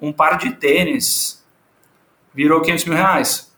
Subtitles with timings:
[0.00, 1.44] um par de tênis
[2.34, 3.52] virou 500 mil reais.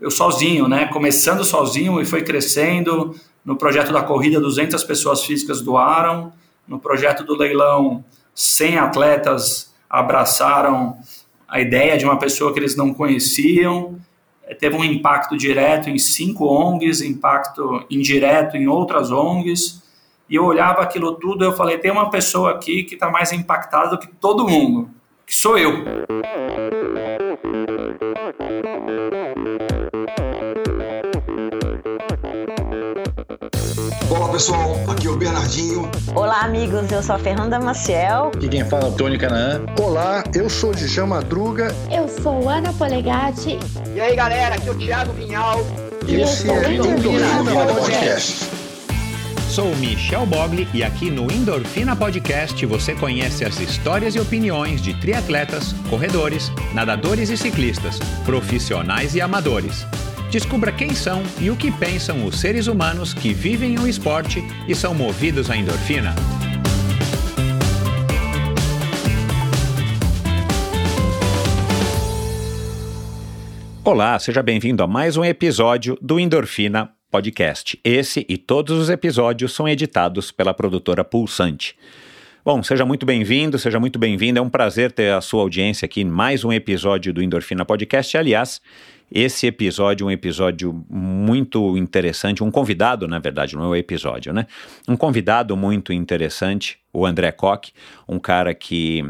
[0.00, 0.86] Eu sozinho, né?
[0.86, 3.14] Começando sozinho e foi crescendo.
[3.44, 6.32] No projeto da corrida, 200 pessoas físicas doaram.
[6.66, 8.04] No projeto do leilão,
[8.34, 10.98] 100 atletas abraçaram
[11.46, 13.98] a ideia de uma pessoa que eles não conheciam.
[14.42, 19.82] É, teve um impacto direto em cinco ONGs, impacto indireto em outras ONGs.
[20.28, 23.90] E eu olhava aquilo tudo eu falei: tem uma pessoa aqui que está mais impactada
[23.90, 24.90] do que todo mundo,
[25.26, 25.72] que sou eu.
[34.10, 35.90] Olá pessoal, aqui é o Bernardinho.
[36.14, 38.30] Olá amigos, eu sou a Fernanda Maciel.
[38.34, 39.62] Aqui quem fala é o Tony Canaã.
[39.80, 41.74] Olá, eu sou o Djan Madruga.
[41.90, 43.58] Eu sou Ana Polegatti.
[43.94, 45.60] E aí galera, aqui é o Thiago Vinhal.
[46.06, 48.53] E esse é o Endorfina Podcast.
[49.54, 54.98] Sou Michel Bogli e aqui no Endorfina Podcast você conhece as histórias e opiniões de
[55.00, 59.86] triatletas, corredores, nadadores e ciclistas, profissionais e amadores.
[60.28, 64.74] Descubra quem são e o que pensam os seres humanos que vivem o esporte e
[64.74, 66.16] são movidos à endorfina.
[73.84, 77.78] Olá, seja bem-vindo a mais um episódio do Endorfina Podcast.
[77.84, 81.76] Esse e todos os episódios são editados pela produtora Pulsante.
[82.44, 84.40] Bom, seja muito bem-vindo, seja muito bem-vinda.
[84.40, 88.16] É um prazer ter a sua audiência aqui em mais um episódio do Endorfina Podcast.
[88.16, 88.60] Aliás,
[89.10, 94.32] esse episódio é um episódio muito interessante, um convidado, na verdade, não é um episódio,
[94.32, 94.46] né?
[94.88, 97.72] Um convidado muito interessante, o André Koch,
[98.08, 99.04] um cara que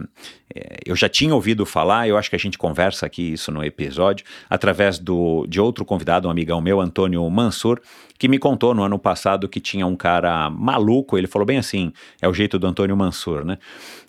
[0.54, 3.64] é, eu já tinha ouvido falar, eu acho que a gente conversa aqui isso no
[3.64, 7.80] episódio, através do, de outro convidado, um amigão meu, Antônio Mansur,
[8.18, 11.92] que me contou no ano passado que tinha um cara maluco, ele falou bem assim,
[12.20, 13.58] é o jeito do Antônio Mansur, né?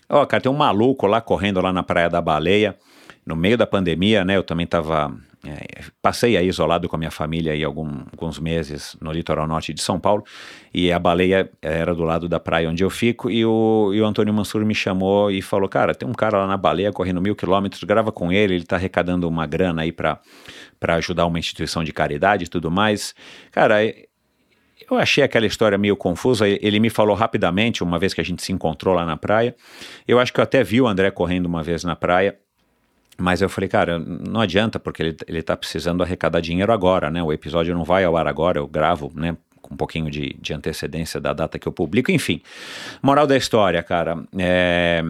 [0.10, 2.78] Ó, oh, cara, tem um maluco lá correndo lá na Praia da Baleia,
[3.26, 4.38] no meio da pandemia, né?
[4.38, 5.12] Eu também estava
[5.48, 9.74] é, passei aí isolado com a minha família aí algum, alguns meses no litoral norte
[9.74, 10.24] de São Paulo
[10.74, 14.06] e a baleia era do lado da praia onde eu fico e o, e o
[14.06, 17.36] Antônio Mansur me chamou e falou, cara, tem um cara lá na baleia correndo mil
[17.36, 20.20] quilômetros, grava com ele, ele está arrecadando uma grana aí para
[20.82, 23.14] ajudar uma instituição de caridade e tudo mais.
[23.52, 23.82] Cara,
[24.90, 26.48] eu achei aquela história meio confusa.
[26.48, 29.56] Ele me falou rapidamente, uma vez que a gente se encontrou lá na praia.
[30.08, 32.38] Eu acho que eu até vi o André correndo uma vez na praia.
[33.18, 37.24] Mas eu falei, cara, não adianta, porque ele, ele tá precisando arrecadar dinheiro agora, né?
[37.24, 39.38] O episódio não vai ao ar agora, eu gravo, né?
[39.62, 42.42] Com um pouquinho de, de antecedência da data que eu publico, enfim.
[43.02, 44.24] Moral da história, cara.
[44.38, 45.02] É,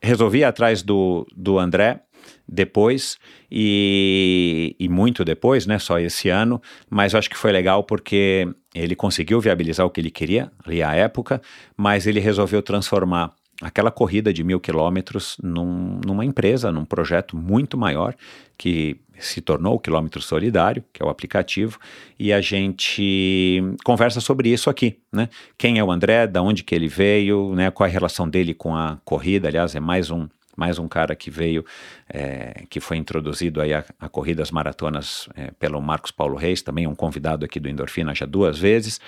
[0.00, 2.00] resolvi ir atrás do, do André
[2.46, 3.18] depois
[3.50, 5.78] e, e muito depois, né?
[5.78, 10.10] Só esse ano, mas acho que foi legal porque ele conseguiu viabilizar o que ele
[10.10, 11.42] queria ali à época,
[11.76, 17.76] mas ele resolveu transformar aquela corrida de mil quilômetros num, numa empresa, num projeto muito
[17.76, 18.14] maior
[18.56, 21.78] que se tornou o Quilômetro Solidário, que é o aplicativo,
[22.18, 25.28] e a gente conversa sobre isso aqui, né?
[25.56, 27.70] Quem é o André, da onde que ele veio, né?
[27.70, 31.14] Qual é a relação dele com a corrida, aliás, é mais um mais um cara
[31.14, 31.64] que veio,
[32.12, 36.84] é, que foi introduzido aí a, a corridas maratonas é, pelo Marcos Paulo Reis, também
[36.84, 39.00] um convidado aqui do Endorfina já duas vezes,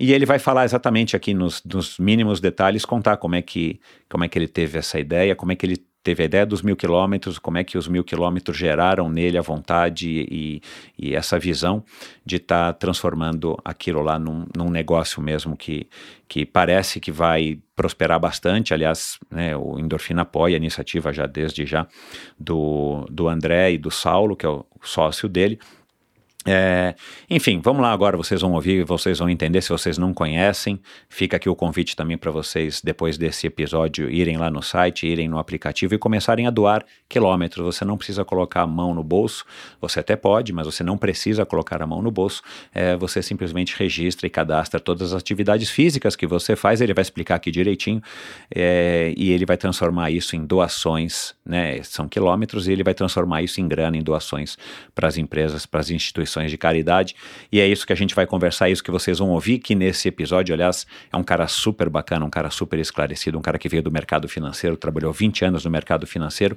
[0.00, 4.24] e ele vai falar exatamente aqui nos, nos mínimos detalhes, contar como é que como
[4.24, 6.76] é que ele teve essa ideia, como é que ele teve a ideia dos mil
[6.76, 10.62] quilômetros, como é que os mil quilômetros geraram nele a vontade e,
[10.96, 11.82] e essa visão
[12.24, 15.88] de estar tá transformando aquilo lá num, num, negócio mesmo que,
[16.28, 18.72] que parece que vai prosperar bastante.
[18.72, 21.88] Aliás, né, o Endorfina apoia a iniciativa já desde já
[22.38, 25.58] do, do André e do Saulo, que é o sócio dele,
[26.46, 26.94] é,
[27.28, 30.80] enfim, vamos lá agora, vocês vão ouvir, vocês vão entender se vocês não conhecem.
[31.08, 35.28] Fica aqui o convite também para vocês, depois desse episódio, irem lá no site, irem
[35.28, 37.64] no aplicativo e começarem a doar quilômetros.
[37.64, 39.44] Você não precisa colocar a mão no bolso,
[39.80, 42.42] você até pode, mas você não precisa colocar a mão no bolso.
[42.72, 47.02] É, você simplesmente registra e cadastra todas as atividades físicas que você faz, ele vai
[47.02, 48.00] explicar aqui direitinho,
[48.54, 51.82] é, e ele vai transformar isso em doações, né?
[51.82, 54.56] São quilômetros, e ele vai transformar isso em grana, em doações
[54.94, 57.14] para as empresas, para as instituições instituições de caridade.
[57.50, 59.74] E é isso que a gente vai conversar, é isso que vocês vão ouvir, que
[59.74, 63.68] nesse episódio, aliás, é um cara super bacana, um cara super esclarecido, um cara que
[63.68, 66.56] veio do mercado financeiro, trabalhou 20 anos no mercado financeiro.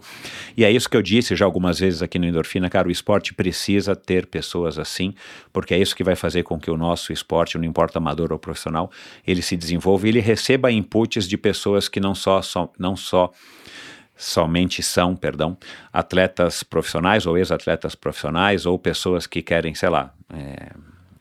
[0.55, 3.33] E é isso que eu disse já algumas vezes aqui no Endorfina, cara, o esporte
[3.33, 5.13] precisa ter pessoas assim,
[5.53, 8.39] porque é isso que vai fazer com que o nosso esporte, não importa amador ou
[8.39, 8.91] profissional,
[9.25, 13.31] ele se desenvolva e ele receba inputs de pessoas que não só, só não só
[14.19, 15.57] somente são, perdão,
[15.93, 20.71] atletas profissionais ou ex-atletas profissionais ou pessoas que querem, sei lá, é,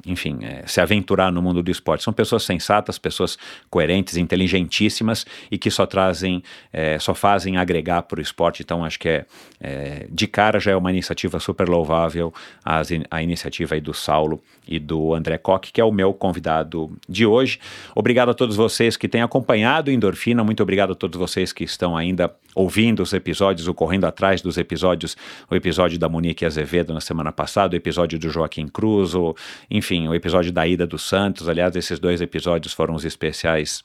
[0.08, 2.04] enfim, é, se aventurar no mundo do esporte.
[2.04, 3.38] São pessoas sensatas, pessoas
[3.70, 8.62] coerentes, inteligentíssimas e que só trazem, é, só fazem agregar para o esporte.
[8.62, 9.26] Então, acho que é,
[9.60, 12.32] é, de cara já é uma iniciativa super louvável
[12.64, 16.96] as, a iniciativa aí do Saulo e do André Koch, que é o meu convidado
[17.08, 17.58] de hoje.
[17.94, 21.96] Obrigado a todos vocês que têm acompanhado Endorfina, muito obrigado a todos vocês que estão
[21.96, 25.16] ainda ouvindo os episódios, ou correndo atrás dos episódios,
[25.50, 29.34] o episódio da Monique Azevedo na semana passada, o episódio do Joaquim Cruz, o,
[29.70, 31.48] enfim, o episódio da Ida dos Santos.
[31.48, 33.82] Aliás, esses dois episódios foram os especiais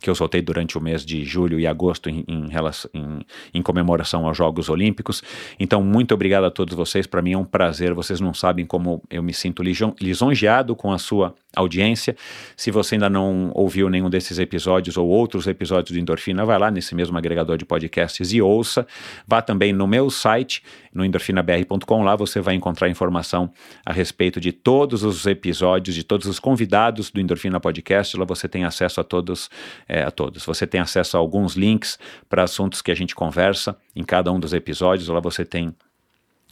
[0.00, 2.48] que eu soltei durante o mês de julho e agosto em, em,
[2.94, 5.22] em, em, comemoração aos Jogos Olímpicos.
[5.58, 7.06] Então, muito obrigado a todos vocês.
[7.06, 7.94] Para mim é um prazer.
[7.94, 12.14] Vocês não sabem como eu me sinto lisonjeado com a sua audiência.
[12.56, 16.70] Se você ainda não ouviu nenhum desses episódios ou outros episódios do Endorfina, vai lá
[16.70, 18.86] nesse mesmo agregador de podcasts e ouça.
[19.26, 20.62] Vá também no meu site,
[20.92, 22.02] no endorfinabr.com.
[22.02, 23.50] Lá você vai encontrar informação
[23.84, 28.16] a respeito de todos os episódios, de todos os convidados do Endorfina Podcast.
[28.16, 29.48] Lá você tem acesso a todos,
[29.88, 30.44] é, a todos.
[30.44, 31.98] Você tem acesso a alguns links
[32.28, 35.08] para assuntos que a gente conversa em cada um dos episódios.
[35.08, 35.74] Lá você tem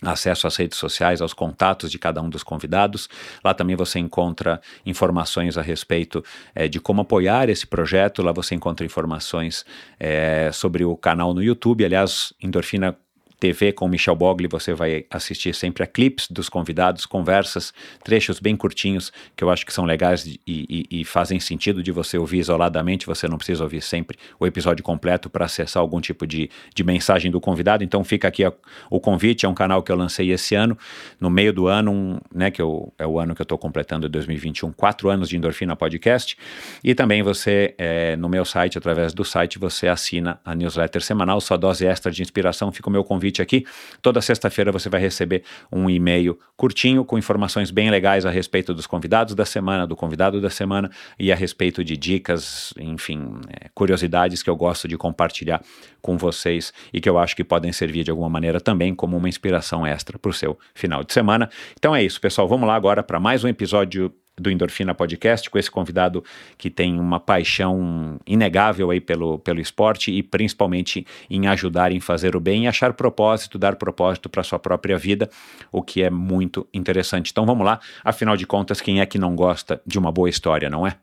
[0.03, 3.09] acesso às redes sociais, aos contatos de cada um dos convidados.
[3.43, 6.23] Lá também você encontra informações a respeito
[6.55, 8.23] é, de como apoiar esse projeto.
[8.23, 9.65] Lá você encontra informações
[9.99, 11.85] é, sobre o canal no YouTube.
[11.85, 12.97] Aliás, Endorfina
[13.45, 18.57] TV com Michel Bogli, você vai assistir sempre a clips dos convidados, conversas, trechos bem
[18.57, 22.39] curtinhos que eu acho que são legais e, e, e fazem sentido de você ouvir
[22.39, 23.05] isoladamente.
[23.05, 27.31] Você não precisa ouvir sempre o episódio completo para acessar algum tipo de, de mensagem
[27.31, 27.85] do convidado.
[27.85, 28.53] Então fica aqui a,
[28.89, 29.45] o convite.
[29.45, 30.79] É um canal que eu lancei esse ano,
[31.21, 34.09] no meio do ano, um, né, que eu, é o ano que eu estou completando
[34.09, 36.35] 2021, quatro anos de Endorfina Podcast.
[36.83, 41.43] E também você, é, no meu site, através do site, você assina a newsletter semanal,
[41.43, 42.73] sua dose extra de inspiração.
[42.73, 43.67] Fica o meu convite convite aqui.
[44.01, 45.43] Toda sexta-feira você vai receber
[45.73, 50.41] um e-mail curtinho com informações bem legais a respeito dos convidados da semana, do convidado
[50.41, 55.63] da semana e a respeito de dicas, enfim, é, curiosidades que eu gosto de compartilhar
[56.01, 59.29] com vocês e que eu acho que podem servir de alguma maneira também como uma
[59.29, 61.51] inspiração extra para o seu final de semana.
[61.79, 62.47] Então é isso, pessoal.
[62.47, 66.25] Vamos lá agora para mais um episódio do Endorfina Podcast, com esse convidado
[66.59, 72.35] que tem uma paixão inegável aí pelo, pelo esporte e principalmente em ajudar em fazer
[72.35, 75.31] o bem e achar propósito, dar propósito para sua própria vida,
[75.71, 77.31] o que é muito interessante.
[77.31, 80.69] Então vamos lá, afinal de contas, quem é que não gosta de uma boa história,
[80.69, 80.97] não é?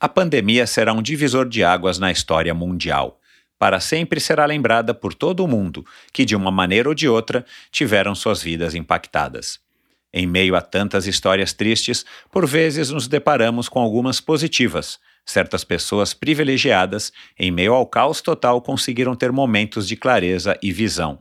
[0.00, 3.18] A pandemia será um divisor de águas na história mundial.
[3.58, 7.44] Para sempre será lembrada por todo o mundo que, de uma maneira ou de outra,
[7.72, 9.58] tiveram suas vidas impactadas.
[10.12, 14.98] Em meio a tantas histórias tristes, por vezes nos deparamos com algumas positivas.
[15.24, 21.20] Certas pessoas privilegiadas, em meio ao caos total, conseguiram ter momentos de clareza e visão.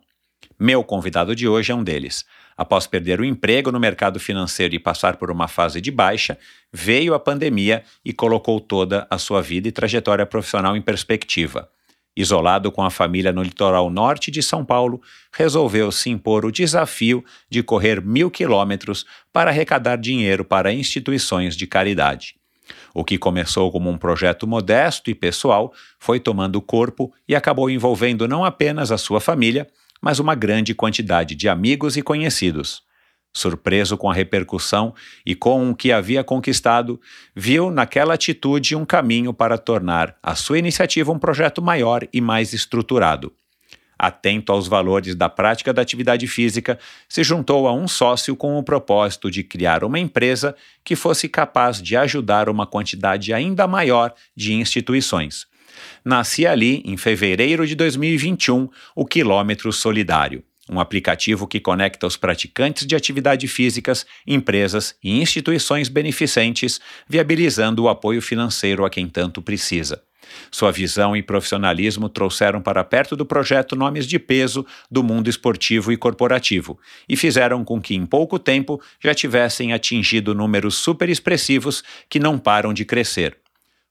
[0.57, 2.25] Meu convidado de hoje é um deles.
[2.55, 6.37] Após perder o emprego no mercado financeiro e passar por uma fase de baixa,
[6.73, 11.69] veio a pandemia e colocou toda a sua vida e trajetória profissional em perspectiva.
[12.17, 14.99] Isolado com a família no litoral norte de São Paulo,
[15.31, 21.67] resolveu se impor o desafio de correr mil quilômetros para arrecadar dinheiro para instituições de
[21.67, 22.35] caridade.
[22.91, 28.27] O que começou como um projeto modesto e pessoal foi tomando corpo e acabou envolvendo
[28.27, 29.67] não apenas a sua família,
[30.01, 32.81] mas uma grande quantidade de amigos e conhecidos.
[33.33, 34.93] Surpreso com a repercussão
[35.25, 36.99] e com o que havia conquistado,
[37.35, 42.53] viu naquela atitude um caminho para tornar a sua iniciativa um projeto maior e mais
[42.53, 43.31] estruturado.
[43.99, 46.77] Atento aos valores da prática da atividade física,
[47.09, 51.81] se juntou a um sócio com o propósito de criar uma empresa que fosse capaz
[51.81, 55.47] de ajudar uma quantidade ainda maior de instituições.
[56.05, 62.85] Nascia ali, em fevereiro de 2021, o Quilômetro Solidário um aplicativo que conecta os praticantes
[62.85, 70.01] de atividade físicas, empresas e instituições beneficentes, viabilizando o apoio financeiro a quem tanto precisa.
[70.51, 75.91] Sua visão e profissionalismo trouxeram para perto do projeto nomes de peso do mundo esportivo
[75.91, 81.83] e corporativo e fizeram com que, em pouco tempo, já tivessem atingido números super expressivos
[82.09, 83.37] que não param de crescer.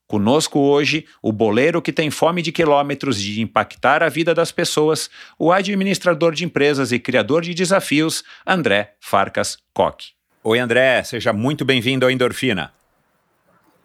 [0.09, 5.11] Conosco hoje, o boleiro que tem fome de quilômetros de impactar a vida das pessoas,
[5.37, 10.15] o administrador de empresas e criador de desafios, André Farcas Koch.
[10.45, 12.73] Oi, André, seja muito bem-vindo ao Endorfina.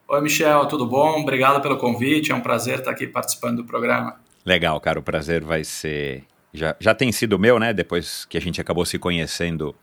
[0.07, 1.21] Oi, Michel, tudo bom?
[1.21, 4.17] Obrigado pelo convite, é um prazer estar aqui participando do programa.
[4.45, 6.23] Legal, cara, o prazer vai ser.
[6.53, 7.73] Já, já tem sido meu, né?
[7.73, 9.75] Depois que a gente acabou se conhecendo.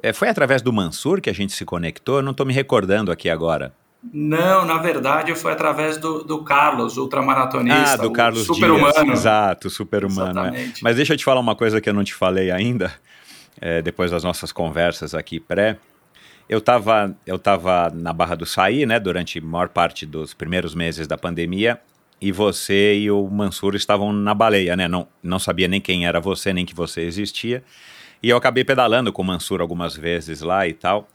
[0.00, 3.10] É, foi através do Mansur que a gente se conectou, eu não estou me recordando
[3.10, 3.72] aqui agora.
[4.02, 7.92] Não, na verdade foi através do, do Carlos, ultramaratonista.
[7.92, 9.12] Ah, do Carlos super-humano.
[9.12, 10.56] Exato, super-humano.
[10.56, 10.72] É.
[10.82, 12.92] Mas deixa eu te falar uma coisa que eu não te falei ainda,
[13.60, 15.76] é, depois das nossas conversas aqui pré,
[16.48, 20.74] eu estava eu tava na Barra do Saí, né, durante a maior parte dos primeiros
[20.74, 21.78] meses da pandemia,
[22.20, 24.86] e você e o Mansur estavam na baleia, né?
[24.86, 27.62] Não, não sabia nem quem era você, nem que você existia.
[28.22, 31.08] E eu acabei pedalando com o Mansur algumas vezes lá e tal.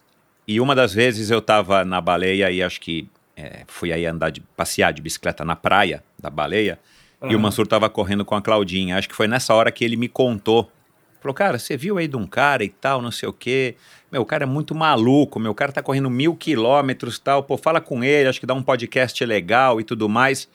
[0.47, 4.29] E uma das vezes eu estava na baleia e acho que é, fui aí andar
[4.29, 6.79] de passear de bicicleta na praia da baleia.
[7.21, 7.31] Uhum.
[7.31, 8.97] E o Mansur estava correndo com a Claudinha.
[8.97, 10.71] Acho que foi nessa hora que ele me contou.
[11.19, 13.75] Falou, cara, você viu aí de um cara e tal, não sei o quê.
[14.11, 17.43] Meu, o cara é muito maluco, meu cara tá correndo mil quilômetros e tal.
[17.43, 20.47] Pô, fala com ele, acho que dá um podcast legal e tudo mais.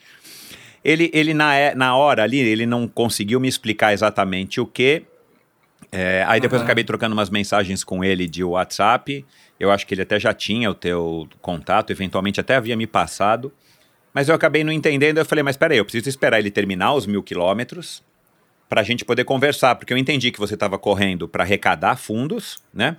[0.84, 5.02] Ele, ele na, é, na hora ali, ele não conseguiu me explicar exatamente o que.
[5.92, 6.64] É, aí depois uhum.
[6.64, 9.24] eu acabei trocando umas mensagens com ele de WhatsApp.
[9.58, 13.52] Eu acho que ele até já tinha o teu contato, eventualmente até havia me passado.
[14.14, 15.18] Mas eu acabei não entendendo.
[15.18, 18.02] Eu falei, mas peraí, eu preciso esperar ele terminar os mil quilômetros
[18.68, 22.62] para a gente poder conversar, porque eu entendi que você estava correndo para arrecadar fundos,
[22.72, 22.96] né?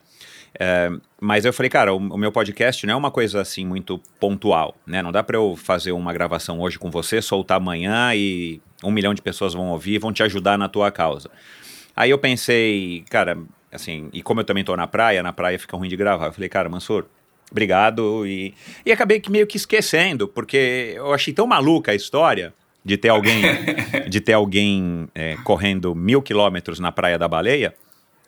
[0.59, 3.97] É, mas eu falei, cara, o, o, meu podcast não é uma coisa assim muito
[4.19, 5.01] pontual, né?
[5.01, 9.13] Não dá para eu fazer uma gravação hoje com você, soltar amanhã e um milhão
[9.13, 11.29] de pessoas vão ouvir, vão te ajudar na tua causa.
[12.01, 13.37] Aí eu pensei, cara,
[13.71, 16.25] assim, e como eu também tô na praia, na praia fica ruim de gravar.
[16.25, 17.05] Eu falei, cara, Mansur,
[17.51, 18.25] obrigado.
[18.25, 22.97] E, e acabei que meio que esquecendo, porque eu achei tão maluca a história de
[22.97, 23.43] ter alguém,
[24.09, 27.75] de ter alguém é, correndo mil quilômetros na Praia da Baleia,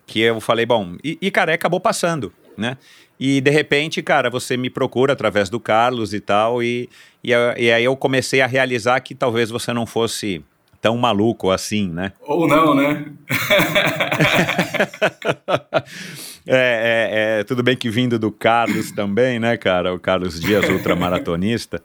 [0.06, 2.78] que eu falei, bom, e, e cara, acabou passando, né?
[3.18, 6.88] E de repente, cara, você me procura através do Carlos e tal, e,
[7.24, 10.44] e, e aí eu comecei a realizar que talvez você não fosse
[10.84, 12.12] tão maluco assim, né?
[12.20, 13.06] Ou não, né?
[16.46, 19.94] é, é, é, tudo bem que vindo do Carlos também, né, cara?
[19.94, 21.82] O Carlos Dias, ultramaratonista.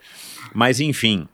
[0.53, 1.29] Mas, enfim,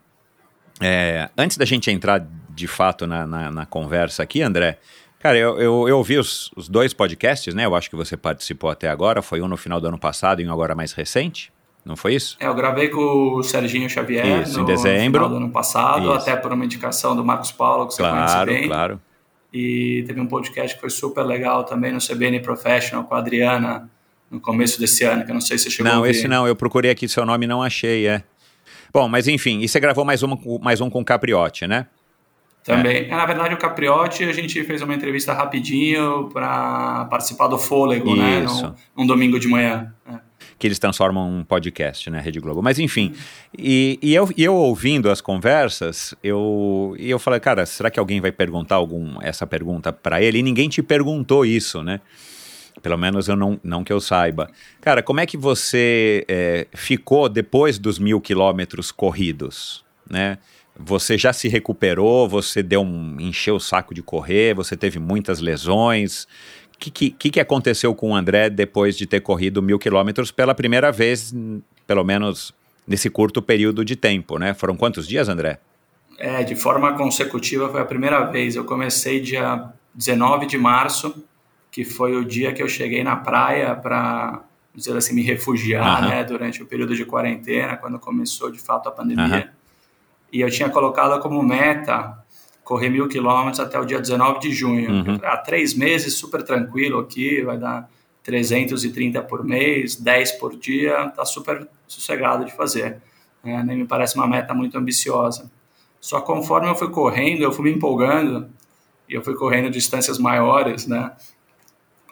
[0.80, 4.78] é, antes da gente entrar de fato na, na, na conversa aqui, André,
[5.18, 7.64] Cara, eu, eu, eu ouvi os, os, dois podcasts, né?
[7.64, 9.20] Eu acho que você participou até agora.
[9.22, 11.52] Foi um no final do ano passado e um agora mais recente.
[11.86, 12.36] Não foi isso?
[12.40, 15.20] É, eu gravei com o Serginho Xavier isso, no, em dezembro.
[15.20, 16.12] no final do ano passado, isso.
[16.12, 18.68] até por uma indicação do Marcos Paulo, que claro, você conhece bem.
[18.68, 19.00] Claro, claro.
[19.52, 23.88] E teve um podcast que foi super legal também no CBN Professional com a Adriana
[24.28, 26.44] no começo desse ano, que eu não sei se você chegou Não, a esse não.
[26.44, 28.24] Eu procurei aqui seu nome e não achei, é.
[28.92, 31.86] Bom, mas enfim, e você gravou mais, uma, mais um com o Capriotti, né?
[32.64, 33.04] Também.
[33.04, 33.08] É.
[33.08, 38.16] Na verdade, o Capriotti, a gente fez uma entrevista rapidinho para participar do Fôlego, Isso.
[38.16, 38.40] né?
[38.40, 39.94] Num, num domingo de manhã.
[40.10, 40.25] É.
[40.58, 42.62] Que eles transformam um podcast, né, Rede Globo.
[42.62, 43.14] Mas enfim,
[43.56, 48.00] e, e, eu, e eu ouvindo as conversas, eu, e eu falei, cara, será que
[48.00, 50.38] alguém vai perguntar algum, essa pergunta para ele?
[50.38, 52.00] E ninguém te perguntou isso, né?
[52.82, 54.50] Pelo menos eu não, não que eu saiba.
[54.80, 60.38] Cara, como é que você é, ficou depois dos mil quilômetros corridos, né?
[60.78, 62.28] Você já se recuperou?
[62.28, 64.54] Você deu um encheu o saco de correr?
[64.54, 66.28] Você teve muitas lesões?
[66.76, 70.54] O que, que, que aconteceu com o André depois de ter corrido mil quilômetros pela
[70.54, 71.34] primeira vez,
[71.86, 72.54] pelo menos
[72.86, 74.54] nesse curto período de tempo, né?
[74.54, 75.58] Foram quantos dias, André?
[76.18, 78.56] É, de forma consecutiva foi a primeira vez.
[78.56, 81.24] Eu comecei dia 19 de março,
[81.70, 84.42] que foi o dia que eu cheguei na praia para
[84.74, 86.08] dizer assim me refugiar, uhum.
[86.10, 89.48] né, durante o período de quarentena, quando começou de fato a pandemia.
[89.48, 89.56] Uhum
[90.32, 92.18] e eu tinha colocado como meta
[92.66, 94.90] correr mil quilômetros até o dia 19 de junho.
[94.90, 95.20] Uhum.
[95.22, 97.88] Há três meses, super tranquilo aqui, vai dar
[98.24, 103.00] 330 por mês, 10 por dia, tá super sossegado de fazer.
[103.44, 105.48] É, nem me parece uma meta muito ambiciosa.
[106.00, 108.48] Só conforme eu fui correndo, eu fui me empolgando
[109.08, 111.12] e eu fui correndo distâncias maiores, né?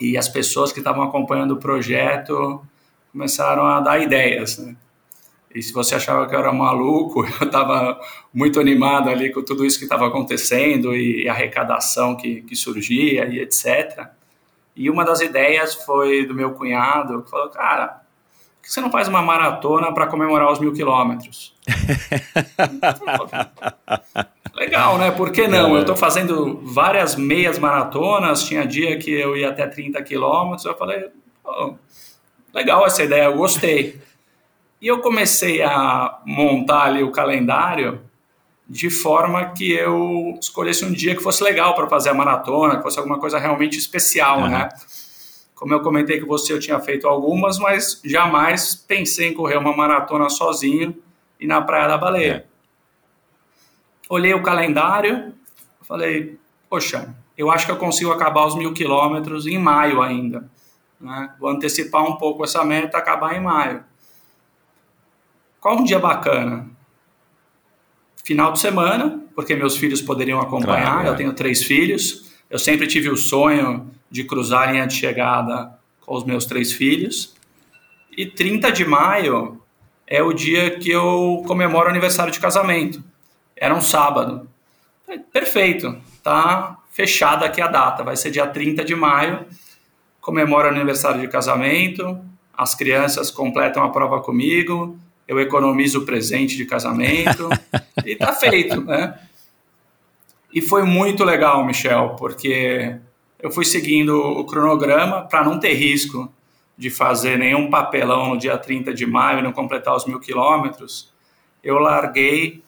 [0.00, 2.64] E as pessoas que estavam acompanhando o projeto
[3.10, 4.76] começaram a dar ideias, né?
[5.54, 8.00] E se você achava que eu era maluco, eu estava
[8.32, 13.26] muito animado ali com tudo isso que estava acontecendo e a arrecadação que, que surgia
[13.26, 14.08] e etc.
[14.74, 18.90] E uma das ideias foi do meu cunhado, que falou, cara, por que você não
[18.90, 21.54] faz uma maratona para comemorar os mil quilômetros?
[24.54, 25.10] Legal, né?
[25.10, 25.74] Por que não?
[25.74, 30.76] Eu estou fazendo várias meias maratonas, tinha dia que eu ia até 30 quilômetros, eu
[30.76, 31.10] falei,
[32.52, 34.00] legal essa ideia, eu gostei.
[34.84, 38.02] E eu comecei a montar ali o calendário
[38.68, 42.82] de forma que eu escolhesse um dia que fosse legal para fazer a maratona, que
[42.82, 44.48] fosse alguma coisa realmente especial, uhum.
[44.50, 44.68] né?
[45.54, 49.74] Como eu comentei com você, eu tinha feito algumas, mas jamais pensei em correr uma
[49.74, 50.94] maratona sozinho
[51.40, 52.32] e na Praia da Baleia.
[52.32, 52.44] É.
[54.10, 55.32] Olhei o calendário,
[55.80, 56.38] falei,
[56.68, 60.46] poxa, eu acho que eu consigo acabar os mil quilômetros em maio ainda.
[61.00, 61.32] Né?
[61.40, 63.82] Vou antecipar um pouco essa meta, acabar em maio.
[65.64, 66.68] Qual um dia bacana?
[68.22, 70.92] Final de semana, porque meus filhos poderiam acompanhar.
[70.92, 71.10] Claro, é.
[71.10, 72.30] Eu tenho três filhos.
[72.50, 76.70] Eu sempre tive o sonho de cruzar a linha de chegada com os meus três
[76.70, 77.34] filhos.
[78.14, 79.58] E 30 de maio
[80.06, 83.02] é o dia que eu comemoro o aniversário de casamento.
[83.56, 84.46] Era um sábado.
[85.32, 88.04] Perfeito, tá fechada aqui a data.
[88.04, 89.46] Vai ser dia 30 de maio.
[90.20, 92.22] Comemoro o aniversário de casamento.
[92.52, 94.98] As crianças completam a prova comigo.
[95.26, 97.48] Eu economizo o presente de casamento.
[98.04, 99.18] e tá feito, né?
[100.52, 102.96] E foi muito legal, Michel, porque
[103.40, 106.32] eu fui seguindo o cronograma para não ter risco
[106.76, 111.12] de fazer nenhum papelão no dia 30 de maio e não completar os mil quilômetros.
[111.62, 112.62] Eu larguei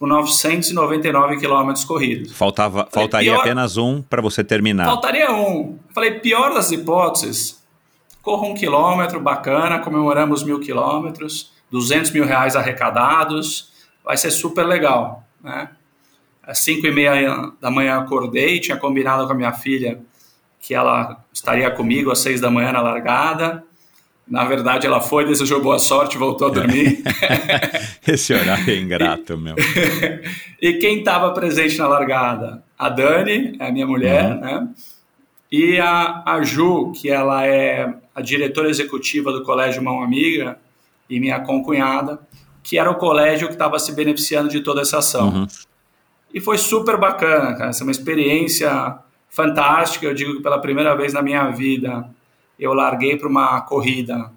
[0.00, 2.32] com 999 quilômetros corridos.
[2.32, 4.86] Faltava, falei, faltaria pior, apenas um para você terminar.
[4.86, 5.78] Faltaria um.
[5.94, 7.62] Falei, pior das hipóteses,
[8.22, 13.70] corro um quilômetro, bacana, comemoramos mil quilômetros, 200 mil reais arrecadados,
[14.04, 15.68] vai ser super legal, né?
[16.42, 20.00] Às 5 e meia da manhã acordei, tinha combinado com a minha filha
[20.58, 23.62] que ela estaria comigo às 6 da manhã na largada.
[24.26, 27.02] Na verdade, ela foi, desejou boa sorte, voltou a dormir.
[28.06, 29.56] Esse horário é ingrato, meu.
[30.60, 32.62] e quem estava presente na largada?
[32.78, 34.40] A Dani, é a minha mulher, uhum.
[34.40, 34.68] né?
[35.50, 40.58] E a, a Ju, que ela é a diretora executiva do Colégio Mão Amiga
[41.10, 42.20] e minha concunhada,
[42.62, 45.28] que era o colégio que estava se beneficiando de toda essa ação.
[45.28, 45.46] Uhum.
[46.32, 47.70] E foi super bacana, cara.
[47.70, 48.98] Essa é uma experiência
[49.28, 50.06] fantástica.
[50.06, 52.08] Eu digo que pela primeira vez na minha vida
[52.58, 54.30] eu larguei para uma corrida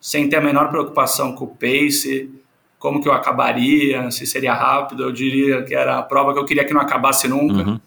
[0.00, 2.30] sem ter a menor preocupação com o pace,
[2.78, 5.04] como que eu acabaria, se seria rápido.
[5.04, 7.68] Eu diria que era a prova que eu queria que não acabasse nunca.
[7.68, 7.80] Uhum.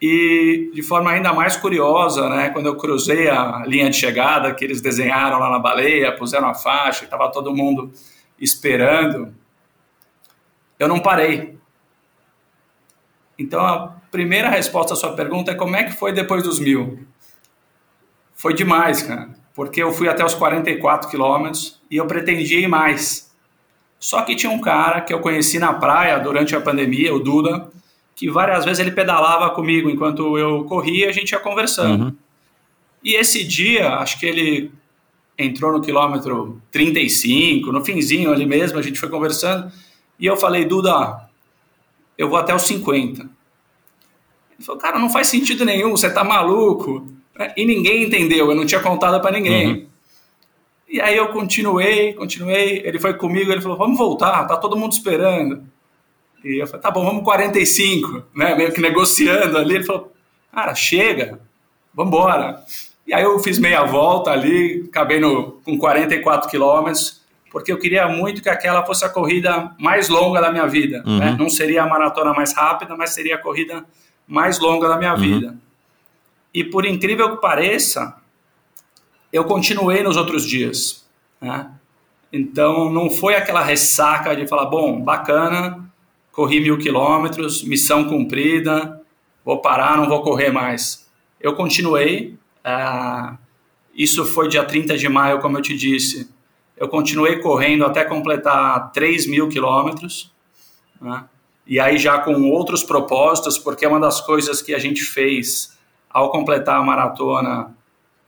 [0.00, 4.64] E de forma ainda mais curiosa, né, quando eu cruzei a linha de chegada, que
[4.64, 7.92] eles desenharam lá na baleia, puseram a faixa, estava todo mundo
[8.38, 9.34] esperando,
[10.78, 11.58] eu não parei.
[13.36, 17.06] Então, a primeira resposta à sua pergunta é como é que foi depois dos mil?
[18.34, 23.34] Foi demais, cara, porque eu fui até os 44 quilômetros e eu pretendia ir mais.
[23.98, 27.68] Só que tinha um cara que eu conheci na praia durante a pandemia, o Duda,
[28.18, 32.06] que várias vezes ele pedalava comigo enquanto eu corria e a gente ia conversando.
[32.06, 32.16] Uhum.
[33.02, 34.72] E esse dia, acho que ele
[35.38, 39.70] entrou no quilômetro 35, no finzinho ali mesmo, a gente foi conversando,
[40.18, 41.28] e eu falei, Duda,
[42.18, 43.22] eu vou até os 50.
[43.22, 43.30] Ele
[44.66, 47.06] falou, cara, não faz sentido nenhum, você tá maluco.
[47.56, 49.68] E ninguém entendeu, eu não tinha contado para ninguém.
[49.68, 49.86] Uhum.
[50.88, 54.90] E aí eu continuei, continuei, ele foi comigo, ele falou, vamos voltar, tá todo mundo
[54.90, 55.62] esperando.
[56.44, 59.76] E eu falei, tá bom, vamos 45, né, meio que negociando ali.
[59.76, 60.12] Ele falou,
[60.52, 61.40] cara, chega,
[61.92, 62.62] vamos embora.
[63.06, 68.06] E aí eu fiz meia volta ali, acabei no, com 44 quilômetros, porque eu queria
[68.06, 70.98] muito que aquela fosse a corrida mais longa da minha vida.
[70.98, 71.04] Né?
[71.06, 71.18] Uhum.
[71.18, 71.36] Né?
[71.38, 73.84] Não seria a maratona mais rápida, mas seria a corrida
[74.26, 75.20] mais longa da minha uhum.
[75.20, 75.56] vida.
[76.52, 78.14] E por incrível que pareça,
[79.32, 81.08] eu continuei nos outros dias.
[81.40, 81.70] Né?
[82.32, 85.87] Então não foi aquela ressaca de falar, bom, bacana,
[86.38, 89.02] corri mil quilômetros, missão cumprida,
[89.44, 91.10] vou parar, não vou correr mais.
[91.40, 92.38] Eu continuei.
[92.64, 93.36] Uh,
[93.92, 96.30] isso foi dia 30 de maio, como eu te disse
[96.78, 100.32] eu continuei correndo até completar 3 mil quilômetros,
[101.00, 101.24] né?
[101.66, 105.76] e aí já com outros propósitos, porque é uma das coisas que a gente fez
[106.08, 107.74] ao completar a maratona,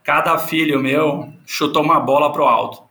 [0.03, 2.83] cada filho meu chutou uma bola para o alto.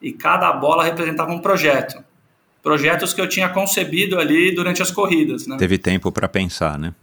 [0.00, 2.02] E cada bola representava um projeto.
[2.62, 5.46] Projetos que eu tinha concebido ali durante as corridas.
[5.46, 5.56] Né?
[5.56, 6.94] Teve tempo para pensar, né?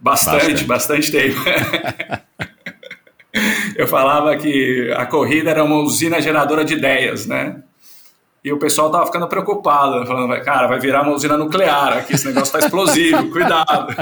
[0.00, 1.40] Bastante, bastante, bastante tempo.
[3.76, 7.62] eu falava que a corrida era uma usina geradora de ideias, né?
[8.44, 12.26] E o pessoal tava ficando preocupado, falando, cara, vai virar uma usina nuclear aqui, esse
[12.26, 13.94] negócio tá explosivo, cuidado.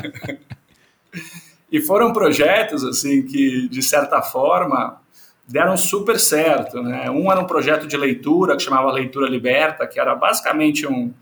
[1.72, 5.00] e foram projetos, assim, que, de certa forma,
[5.46, 7.10] deram super certo, né?
[7.10, 11.12] Um era um projeto de leitura, que chamava Leitura Liberta, que era basicamente um,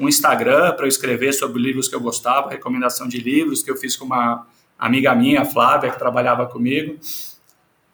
[0.00, 3.76] um Instagram para eu escrever sobre livros que eu gostava, recomendação de livros, que eu
[3.76, 4.46] fiz com uma
[4.78, 6.98] amiga minha, Flávia, que trabalhava comigo.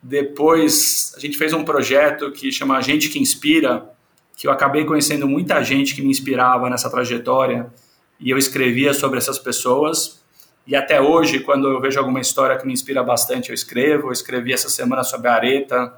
[0.03, 3.91] Depois a gente fez um projeto que chama Gente que Inspira,
[4.37, 7.73] que eu acabei conhecendo muita gente que me inspirava nessa trajetória
[8.21, 10.24] e eu escrevia sobre essas pessoas.
[10.67, 14.09] E até hoje, quando eu vejo alguma história que me inspira bastante, eu escrevo.
[14.09, 15.93] Eu escrevi essa semana sobre a Areta,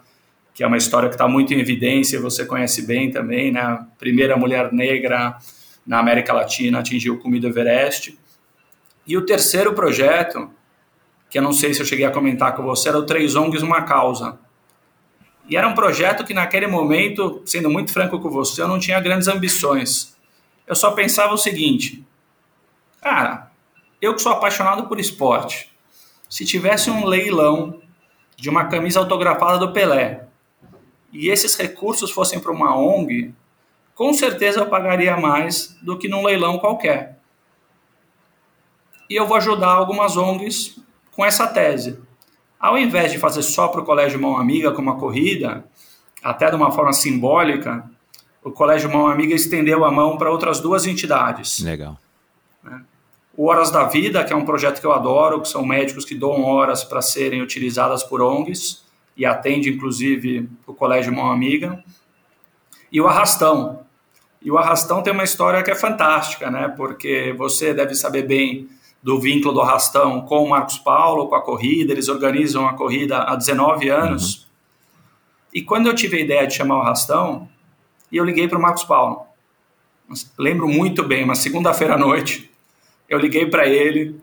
[0.53, 3.87] que é uma história que está muito em evidência, você conhece bem também, né?
[3.99, 5.37] Primeira mulher negra
[5.87, 8.19] na América Latina atingiu o Comida Everest.
[9.07, 10.51] E o terceiro projeto
[11.29, 13.63] que eu não sei se eu cheguei a comentar com você, era o Três ONGs
[13.63, 14.39] Uma Causa.
[15.49, 18.99] E era um projeto que naquele momento, sendo muito franco com você, eu não tinha
[19.01, 20.17] grandes ambições.
[20.67, 22.05] Eu só pensava o seguinte,
[23.01, 23.46] cara,
[24.01, 25.71] eu que sou apaixonado por esporte,
[26.29, 27.81] se tivesse um leilão
[28.37, 30.27] de uma camisa autografada do Pelé,
[31.13, 33.35] e esses recursos fossem para uma ONG,
[33.95, 37.19] com certeza eu pagaria mais do que num leilão qualquer.
[39.09, 40.79] E eu vou ajudar algumas ONGs
[41.13, 41.99] com essa tese.
[42.61, 45.65] Ao invés de fazer só para o Colégio Mão Amiga com uma corrida,
[46.23, 47.89] até de uma forma simbólica,
[48.43, 51.61] o Colégio Mão Amiga estendeu a mão para outras duas entidades.
[51.61, 51.99] Legal.
[53.37, 56.15] O Horas da Vida, que é um projeto que eu adoro, que são médicos que
[56.15, 58.83] doam horas para serem utilizadas por ONGs
[59.17, 61.83] e atende, inclusive, o Colégio Mão Amiga.
[62.91, 63.81] E o Arrastão.
[64.41, 66.73] E o Arrastão tem uma história que é fantástica, né?
[66.77, 68.69] Porque você deve saber bem
[69.03, 71.93] do vínculo do Arrastão com o Marcos Paulo, com a corrida.
[71.93, 74.37] Eles organizam a corrida há 19 anos.
[74.37, 74.47] Uhum.
[75.55, 77.49] E quando eu tive a ideia de chamar o Arrastão,
[78.11, 79.27] eu liguei para o Marcos Paulo.
[80.39, 82.51] Lembro muito bem, uma segunda-feira à noite,
[83.09, 84.21] eu liguei para ele,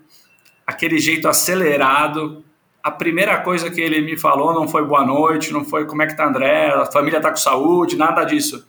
[0.66, 2.44] aquele jeito acelerado.
[2.82, 6.08] A primeira coisa que ele me falou não foi boa noite, não foi como é
[6.08, 8.68] que tá André, a família tá com saúde, nada disso.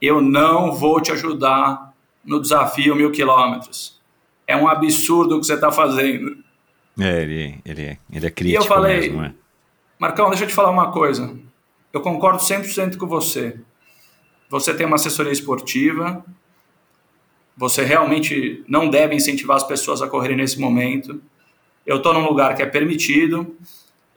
[0.00, 1.92] Eu não vou te ajudar
[2.24, 4.00] no desafio mil quilômetros.
[4.46, 6.36] É um absurdo o que você está fazendo.
[6.98, 9.32] É, ele, ele, é, ele é crítico E eu falei, mesmo, é.
[9.98, 11.34] Marcão, deixa eu te falar uma coisa.
[11.92, 13.60] Eu concordo 100% com você.
[14.50, 16.24] Você tem uma assessoria esportiva,
[17.62, 21.22] você realmente não deve incentivar as pessoas a correrem nesse momento.
[21.86, 23.56] Eu estou num lugar que é permitido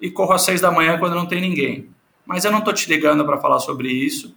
[0.01, 1.87] e corro às seis da manhã quando não tem ninguém.
[2.25, 4.35] Mas eu não estou te ligando para falar sobre isso.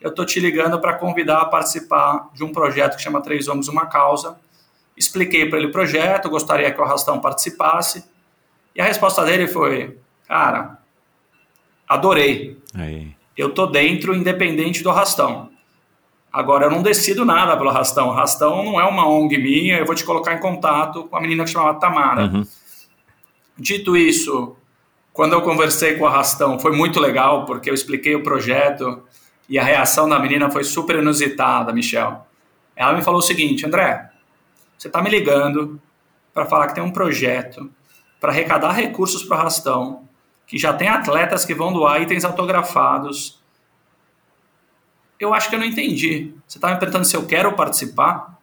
[0.00, 3.68] Eu estou te ligando para convidar a participar de um projeto que chama Três Homens
[3.68, 4.40] Uma Causa.
[4.96, 8.04] Expliquei para ele o projeto, gostaria que o Arrastão participasse.
[8.74, 10.78] E a resposta dele foi: Cara,
[11.88, 12.60] adorei.
[12.74, 13.14] Aí.
[13.36, 15.48] Eu tô dentro, independente do Arrastão.
[16.32, 18.08] Agora, eu não decido nada pelo Rastão.
[18.08, 21.20] O Rastão não é uma ONG minha, eu vou te colocar em contato com a
[21.20, 22.24] menina que chamava Tamara.
[22.24, 22.46] Uhum.
[23.56, 24.56] Dito isso,
[25.12, 29.02] quando eu conversei com a Rastão, foi muito legal, porque eu expliquei o projeto
[29.48, 32.26] e a reação da menina foi super inusitada, Michel.
[32.76, 34.10] Ela me falou o seguinte: André,
[34.76, 35.80] você está me ligando
[36.32, 37.68] para falar que tem um projeto
[38.20, 40.04] para arrecadar recursos para o Rastão,
[40.46, 43.37] que já tem atletas que vão doar itens autografados
[45.18, 46.32] eu acho que eu não entendi.
[46.46, 48.38] Você estava me perguntando se eu quero participar?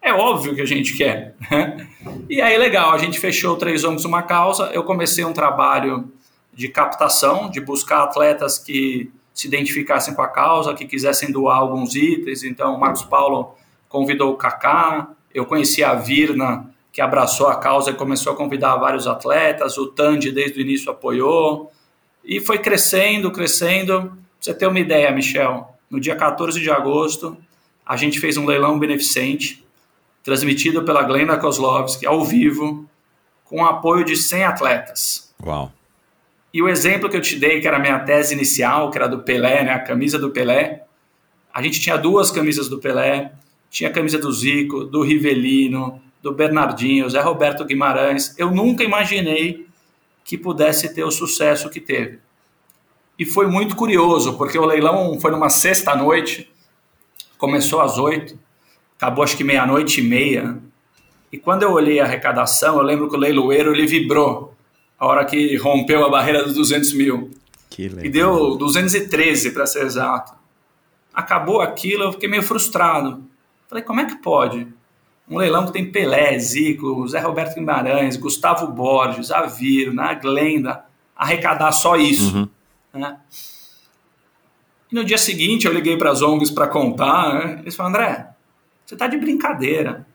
[0.00, 1.34] É óbvio que a gente quer.
[1.50, 1.88] Né?
[2.28, 4.70] e aí, legal, a gente fechou Três Homens Uma Causa.
[4.72, 6.12] Eu comecei um trabalho
[6.52, 11.94] de captação, de buscar atletas que se identificassem com a causa, que quisessem doar alguns
[11.94, 12.42] itens.
[12.42, 13.54] Então, o Marcos Paulo
[13.88, 18.76] convidou o Kaká, eu conheci a Virna, que abraçou a causa e começou a convidar
[18.76, 21.72] vários atletas, o Tandy desde o início apoiou,
[22.22, 24.00] e foi crescendo, crescendo.
[24.02, 27.36] Pra você ter uma ideia, Michel, no dia 14 de agosto,
[27.84, 29.62] a gente fez um leilão beneficente,
[30.24, 32.88] transmitido pela Glenda Kozlovski, ao vivo,
[33.44, 35.34] com apoio de 100 atletas.
[35.44, 35.70] Uau!
[36.54, 39.06] E o exemplo que eu te dei, que era a minha tese inicial, que era
[39.06, 40.84] do Pelé, né, a camisa do Pelé,
[41.52, 43.32] a gente tinha duas camisas do Pelé,
[43.70, 48.34] tinha a camisa do Zico, do Rivelino, do Bernardinho, Zé Roberto Guimarães.
[48.38, 49.66] Eu nunca imaginei
[50.24, 52.20] que pudesse ter o sucesso que teve.
[53.18, 56.50] E foi muito curioso, porque o leilão foi numa sexta-noite,
[57.38, 58.38] começou às oito,
[58.96, 60.58] acabou acho que meia-noite e meia.
[61.30, 64.54] E quando eu olhei a arrecadação, eu lembro que o leiloeiro ele vibrou
[64.98, 67.30] a hora que rompeu a barreira dos 200 mil.
[67.68, 68.04] Que legal.
[68.04, 70.32] E deu 213 para ser exato.
[71.12, 73.24] Acabou aquilo, eu fiquei meio frustrado.
[73.68, 74.66] Falei, como é que pode?
[75.28, 80.84] Um leilão que tem Pelé, Zico, Zé Roberto Guimarães, Gustavo Borges, Avir, na Glenda,
[81.16, 82.36] arrecadar só isso.
[82.36, 82.48] Uhum.
[82.92, 83.18] Né?
[84.90, 87.58] No dia seguinte eu liguei para as ONGs para contar, né?
[87.60, 88.28] eles falaram, André,
[88.84, 90.06] você está de brincadeira.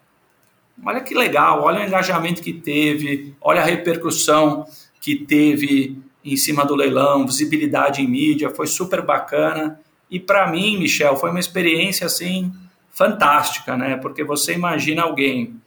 [0.85, 4.65] Olha que legal, olha o engajamento que teve, olha a repercussão
[5.01, 9.79] que teve em cima do leilão, visibilidade em mídia, foi super bacana.
[10.11, 12.53] E para mim, Michel, foi uma experiência assim
[12.91, 13.95] fantástica, né?
[13.97, 15.59] Porque você imagina alguém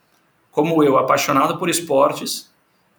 [0.50, 2.50] como eu, apaixonado por esportes,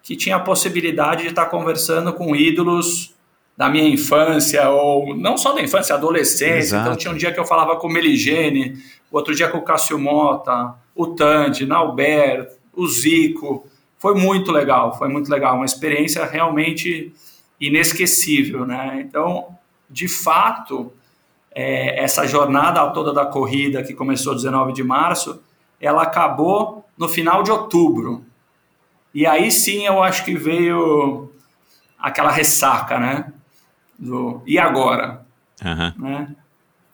[0.02, 3.11] que tinha a possibilidade de estar conversando com ídolos
[3.56, 6.58] da minha infância, ou não só da infância, adolescência.
[6.58, 6.84] Exato.
[6.84, 8.78] Então tinha um dia que eu falava com o Meligene,
[9.12, 13.68] outro dia com o Cássio Mota, o Tandy, Naubert, o Zico.
[13.98, 15.56] Foi muito legal, foi muito legal.
[15.56, 17.14] Uma experiência realmente
[17.60, 19.04] inesquecível, né?
[19.06, 19.56] Então,
[19.90, 20.92] de fato,
[21.54, 25.44] é, essa jornada toda da corrida que começou 19 de março,
[25.80, 28.26] ela acabou no final de outubro.
[29.14, 31.30] E aí sim eu acho que veio
[32.00, 33.34] aquela ressaca, né?
[34.02, 35.22] Do e agora?
[35.64, 35.94] Uhum.
[36.10, 36.36] Né?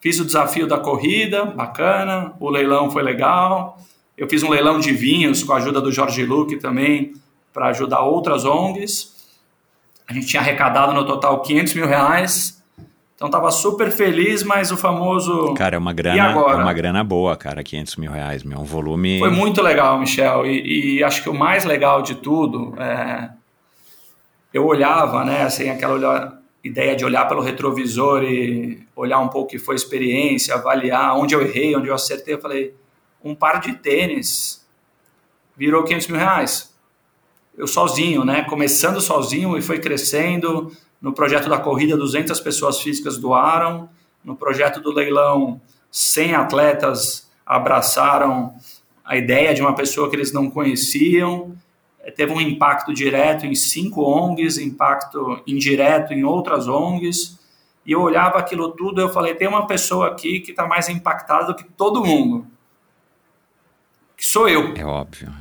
[0.02, 3.80] Fiz o desafio da corrida, bacana, o leilão foi legal.
[4.18, 7.14] Eu fiz um leilão de vinhos com a ajuda do Jorge Luque também,
[7.54, 9.16] para ajudar outras ONGs.
[10.08, 12.64] A gente tinha arrecadado no total 500 mil reais.
[13.16, 15.56] Então tava super feliz, mas o famoso.
[15.56, 16.18] Cara, é uma grana,
[16.52, 19.18] é uma grana boa, cara, 500 mil reais, meu, um volume...
[19.18, 20.46] Foi muito legal, Michel.
[20.46, 23.32] E, e acho que o mais legal de tudo é.
[24.54, 29.48] Eu olhava, né, assim, aquela olha- ideia de olhar pelo retrovisor e olhar um pouco
[29.48, 32.34] o que foi a experiência, avaliar onde eu errei, onde eu acertei.
[32.34, 32.76] Eu falei,
[33.24, 34.66] um par de tênis
[35.56, 36.76] virou 500 mil reais.
[37.58, 40.72] Eu sozinho, né, começando sozinho e foi crescendo.
[41.02, 43.90] No projeto da corrida, 200 pessoas físicas doaram.
[44.24, 48.54] No projeto do leilão, 100 atletas abraçaram
[49.04, 51.56] a ideia de uma pessoa que eles não conheciam.
[52.08, 57.38] Eh, Teve um impacto direto em cinco ONGs, impacto indireto em outras ONGs.
[57.86, 60.88] E eu olhava aquilo tudo e eu falei: tem uma pessoa aqui que está mais
[60.90, 62.48] impactada do que todo mundo.
[64.16, 65.32] Que sou eu É óbvio.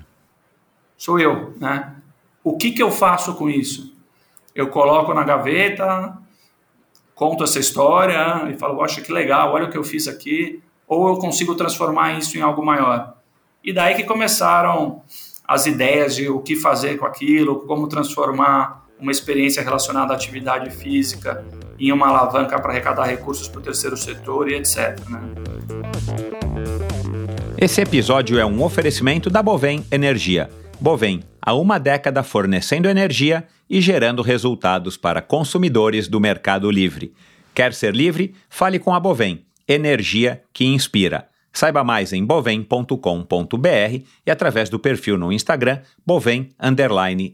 [0.96, 1.94] sou eu, né?
[2.44, 3.94] O que, que eu faço com isso?
[4.54, 6.16] Eu coloco na gaveta,
[7.14, 11.08] conto essa história e falo, poxa, que legal, olha o que eu fiz aqui, ou
[11.08, 13.16] eu consigo transformar isso em algo maior.
[13.64, 15.02] E daí que começaram
[15.46, 20.70] as ideias de o que fazer com aquilo, como transformar uma experiência relacionada à atividade
[20.70, 21.44] física
[21.78, 24.98] em uma alavanca para arrecadar recursos para o terceiro setor e etc.
[25.08, 25.20] Né?
[27.58, 30.50] Esse episódio é um oferecimento da Bovem Energia.
[30.80, 37.14] Bovem, há uma década fornecendo energia e gerando resultados para consumidores do mercado livre.
[37.54, 38.34] Quer ser livre?
[38.48, 39.44] Fale com a Bovem.
[39.66, 41.28] Energia que inspira.
[41.56, 46.50] Saiba mais em bovem.com.br e através do perfil no Instagram Bovem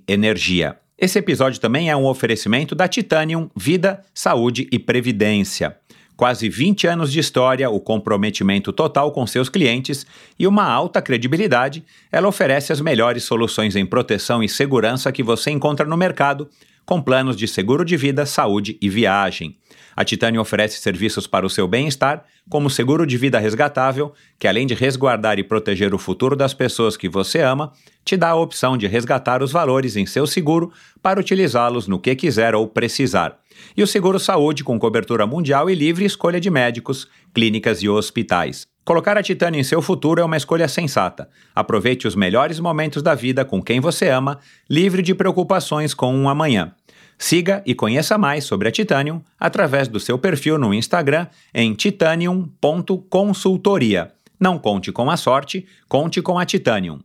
[0.07, 0.77] Energia.
[0.97, 5.77] Esse episódio também é um oferecimento da Titanium Vida, Saúde e Previdência.
[6.17, 10.07] Quase 20 anos de história, o comprometimento total com seus clientes
[10.39, 15.51] e uma alta credibilidade, ela oferece as melhores soluções em proteção e segurança que você
[15.51, 16.49] encontra no mercado,
[16.85, 19.57] com planos de seguro de vida, saúde e viagem.
[19.95, 24.67] A Titanium oferece serviços para o seu bem-estar, como seguro de vida resgatável, que além
[24.67, 27.73] de resguardar e proteger o futuro das pessoas que você ama,
[28.05, 32.15] te dá a opção de resgatar os valores em seu seguro para utilizá-los no que
[32.15, 33.39] quiser ou precisar.
[33.77, 38.67] E o seguro saúde com cobertura mundial e livre escolha de médicos, clínicas e hospitais.
[38.85, 41.29] Colocar a Titânio em seu futuro é uma escolha sensata.
[41.55, 46.29] Aproveite os melhores momentos da vida com quem você ama, livre de preocupações com um
[46.29, 46.75] amanhã.
[47.17, 54.11] Siga e conheça mais sobre a Titanium através do seu perfil no Instagram em titanium.consultoria.
[54.41, 56.99] Não conte com a sorte, conte com a Titanium.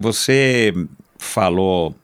[0.00, 0.72] Você
[1.18, 1.96] falou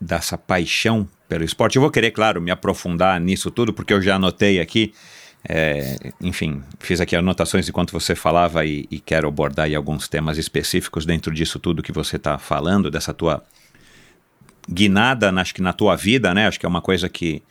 [0.00, 1.76] dessa paixão pelo esporte.
[1.76, 4.92] Eu vou querer, claro, me aprofundar nisso tudo, porque eu já anotei aqui.
[5.48, 11.06] é, enfim, fiz aqui anotações enquanto você falava e, e quero abordar alguns temas específicos
[11.06, 13.42] dentro disso tudo que você está falando, dessa tua
[14.70, 16.46] guinada, na- acho que na tua vida, né?
[16.46, 17.42] Acho que é uma coisa que,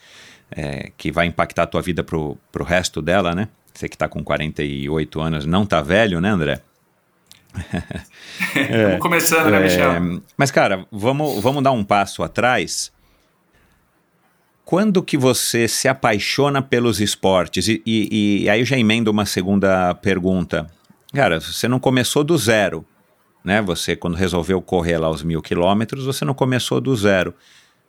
[0.52, 3.48] é, que vai impactar a tua vida pro, pro resto dela, né?
[3.74, 6.62] Você que está com 48 anos, não tá velho, né, André?
[8.56, 9.92] Estamos começando, né, Michel?
[9.92, 10.00] É,
[10.38, 12.92] mas, cara, vamos, vamos dar um passo atrás.
[14.64, 17.68] Quando que você se apaixona pelos esportes?
[17.68, 20.68] E, e- e aí eu já emendo uma segunda pergunta.
[21.14, 22.86] Cara, você não começou do zero,
[23.44, 23.62] né?
[23.64, 27.34] Você, quando resolveu correr lá os mil quilômetros, você não começou do zero.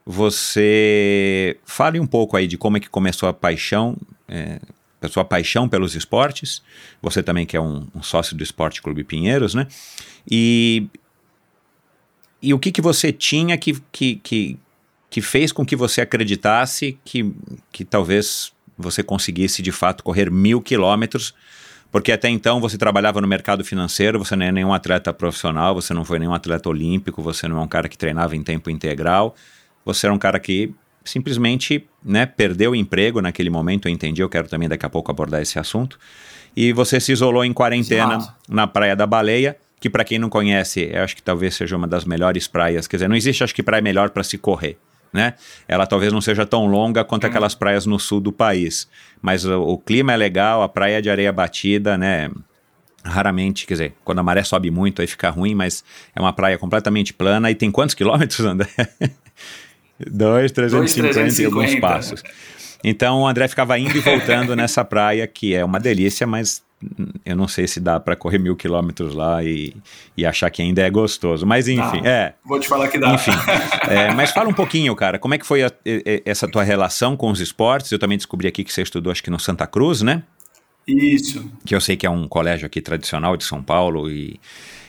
[0.07, 3.95] Você fale um pouco aí de como é que começou a paixão,
[4.27, 4.59] é,
[5.01, 6.63] a sua paixão pelos esportes.
[7.01, 9.67] Você também que é um, um sócio do Esporte Clube Pinheiros, né?
[10.31, 10.87] E,
[12.43, 14.59] e o que, que você tinha que, que, que,
[15.09, 17.35] que fez com que você acreditasse que,
[17.73, 21.35] que talvez você conseguisse de fato correr mil quilômetros?
[21.91, 25.93] Porque até então você trabalhava no mercado financeiro, você não é nenhum atleta profissional, você
[25.93, 29.35] não foi nenhum atleta olímpico, você não é um cara que treinava em tempo integral,
[29.85, 30.73] você era um cara que
[31.05, 35.11] simplesmente né, perdeu o emprego naquele momento, eu entendi, eu quero também daqui a pouco
[35.11, 35.99] abordar esse assunto.
[36.57, 40.91] E você se isolou em quarentena na Praia da Baleia, que para quem não conhece,
[40.93, 43.63] eu acho que talvez seja uma das melhores praias, quer dizer, não existe acho que
[43.63, 44.77] praia melhor para se correr,
[45.13, 45.35] né?
[45.67, 48.89] Ela talvez não seja tão longa quanto aquelas praias no sul do país,
[49.23, 52.31] mas o, o clima é legal, a praia é de areia batida, né?
[53.03, 55.83] Raramente, quer dizer, quando a maré sobe muito aí fica ruim, mas
[56.15, 58.69] é uma praia completamente plana e tem quantos quilômetros, André?
[60.11, 61.81] Dois, 350 e alguns 350.
[61.87, 62.23] passos.
[62.83, 66.63] Então o André ficava indo e voltando nessa praia, que é uma delícia, mas
[67.27, 69.77] eu não sei se dá para correr mil quilômetros lá e,
[70.17, 71.45] e achar que ainda é gostoso.
[71.45, 72.09] Mas enfim, Dá.
[72.09, 72.35] é.
[72.43, 73.13] Vou te falar que dá.
[73.13, 73.33] Enfim,
[73.87, 75.71] é, mas fala um pouquinho, cara, como é que foi a-
[76.25, 77.93] essa tua relação com os esportes?
[77.93, 80.23] Eu também descobri aqui que você estudou, acho que no Santa Cruz, né?
[80.89, 81.45] Isso.
[81.67, 84.41] Que eu sei que é um colégio aqui tradicional de São Paulo e,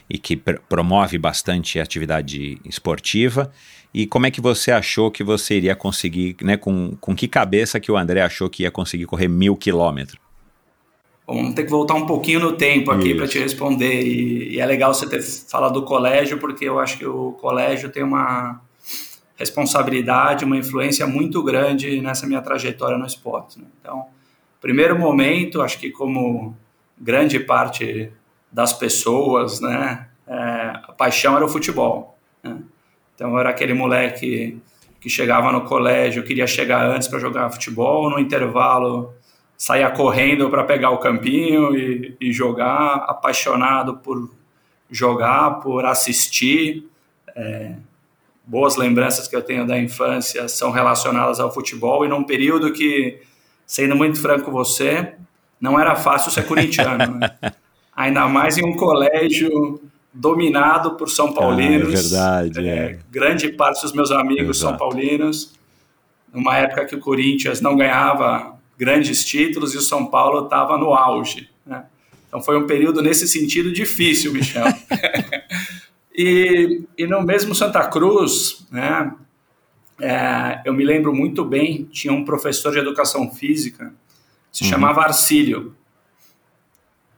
[0.10, 3.52] e que pr- promove bastante atividade esportiva.
[3.94, 6.56] E como é que você achou que você iria conseguir, né?
[6.56, 10.20] Com, com que cabeça que o André achou que ia conseguir correr mil quilômetros?
[11.28, 14.02] Vamos ter que voltar um pouquinho no tempo aqui para te responder.
[14.02, 17.90] E, e, é legal você ter falado do colégio, porque eu acho que o colégio
[17.90, 18.62] tem uma
[19.38, 23.60] responsabilidade, uma influência muito grande nessa minha trajetória no esporte.
[23.60, 23.66] Né?
[23.80, 24.06] Então,
[24.60, 26.56] primeiro momento, acho que como
[26.98, 28.12] grande parte
[28.52, 30.34] das pessoas, né, é,
[30.84, 32.18] a paixão era o futebol.
[32.44, 32.58] Né?
[33.22, 34.60] Então, era aquele moleque
[35.00, 39.14] que chegava no colégio, queria chegar antes para jogar futebol, no intervalo
[39.56, 44.28] saía correndo para pegar o campinho e, e, jogar, apaixonado por
[44.90, 46.90] jogar, por assistir.
[47.36, 47.76] É,
[48.44, 53.22] boas lembranças que eu tenho da infância são relacionadas ao futebol e num período que,
[53.68, 55.14] sendo muito franco com você,
[55.60, 57.20] não era fácil ser corintiano.
[57.20, 57.30] Né?
[57.96, 59.80] Ainda mais em um colégio
[60.14, 62.14] dominado por São Paulinos.
[62.14, 62.68] Ah, é verdade.
[62.68, 63.00] É, é.
[63.10, 64.78] Grande parte dos meus amigos Exato.
[64.78, 65.54] são paulinos.
[66.34, 70.94] Numa época que o Corinthians não ganhava grandes títulos e o São Paulo estava no
[70.94, 71.50] auge.
[71.66, 71.86] Né?
[72.28, 74.66] Então foi um período nesse sentido difícil, Michel.
[76.16, 79.14] e, e no mesmo Santa Cruz, né,
[80.00, 83.94] é, eu me lembro muito bem, tinha um professor de educação física,
[84.52, 84.70] se uhum.
[84.70, 85.76] chamava Arcílio.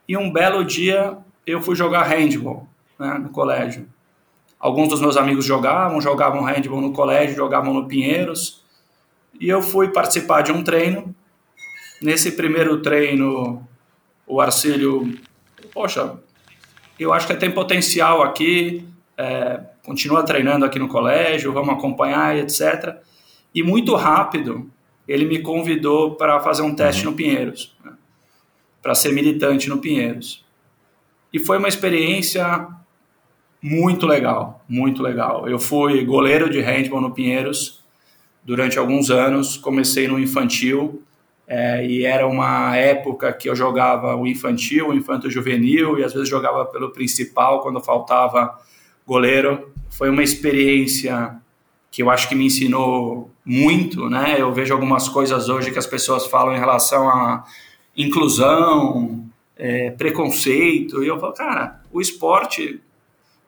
[0.07, 2.67] E um belo dia eu fui jogar handball
[2.99, 3.87] né, no colégio.
[4.59, 8.63] Alguns dos meus amigos jogavam, jogavam handball no colégio, jogavam no Pinheiros.
[9.39, 11.13] E eu fui participar de um treino.
[12.01, 13.67] Nesse primeiro treino,
[14.25, 15.13] o Arcílio,
[15.73, 16.17] poxa,
[16.97, 22.97] eu acho que tem potencial aqui, é, continua treinando aqui no colégio, vamos acompanhar, etc.
[23.53, 24.71] E muito rápido,
[25.07, 27.91] ele me convidou para fazer um teste no Pinheiros, né,
[28.81, 30.43] para ser militante no Pinheiros.
[31.31, 32.67] E foi uma experiência
[33.63, 35.47] muito legal, muito legal.
[35.47, 37.81] Eu fui goleiro de handball no Pinheiros
[38.43, 41.01] durante alguns anos, comecei no infantil,
[41.47, 46.11] é, e era uma época que eu jogava o infantil, o infanto juvenil, e às
[46.11, 48.59] vezes jogava pelo principal quando faltava
[49.07, 49.71] goleiro.
[49.89, 51.37] Foi uma experiência
[51.89, 54.35] que eu acho que me ensinou muito, né?
[54.39, 57.45] Eu vejo algumas coisas hoje que as pessoas falam em relação a
[57.95, 62.81] inclusão, é, preconceito, e eu falo, cara, o esporte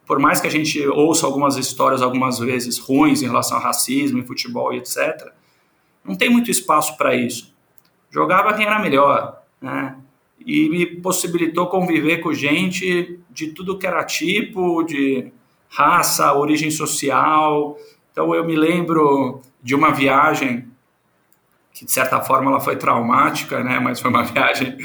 [0.05, 4.19] por mais que a gente ouça algumas histórias algumas vezes ruins em relação ao racismo,
[4.19, 5.31] em futebol e etc.,
[6.03, 7.53] não tem muito espaço para isso.
[8.11, 9.97] Jogava quem era melhor, né?
[10.45, 15.31] E me possibilitou conviver com gente de tudo que era tipo, de
[15.67, 17.75] raça, origem social.
[18.11, 20.67] Então eu me lembro de uma viagem
[21.73, 23.79] que de certa forma ela foi traumática, né?
[23.79, 24.77] Mas foi uma viagem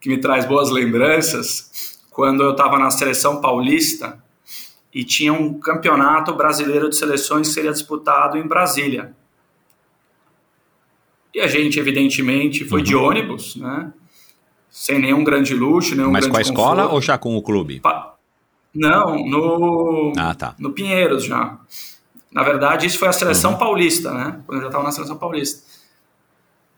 [0.00, 2.00] que me traz boas lembranças.
[2.10, 4.22] Quando eu estava na seleção paulista,
[4.94, 9.12] e tinha um campeonato brasileiro de seleções que seria disputado em Brasília.
[11.34, 12.84] E a gente, evidentemente, foi uhum.
[12.84, 13.92] de ônibus, né?
[14.70, 16.94] Sem nenhum grande luxo, nenhum Mas grande com a escola conforto.
[16.94, 17.80] ou já com o clube?
[17.80, 18.14] Pa...
[18.72, 20.54] Não, no, ah, tá.
[20.58, 21.58] no Pinheiros já.
[22.32, 23.58] Na verdade, isso foi a seleção uhum.
[23.58, 24.40] paulista, né?
[24.46, 25.73] Quando eu já estava na seleção paulista.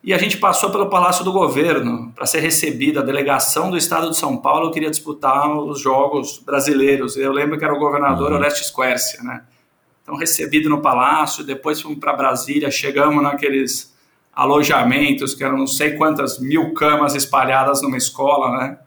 [0.06, 3.00] E a gente passou pelo Palácio do Governo para ser recebido.
[3.00, 7.16] A delegação do Estado de São Paulo queria disputar os Jogos Brasileiros.
[7.16, 8.38] Eu lembro que era o governador uhum.
[8.38, 9.42] Orestes Quercia, né?
[10.04, 13.92] Então, recebido no Palácio, depois fomos para Brasília, chegamos naqueles
[14.32, 18.78] alojamentos, que eram não sei quantas mil camas espalhadas numa escola, né?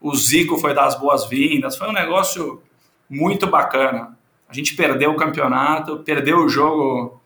[0.00, 2.60] O Zico foi dar as boas-vindas, foi um negócio
[3.08, 4.18] muito bacana.
[4.48, 7.20] A gente perdeu o campeonato, perdeu o jogo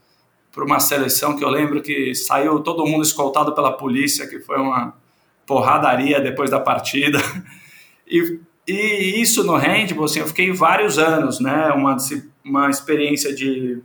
[0.52, 4.58] para uma seleção que eu lembro que saiu todo mundo escoltado pela polícia, que foi
[4.58, 4.94] uma
[5.46, 7.18] porradaria depois da partida.
[8.12, 11.68] E, e isso no handball, assim, eu fiquei vários anos, né?
[11.68, 11.96] Uma,
[12.44, 13.80] uma experiência de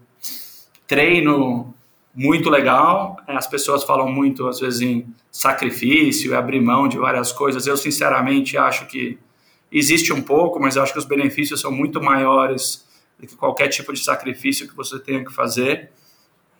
[0.87, 1.71] treino
[2.15, 3.17] muito legal.
[3.27, 7.67] As pessoas falam muito, às vezes, em sacrifício, abrir mão de várias coisas.
[7.67, 9.19] Eu, sinceramente, acho que
[9.71, 12.85] existe um pouco, mas acho que os benefícios são muito maiores
[13.19, 15.91] do que qualquer tipo de sacrifício que você tenha que fazer.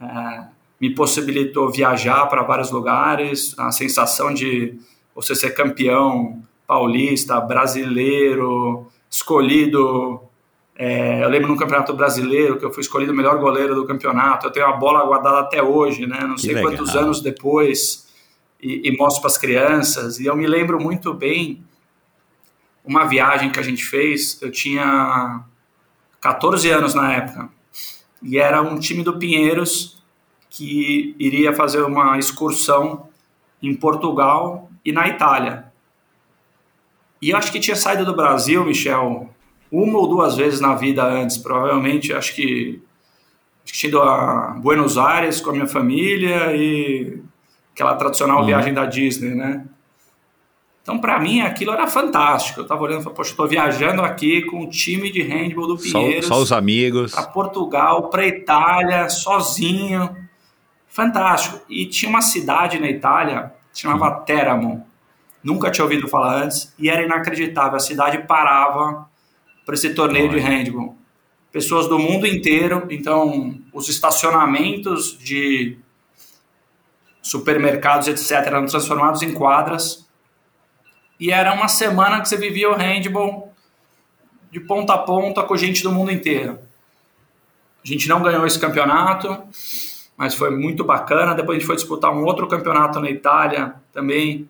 [0.01, 0.43] É,
[0.79, 4.77] me possibilitou viajar para vários lugares, a sensação de
[5.13, 10.19] você ser campeão paulista, brasileiro, escolhido.
[10.77, 14.47] É, eu lembro no Campeonato Brasileiro que eu fui escolhido o melhor goleiro do campeonato.
[14.47, 16.19] Eu tenho a bola guardada até hoje, né?
[16.21, 16.71] Não que sei legal.
[16.71, 18.07] quantos anos depois,
[18.61, 20.19] e, e mostro para as crianças.
[20.19, 21.63] E eu me lembro muito bem
[22.83, 24.41] uma viagem que a gente fez.
[24.41, 25.41] Eu tinha
[26.19, 27.54] 14 anos na época
[28.25, 30.03] e era um time do Pinheiros
[30.49, 33.07] que iria fazer uma excursão
[33.61, 35.65] em Portugal e na Itália.
[37.21, 39.29] E eu acho que tinha saído do Brasil, Michel,
[39.71, 42.81] uma ou duas vezes na vida antes, provavelmente, acho que
[43.63, 47.21] tinha ido a Buenos Aires com a minha família e
[47.73, 48.45] aquela tradicional uhum.
[48.45, 49.65] viagem da Disney, né?
[50.85, 52.59] Então, para mim, aquilo era fantástico.
[52.59, 55.77] Eu estava olhando e falei, poxa, estou viajando aqui com o time de handball do
[55.79, 56.27] Pinheiros.
[56.27, 57.11] Só, só os amigos.
[57.11, 60.15] Para Portugal, para Itália, sozinho.
[60.87, 61.59] Fantástico.
[61.67, 64.23] E tinha uma cidade na Itália, chamava hum.
[64.25, 64.87] Teramo.
[65.43, 66.71] Nunca tinha ouvido falar antes.
[66.77, 67.77] E era inacreditável.
[67.77, 69.09] A cidade parava
[69.65, 70.39] para esse torneio Olha.
[70.39, 70.95] de handball.
[71.51, 72.85] Pessoas do mundo inteiro.
[72.91, 75.79] Então, os estacionamentos de
[77.23, 80.04] supermercados, etc., eram transformados em quadras
[81.19, 83.53] e era uma semana que você vivia o handball
[84.51, 86.59] de ponta a ponta com gente do mundo inteiro.
[87.83, 89.43] A gente não ganhou esse campeonato,
[90.17, 91.35] mas foi muito bacana.
[91.35, 94.49] Depois a gente foi disputar um outro campeonato na Itália também,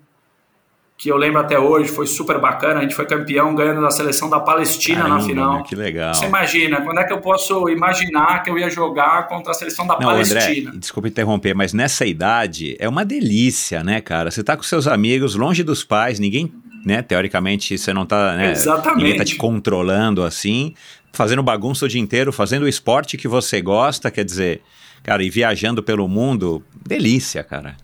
[0.98, 2.80] que eu lembro até hoje, foi super bacana.
[2.80, 5.64] A gente foi campeão ganhando da seleção da Palestina Caramba, na final.
[5.64, 6.14] Que legal.
[6.14, 9.86] Você imagina, quando é que eu posso imaginar que eu ia jogar contra a seleção
[9.86, 10.70] da Não, Palestina?
[10.70, 14.32] André, desculpa interromper, mas nessa idade é uma delícia, né, cara?
[14.32, 16.54] Você tá com seus amigos, longe dos pais, ninguém,
[16.86, 19.04] né, teoricamente você não tá, né, Exatamente.
[19.04, 20.74] ninguém tá te controlando assim,
[21.12, 24.62] fazendo bagunça o dia inteiro, fazendo o esporte que você gosta, quer dizer,
[25.04, 27.76] cara, e viajando pelo mundo, delícia, cara.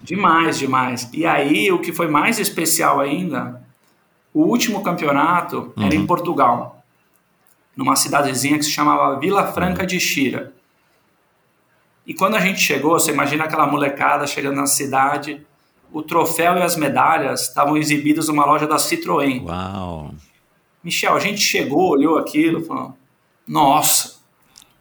[0.00, 1.08] Demais, demais.
[1.12, 3.62] E aí, o que foi mais especial ainda,
[4.32, 5.84] o último campeonato uhum.
[5.84, 6.06] era em uhum.
[6.06, 6.82] Portugal,
[7.76, 10.52] numa cidadezinha que se chamava Vila Franca de Xira.
[12.06, 15.44] E quando a gente chegou, você imagina aquela molecada chegando na cidade,
[15.92, 19.42] o troféu e as medalhas estavam exibidos numa loja da Citroën.
[19.42, 20.14] Uau!
[20.82, 22.96] Michel, a gente chegou, olhou aquilo, falou:
[23.46, 24.20] Nossa,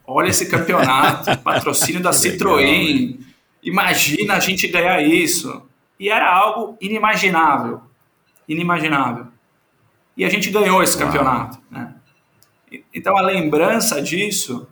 [0.05, 3.26] olha esse campeonato, patrocínio da Citroën.
[3.67, 5.61] Imagina a gente ganhar isso.
[5.99, 7.81] E era algo inimaginável.
[8.47, 9.27] Inimaginável.
[10.15, 11.59] E a gente ganhou esse campeonato.
[11.69, 11.93] Né?
[12.93, 14.65] Então a lembrança disso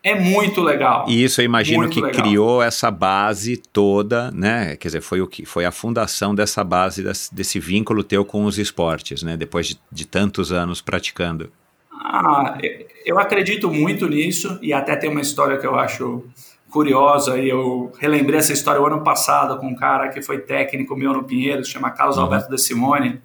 [0.00, 1.06] é muito legal.
[1.08, 2.22] E isso eu imagino muito que legal.
[2.22, 4.76] criou essa base toda, né?
[4.76, 8.44] Quer dizer, foi o que foi a fundação dessa base, desse, desse vínculo teu com
[8.44, 9.36] os esportes, né?
[9.36, 11.50] Depois de, de tantos anos praticando.
[11.92, 12.56] Ah,
[13.04, 16.24] eu acredito muito nisso e até tem uma história que eu acho
[16.70, 20.96] curiosa e eu relembrei essa história o ano passado com um cara que foi técnico
[20.96, 22.24] meu no Pinheiros, chama Carlos uhum.
[22.24, 23.20] Alberto De Simone.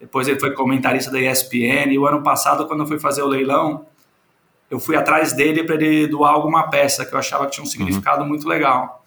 [0.00, 3.28] Depois ele foi comentarista da ESPN e o ano passado quando eu fui fazer o
[3.28, 3.86] leilão,
[4.70, 7.66] eu fui atrás dele para ele doar alguma peça que eu achava que tinha um
[7.66, 7.70] uhum.
[7.70, 8.28] significado uhum.
[8.28, 9.04] muito legal.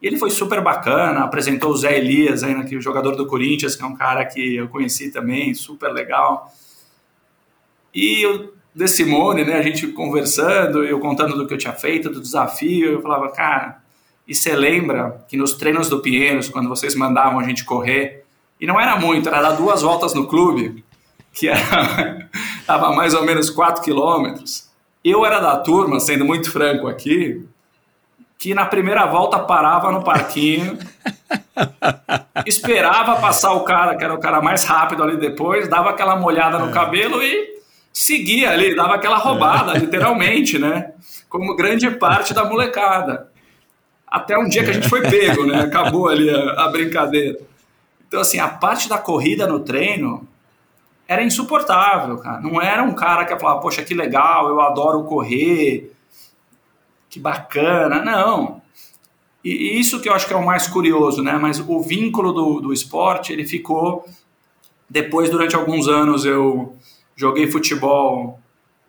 [0.00, 3.76] E ele foi super bacana, apresentou o Zé Elias, ainda que o jogador do Corinthians,
[3.76, 6.52] que é um cara que eu conheci também, super legal.
[7.94, 9.54] E eu de Simone, né?
[9.54, 13.82] A gente conversando, eu contando do que eu tinha feito, do desafio, eu falava, cara,
[14.26, 18.24] e você lembra que nos treinos do Pinheiros, quando vocês mandavam a gente correr,
[18.60, 20.84] e não era muito, era dar duas voltas no clube,
[21.32, 22.28] que era,
[22.66, 24.70] tava mais ou menos 4 quilômetros.
[25.04, 27.44] Eu era da turma, sendo muito franco aqui,
[28.38, 30.78] que na primeira volta parava no parquinho,
[32.46, 36.58] esperava passar o cara, que era o cara mais rápido ali depois, dava aquela molhada
[36.58, 36.72] no é.
[36.72, 37.61] cabelo e
[37.92, 39.78] seguia ali, dava aquela roubada, é.
[39.78, 40.92] literalmente, né?
[41.28, 43.30] Como grande parte da molecada.
[44.06, 45.60] Até um dia que a gente foi pego, né?
[45.60, 47.38] Acabou ali a, a brincadeira.
[48.06, 50.28] Então, assim, a parte da corrida no treino
[51.08, 52.40] era insuportável, cara.
[52.40, 55.92] Não era um cara que ia falar, poxa, que legal, eu adoro correr,
[57.08, 58.02] que bacana.
[58.02, 58.60] Não.
[59.44, 61.38] E isso que eu acho que é o mais curioso, né?
[61.40, 64.06] Mas o vínculo do, do esporte, ele ficou.
[64.88, 66.76] Depois, durante alguns anos, eu
[67.16, 68.40] joguei futebol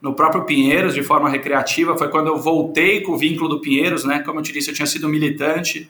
[0.02, 1.98] no próprio Pinheiros de forma recreativa.
[1.98, 4.20] Foi quando eu voltei com o vínculo do Pinheiros, né?
[4.20, 5.90] Como eu te disse, eu tinha sido militante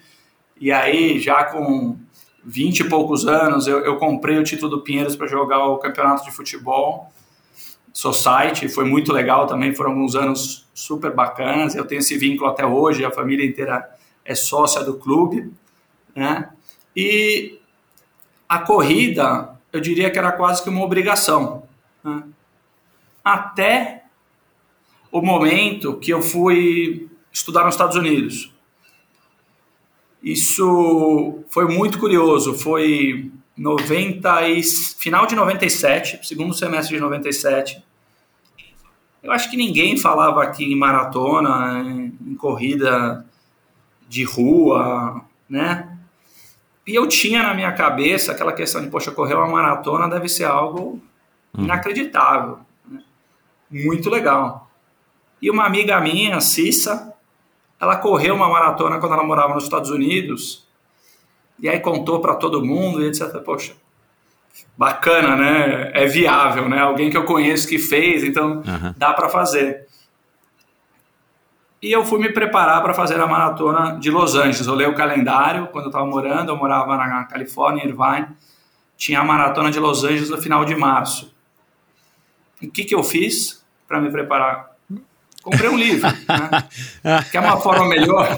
[0.60, 1.98] e aí já com
[2.46, 6.24] 20 e poucos anos eu, eu comprei o título do Pinheiros para jogar o campeonato
[6.24, 7.12] de futebol.
[7.92, 11.76] Society, foi muito legal também, foram alguns anos super bacanas.
[11.76, 13.88] Eu tenho esse vínculo até hoje, a família inteira
[14.26, 15.52] é sócia do clube,
[16.16, 16.50] né?
[16.96, 17.60] E
[18.48, 21.64] a corrida, eu diria que era quase que uma obrigação.
[23.24, 24.04] Até
[25.12, 28.52] o momento que eu fui estudar nos Estados Unidos.
[30.22, 32.54] Isso foi muito curioso.
[32.54, 37.84] Foi 90 e, final de 97, segundo semestre de 97.
[39.22, 41.82] Eu acho que ninguém falava aqui em maratona,
[42.26, 43.26] em corrida
[44.08, 45.98] de rua, né?
[46.86, 50.44] E eu tinha na minha cabeça aquela questão de, poxa, correr uma maratona deve ser
[50.44, 51.02] algo.
[51.58, 52.60] Inacreditável.
[52.90, 53.02] Né?
[53.70, 54.70] Muito legal.
[55.42, 57.14] E uma amiga minha, Cissa,
[57.80, 60.66] ela correu uma maratona quando ela morava nos Estados Unidos,
[61.60, 63.40] e aí contou para todo mundo, e etc.
[63.44, 63.74] Poxa,
[64.78, 65.92] bacana, né?
[65.94, 66.80] É viável, né?
[66.80, 68.94] Alguém que eu conheço que fez, então uhum.
[68.98, 69.86] dá para fazer.
[71.82, 74.70] E eu fui me preparar para fazer a maratona de Los Angeles.
[74.70, 78.28] Olhei o calendário quando eu estava morando, eu morava na Califórnia, em Irvine.
[78.96, 81.33] Tinha a maratona de Los Angeles no final de março.
[82.64, 84.72] O que, que eu fiz para me preparar?
[85.42, 86.08] Comprei um livro.
[86.10, 87.22] Né?
[87.32, 88.38] Quer uma forma melhor?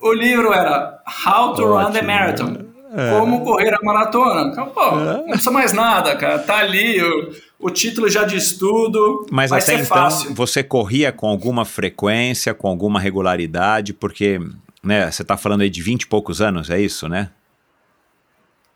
[0.00, 1.78] o livro era How to Ótimo.
[1.78, 2.68] Run the Marathon.
[2.94, 3.10] É.
[3.10, 4.50] Como correr a maratona.
[4.50, 5.04] Então, pô, é.
[5.18, 6.38] não precisa mais nada, cara.
[6.38, 9.26] Tá ali, o, o título já diz tudo.
[9.30, 10.34] Mas até então, fácil.
[10.34, 14.40] você corria com alguma frequência, com alguma regularidade, porque
[14.82, 17.30] né, você está falando aí de 20 e poucos anos, é isso, né?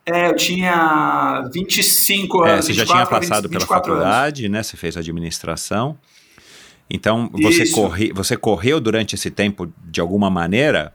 [0.04, 2.50] É, eu tinha 25 anos.
[2.50, 4.52] É, você já tinha passado 20, pela faculdade, anos.
[4.52, 4.62] né?
[4.62, 5.96] Você fez administração.
[6.90, 7.64] Então, você,
[8.12, 10.92] você correu durante esse tempo de alguma maneira?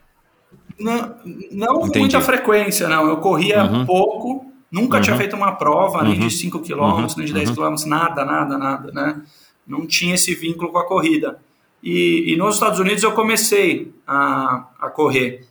[0.78, 1.16] Não,
[1.50, 3.08] não com muita frequência, não.
[3.08, 3.84] Eu corria uhum.
[3.84, 5.02] pouco, nunca uhum.
[5.02, 7.06] tinha feito uma prova, nem de 5 km, uhum.
[7.16, 9.22] nem de 10 km, nada, nada, nada, né?
[9.66, 11.38] Não tinha esse vínculo com a corrida.
[11.82, 15.46] E, e nos Estados Unidos eu comecei a, a correr.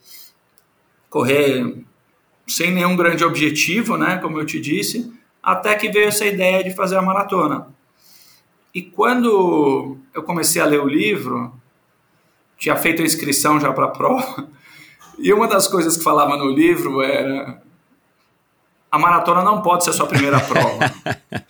[1.09, 1.83] Correr
[2.47, 6.73] sem nenhum grande objetivo, né, como eu te disse, até que veio essa ideia de
[6.73, 7.67] fazer a maratona.
[8.73, 11.53] E quando eu comecei a ler o livro,
[12.57, 14.47] tinha feito a inscrição já para a prova,
[15.19, 17.61] e uma das coisas que falava no livro era
[18.89, 20.93] a maratona não pode ser a sua primeira prova.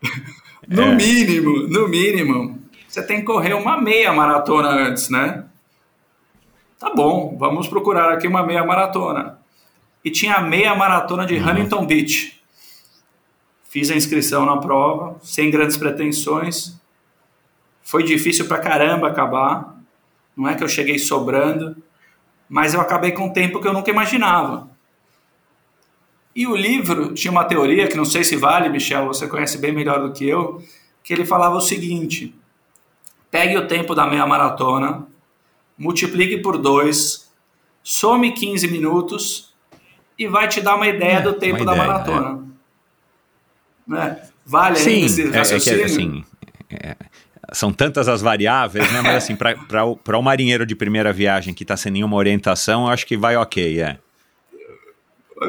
[0.68, 0.94] no é.
[0.94, 5.44] mínimo, no mínimo, você tem que correr uma meia maratona antes, né?
[6.78, 9.39] Tá bom, vamos procurar aqui uma meia maratona
[10.04, 11.48] e tinha a meia maratona de uhum.
[11.48, 12.40] Huntington Beach.
[13.64, 16.80] Fiz a inscrição na prova, sem grandes pretensões.
[17.82, 19.76] Foi difícil pra caramba acabar.
[20.36, 21.76] Não é que eu cheguei sobrando,
[22.48, 24.68] mas eu acabei com um tempo que eu nunca imaginava.
[26.34, 29.72] E o livro tinha uma teoria que não sei se vale, Michel, você conhece bem
[29.72, 30.62] melhor do que eu,
[31.02, 32.34] que ele falava o seguinte:
[33.30, 35.06] pegue o tempo da meia maratona,
[35.76, 37.30] multiplique por dois,
[37.82, 39.49] some 15 minutos
[40.20, 42.46] e vai te dar uma ideia é, do tempo da ideia, maratona.
[43.88, 43.90] É.
[43.90, 44.22] Né?
[44.44, 45.80] Vale Sim, ainda esse raciocínio?
[45.80, 46.24] É, é que, assim,
[46.70, 46.96] é,
[47.54, 49.00] são tantas as variáveis, né?
[49.00, 53.06] Mas assim, para o marinheiro de primeira viagem que está sem nenhuma orientação, eu acho
[53.06, 53.98] que vai ok, é.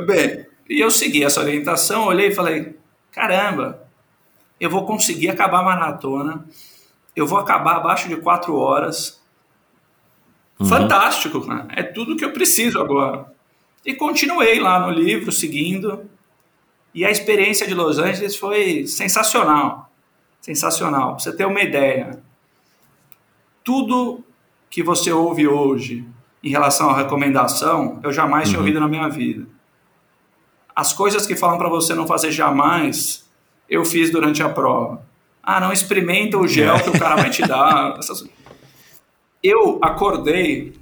[0.05, 2.77] Bem, e eu segui essa orientação, olhei e falei,
[3.11, 3.85] caramba,
[4.57, 6.45] eu vou conseguir acabar a maratona,
[7.13, 9.21] eu vou acabar abaixo de quatro horas.
[10.57, 10.65] Uhum.
[10.65, 11.67] Fantástico, cara.
[11.75, 13.25] é tudo que eu preciso agora.
[13.85, 16.09] E continuei lá no livro, seguindo.
[16.93, 19.91] E a experiência de Los Angeles foi sensacional.
[20.39, 21.15] Sensacional.
[21.15, 22.21] Pra você ter uma ideia,
[23.63, 24.23] tudo
[24.69, 26.05] que você ouve hoje
[26.43, 28.51] em relação à recomendação, eu jamais uhum.
[28.51, 29.47] tinha ouvido na minha vida.
[30.75, 33.29] As coisas que falam para você não fazer jamais,
[33.69, 35.05] eu fiz durante a prova.
[35.43, 37.97] Ah, não experimenta o gel que o cara vai te dar.
[39.43, 40.73] Eu acordei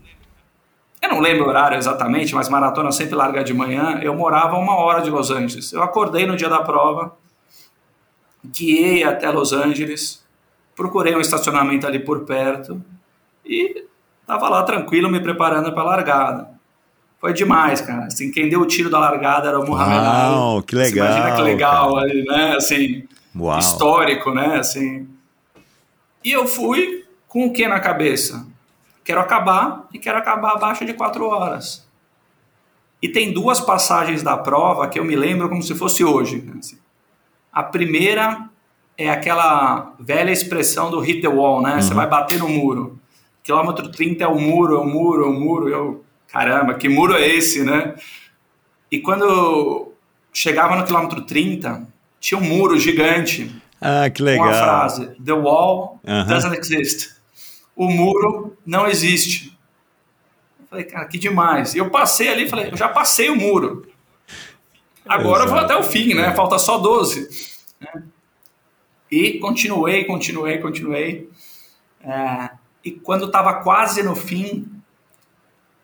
[1.01, 3.99] eu não lembro o horário exatamente, mas maratona sempre larga de manhã.
[4.01, 5.71] Eu morava uma hora de Los Angeles.
[5.71, 7.15] Eu acordei no dia da prova,
[8.45, 10.25] guiei até Los Angeles,
[10.75, 12.81] procurei um estacionamento ali por perto
[13.45, 13.85] e
[14.21, 16.59] estava lá tranquilo me preparando para a largada.
[17.19, 18.05] Foi demais, cara.
[18.05, 20.35] Assim, quem deu o tiro da largada era o Muhammad Ali.
[20.35, 21.07] Uau, que legal.
[21.07, 22.05] Você imagina que legal cara.
[22.05, 22.55] ali, né?
[22.55, 23.03] Assim,
[23.37, 23.59] Uau.
[23.59, 24.57] histórico, né?
[24.57, 25.07] Assim.
[26.23, 28.47] E eu fui com o que na cabeça?
[29.09, 31.83] Quero acabar e quero acabar abaixo de quatro horas.
[33.01, 36.47] E tem duas passagens da prova que eu me lembro como se fosse hoje.
[37.51, 38.47] A primeira
[38.95, 41.73] é aquela velha expressão do hit the wall, né?
[41.73, 41.81] Uhum.
[41.81, 42.99] Você vai bater no muro.
[43.41, 45.69] Quilômetro 30 é o muro, é o muro, é o muro.
[45.69, 47.95] Eu, caramba, que muro é esse, né?
[48.91, 49.91] E quando
[50.31, 51.81] chegava no quilômetro 30,
[52.19, 53.59] tinha um muro gigante.
[53.81, 54.45] Ah, que legal.
[54.45, 56.27] Com a frase: The wall uhum.
[56.27, 57.18] doesn't exist
[57.79, 59.57] o muro não existe.
[60.59, 61.73] Eu falei, cara, que demais.
[61.73, 63.87] E eu passei ali falei, eu já passei o muro.
[65.07, 65.47] Agora Exato.
[65.47, 66.35] eu vou até o fim, né?
[66.35, 67.29] Falta só 12.
[67.79, 68.03] Né?
[69.09, 71.29] E continuei, continuei, continuei.
[72.03, 72.49] É,
[72.83, 74.67] e quando estava quase no fim,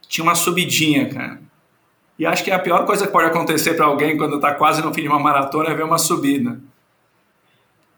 [0.01, 1.41] tinha uma subidinha, cara.
[2.19, 4.93] E acho que a pior coisa que pode acontecer para alguém quando está quase no
[4.93, 6.59] fim de uma maratona é ver uma subida.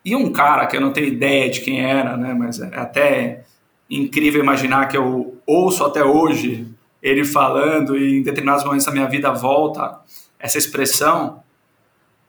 [0.06, 2.36] E um cara que eu não tenho ideia de quem era, né?
[2.36, 3.43] Mas é até
[3.90, 6.68] incrível imaginar que eu ouço até hoje
[7.02, 10.00] ele falando e em determinados momentos da minha vida volta
[10.40, 11.42] essa expressão.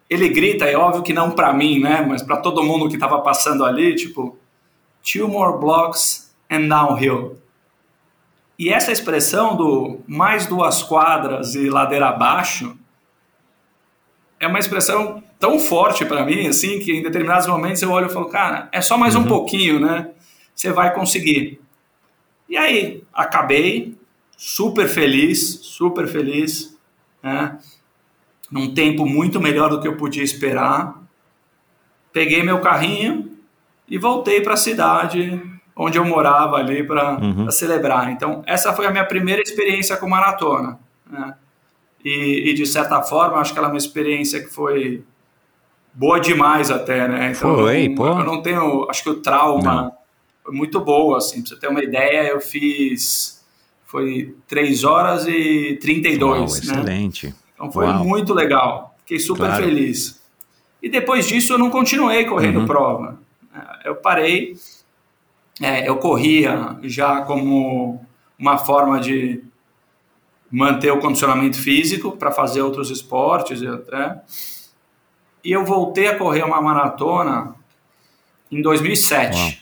[0.09, 3.21] Ele grita, é óbvio que não para mim, né, mas para todo mundo que estava
[3.21, 4.39] passando ali, tipo,
[5.03, 7.37] two more blocks and downhill.
[8.59, 12.77] E essa expressão do mais duas quadras e ladeira abaixo
[14.41, 18.11] é uma expressão tão forte para mim, assim, que em determinados momentos eu olho e
[18.11, 19.23] falo, cara, é só mais uhum.
[19.23, 20.11] um pouquinho, né?
[20.59, 21.61] Você vai conseguir.
[22.49, 23.97] E aí, acabei
[24.37, 26.77] super feliz, super feliz,
[27.23, 27.57] né?
[28.51, 31.01] num tempo muito melhor do que eu podia esperar.
[32.13, 33.31] Peguei meu carrinho
[33.87, 35.41] e voltei para a cidade
[35.77, 37.49] onde eu morava ali para uhum.
[37.53, 38.11] celebrar.
[38.11, 40.81] Então, essa foi a minha primeira experiência com maratona.
[41.09, 41.35] Né?
[42.05, 45.05] E, e, de certa forma, acho que ela é uma experiência que foi
[45.95, 47.31] boa demais até, né?
[47.31, 48.07] Então, foi, eu, pô.
[48.09, 49.98] eu não tenho, acho que o trauma não.
[50.49, 53.45] Foi muito boa, assim, pra você ter uma ideia, eu fiz,
[53.85, 56.47] foi 3 horas e 32, Uau, né?
[56.47, 57.35] excelente.
[57.55, 58.03] Então foi Uau.
[58.05, 59.63] muito legal, fiquei super Claro.
[59.65, 60.19] feliz.
[60.83, 62.67] E depois disso eu não continuei correndo Uhum.
[62.67, 63.21] prova.
[63.85, 64.57] Eu parei,
[65.61, 68.01] é, eu corria já como
[68.39, 69.43] uma forma de
[70.51, 74.23] manter o condicionamento físico para fazer outros esportes e até.
[75.45, 77.55] E eu voltei a correr uma maratona
[78.51, 79.37] em 2007.
[79.37, 79.53] Uau.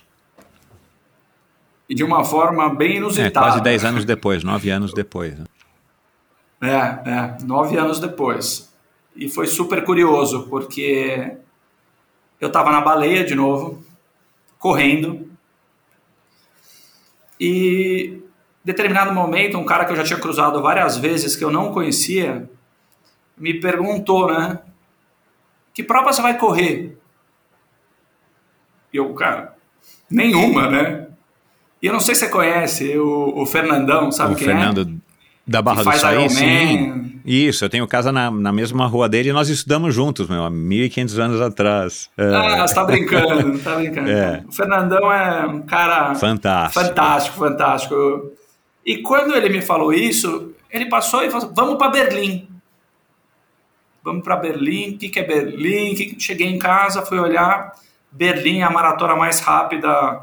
[1.88, 3.46] E de uma forma bem É, inusitada.
[3.46, 5.38] quase 10 anos depois, 9 anos depois.
[5.38, 5.46] né?
[6.60, 8.72] É, é, nove anos depois.
[9.14, 11.36] E foi super curioso, porque
[12.40, 13.84] eu estava na baleia de novo,
[14.58, 15.30] correndo,
[17.38, 18.22] e
[18.64, 22.48] determinado momento, um cara que eu já tinha cruzado várias vezes, que eu não conhecia,
[23.36, 24.58] me perguntou, né?
[25.74, 26.98] Que prova você vai correr?
[28.92, 29.54] E eu, cara,
[30.10, 31.05] nenhuma, né?
[31.82, 35.06] E eu não sei se você conhece o, o Fernandão, sabe o quem Fernando é?
[35.46, 37.20] da Barra do Saí, sim.
[37.24, 40.50] Isso, eu tenho casa na, na mesma rua dele e nós estudamos juntos, meu, há
[40.50, 42.08] 1.500 anos atrás.
[42.16, 44.10] É, Ah, você tá brincando, tá brincando.
[44.10, 44.44] É.
[44.48, 46.84] O Fernandão é um cara fantástico.
[46.84, 48.32] fantástico, fantástico.
[48.84, 52.48] E quando ele me falou isso, ele passou e falou: vamos para Berlim.
[54.02, 54.94] Vamos para Berlim.
[54.94, 55.94] O que, que é Berlim?
[55.94, 57.72] Que que- Cheguei em casa, fui olhar.
[58.10, 60.20] Berlim é a maratona mais rápida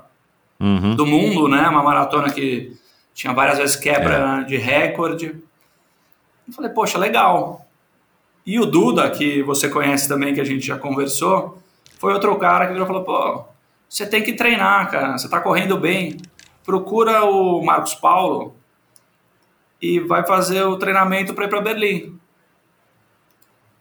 [0.63, 0.95] Uhum.
[0.95, 1.67] do mundo, né?
[1.67, 2.71] Uma maratona que
[3.13, 4.43] tinha várias vezes quebra É.
[4.45, 5.35] de recorde.
[6.47, 7.67] Eu falei, poxa, legal.
[8.45, 11.61] E o Duda, que você conhece também, que a gente já conversou,
[11.99, 13.45] foi outro cara que virou e falou, pô,
[13.89, 16.17] você tem que treinar, cara, você tá correndo bem.
[16.65, 18.55] Procura o Marcos Paulo
[19.81, 22.17] e vai fazer o treinamento para ir para Berlim.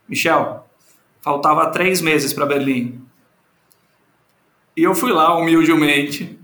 [0.08, 0.66] Michel,
[1.20, 3.00] faltava três meses para Berlim.
[4.76, 6.38] E eu fui lá, humildemente,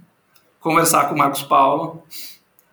[0.60, 2.02] conversar com o Marcos Paulo.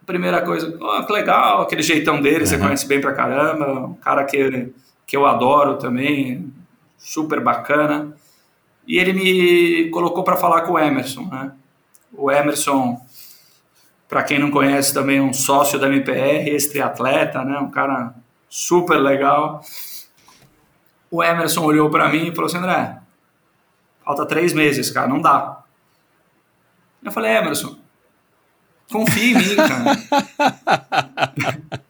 [0.05, 2.61] Primeira coisa, "Ó, que legal, aquele jeitão dele, você Uhum.
[2.63, 4.71] conhece bem pra caramba, um cara que,
[5.07, 6.53] que eu adoro também,
[6.97, 8.15] super bacana.
[8.87, 11.51] E ele me colocou para falar com o Emerson, né?
[12.13, 13.01] O Emerson,
[14.07, 17.57] para quem não conhece, também é um sócio da MPR, ex-triatleta, né?
[17.57, 18.13] Um cara
[18.47, 19.61] super legal.
[21.09, 22.97] O Emerson olhou para mim e falou assim, André,
[24.03, 25.63] falta três meses, cara, não dá.
[27.05, 27.77] Eu falei, Emerson,
[28.91, 29.95] confia em mim, cara.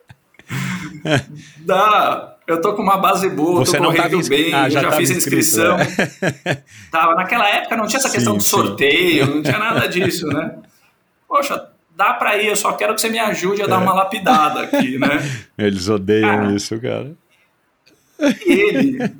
[1.66, 2.32] Dá.
[2.48, 5.14] Eu tô com uma base boa, Você tô correndo bem, Ah, já já, fiz a
[5.16, 5.78] inscrito, inscrição.
[5.78, 5.88] né?
[6.92, 7.16] Tava.
[7.16, 8.50] Naquela época não tinha essa questão Sim, de sim.
[8.52, 10.56] sorteio, não tinha nada disso, né?
[11.28, 14.62] Poxa, dá pra ir, eu só quero que você me ajude a dar uma lapidada
[14.62, 15.08] aqui, né?
[15.58, 16.54] Eles odeiam Cara.
[16.54, 17.12] isso, cara.
[18.46, 19.12] E ele,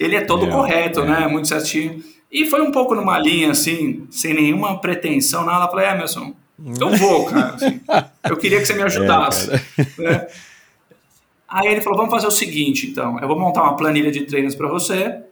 [0.00, 1.04] ele é todo É, correto, é.
[1.06, 1.26] né?
[1.28, 2.02] Muito certinho.
[2.36, 5.64] E foi um pouco numa linha, assim, sem nenhuma pretensão, nada.
[5.64, 6.34] Eu falei, Emerson,
[6.78, 7.54] eu vou, cara.
[7.54, 7.80] assim.
[8.28, 9.50] eu queria que você me ajudasse.
[9.50, 10.28] né?
[11.48, 13.18] Aí ele falou, vamos fazer o seguinte, então.
[13.20, 15.22] Eu vou montar uma planilha de treinos para você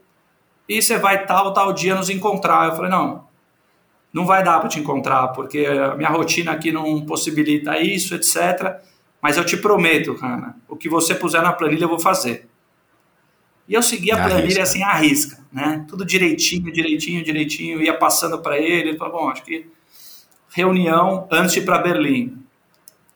[0.66, 2.70] e você vai tal, tal dia nos encontrar.
[2.70, 3.26] Eu falei, não,
[4.10, 8.80] não vai dar para te encontrar, porque a minha rotina aqui não possibilita isso, etc.
[9.20, 12.48] Mas eu te prometo, cara, o que você puser na planilha eu vou fazer.
[13.68, 14.34] E eu segui a Arrisca.
[14.34, 15.84] planilha assim, à risca, né?
[15.88, 17.82] Tudo direitinho, direitinho, direitinho.
[17.82, 18.90] Ia passando para ele.
[18.90, 19.66] Ele falou, bom, acho que
[20.54, 22.38] reunião antes de ir para Berlim,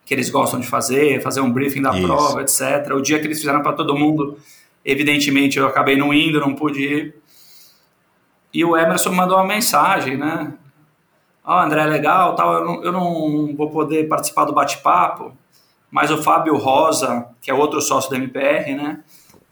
[0.05, 2.01] que eles gostam de fazer, fazer um briefing da Isso.
[2.01, 2.93] prova, etc.
[2.93, 4.37] O dia que eles fizeram para todo mundo,
[4.83, 7.15] evidentemente eu acabei não indo, não pude ir.
[8.51, 10.53] E o Emerson mandou uma mensagem, né?
[11.43, 15.31] Ó, André, legal, tal, eu não, eu não vou poder participar do bate-papo,
[15.89, 19.03] mas o Fábio Rosa, que é outro sócio da MPR, né?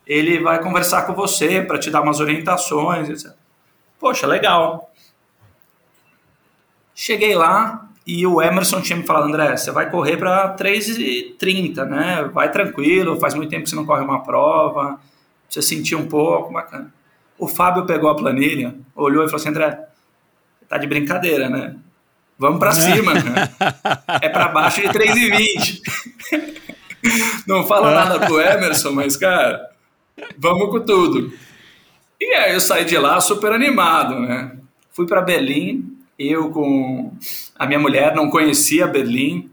[0.08, 3.34] Ele vai conversar com você para te dar umas orientações, etc.
[4.00, 4.92] Poxa, legal.
[6.96, 12.24] Cheguei lá e o Emerson tinha me falado, André, você vai correr para 3h30, né?
[12.34, 14.98] Vai tranquilo, faz muito tempo que você não corre uma prova,
[15.50, 16.94] você sentiu um pouco, bacana.
[17.38, 19.78] O Fábio pegou a planilha, olhou e falou assim, André,
[20.70, 21.76] tá de brincadeira, né?
[22.40, 23.98] Vamos para cima, cara.
[24.22, 25.82] É para baixo de 3,20.
[27.46, 29.70] Não fala nada pro Emerson, mas, cara,
[30.38, 31.32] vamos com tudo.
[32.20, 34.58] E aí eu saí de lá super animado, né?
[34.92, 37.14] Fui para Berlim, eu com
[37.56, 39.50] A minha mulher não conhecia Berlim.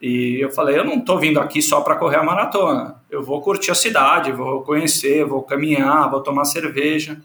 [0.00, 3.02] E eu falei, eu não estou vindo aqui só para correr a maratona.
[3.10, 7.20] Eu vou curtir a cidade, vou conhecer, vou caminhar, vou tomar cerveja.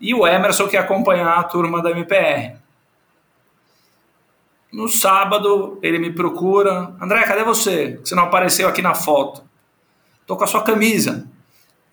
[0.00, 2.56] E o Emerson que acompanhar a turma da MPR.
[4.72, 6.94] No sábado, ele me procura.
[7.00, 7.98] André, cadê você?
[8.02, 9.49] Você não apareceu aqui na foto.
[10.30, 11.26] Tô com a sua camisa.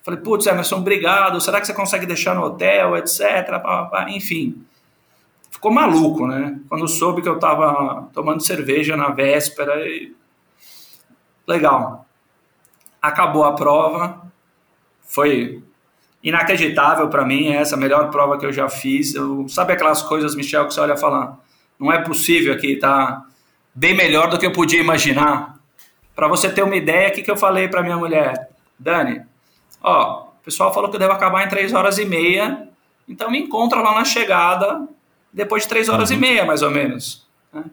[0.03, 1.41] Falei, putz, Emerson, obrigado.
[1.41, 3.19] Será que você consegue deixar no hotel, etc.
[4.09, 4.63] Enfim,
[5.49, 6.59] ficou maluco, né?
[6.69, 9.87] Quando soube que eu tava tomando cerveja na véspera.
[9.87, 10.15] E...
[11.47, 12.05] Legal.
[13.01, 14.21] Acabou a prova.
[15.01, 15.63] Foi
[16.21, 17.47] inacreditável para mim.
[17.47, 19.15] Essa a melhor prova que eu já fiz.
[19.15, 21.39] Eu, sabe aquelas coisas, Michel, que você olha e fala
[21.79, 23.25] não é possível aqui, tá
[23.73, 25.56] bem melhor do que eu podia imaginar.
[26.17, 28.49] Para você ter uma ideia, o que, que eu falei para minha mulher?
[28.79, 29.21] Dani,
[29.83, 32.67] ó, o pessoal falou que eu devo acabar em 3 horas e meia,
[33.07, 34.87] então me encontra lá na chegada
[35.31, 36.15] depois de 3 horas uhum.
[36.15, 37.23] e meia, mais ou menos.
[37.53, 37.65] Né?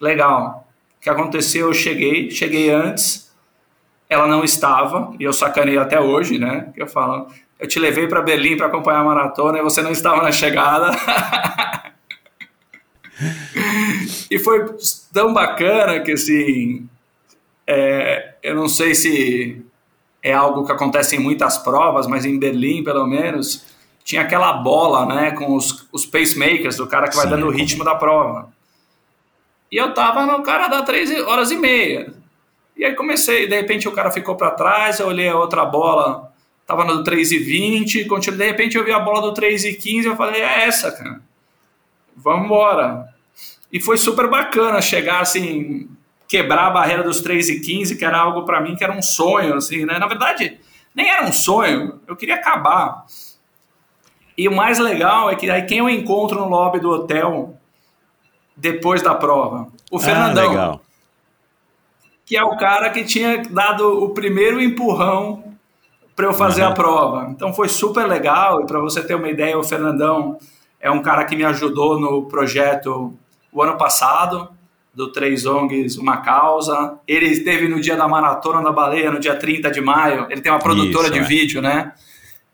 [0.00, 0.66] Legal.
[0.98, 1.68] O que aconteceu?
[1.68, 3.32] Eu cheguei, cheguei antes,
[4.10, 6.72] ela não estava, e eu sacaneio até hoje, né?
[6.74, 7.28] Que eu falo,
[7.60, 10.90] eu te levei para Berlim para acompanhar a maratona e você não estava na chegada.
[14.28, 14.66] e foi
[15.12, 16.88] tão bacana que, assim,
[17.66, 19.64] é, eu não sei se
[20.22, 23.64] é algo que acontece em muitas provas, mas em Berlim, pelo menos,
[24.04, 27.50] tinha aquela bola, né, com os, os pacemakers, do cara que vai Sim, dando o
[27.50, 28.52] ritmo da prova.
[29.70, 32.12] E eu tava no cara da 3 horas e meia.
[32.76, 36.32] E aí comecei, de repente o cara ficou para trás, eu olhei a outra bola,
[36.66, 39.74] tava no 3 e 20, continuei, de repente eu vi a bola do 3 e
[39.74, 41.20] 15, eu falei, é essa, cara
[42.16, 43.08] vamos embora.
[43.72, 45.88] E foi super bacana chegar assim,
[46.28, 49.02] quebrar a barreira dos 3 e 15, que era algo para mim que era um
[49.02, 49.98] sonho, assim, né?
[49.98, 50.58] Na verdade,
[50.94, 53.04] nem era um sonho, eu queria acabar.
[54.36, 57.56] E o mais legal é que aí quem eu encontro no lobby do hotel
[58.56, 59.68] depois da prova?
[59.90, 60.50] O ah, Fernandão.
[60.50, 60.80] Legal.
[62.26, 65.44] Que é o cara que tinha dado o primeiro empurrão
[66.16, 66.68] para eu fazer uhum.
[66.68, 67.26] a prova.
[67.30, 68.62] Então foi super legal.
[68.62, 70.38] E para você ter uma ideia, o Fernandão
[70.80, 73.14] é um cara que me ajudou no projeto
[73.52, 74.50] o ano passado,
[74.94, 76.98] do Três ONGs Uma Causa.
[77.06, 80.26] Ele esteve no dia da Maratona da Baleia, no dia 30 de maio.
[80.30, 81.22] Ele tem uma produtora Isso, de é.
[81.22, 81.92] vídeo, né?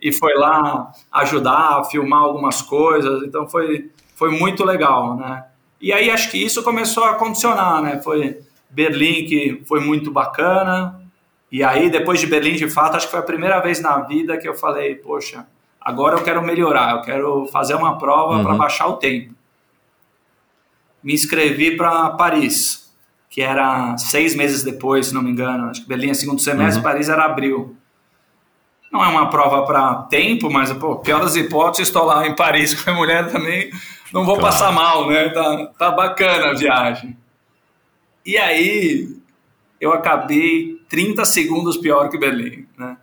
[0.01, 3.23] E foi lá ajudar, filmar algumas coisas.
[3.23, 5.45] Então foi, foi muito legal, né?
[5.81, 8.01] E aí acho que isso começou a condicionar, né?
[8.03, 11.01] Foi Berlim que foi muito bacana.
[11.53, 14.37] E aí depois de Berlim, de fato, acho que foi a primeira vez na vida
[14.39, 15.47] que eu falei, poxa,
[15.81, 18.45] Agora eu quero melhorar, eu quero fazer uma prova uhum.
[18.45, 19.35] para baixar o tempo.
[21.03, 22.93] Me inscrevi para Paris,
[23.29, 25.71] que era seis meses depois, se não me engano.
[25.71, 26.83] Acho que Berlim é segundo semestre, uhum.
[26.83, 27.77] Paris era abril.
[28.93, 32.75] Não é uma prova para tempo, mas, pô, pior das hipóteses, estou lá em Paris
[32.83, 33.71] com a mulher também,
[34.13, 34.53] não vou claro.
[34.53, 35.29] passar mal, né?
[35.29, 37.17] Tá, tá bacana a viagem.
[38.27, 39.09] E aí,
[39.81, 42.97] eu acabei 30 segundos pior que Berlim, né?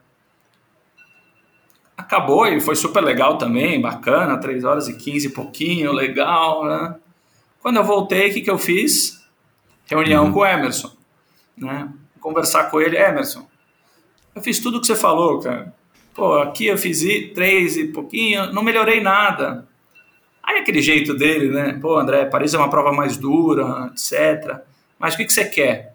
[2.07, 6.95] acabou e foi super legal também, bacana, 3 horas e 15 e pouquinho, legal, né?
[7.61, 9.25] Quando eu voltei, o que, que eu fiz?
[9.85, 10.33] Reunião uhum.
[10.33, 10.91] com o Emerson,
[11.57, 11.89] né?
[12.19, 13.47] Conversar com ele, Emerson,
[14.35, 15.73] eu fiz tudo o que você falou, cara.
[16.13, 17.01] Pô, aqui eu fiz
[17.33, 19.67] 3 e pouquinho, não melhorei nada.
[20.43, 21.77] Aí aquele jeito dele, né?
[21.81, 24.61] Pô, André, Paris é uma prova mais dura, etc.
[24.97, 25.93] Mas o que, que você quer?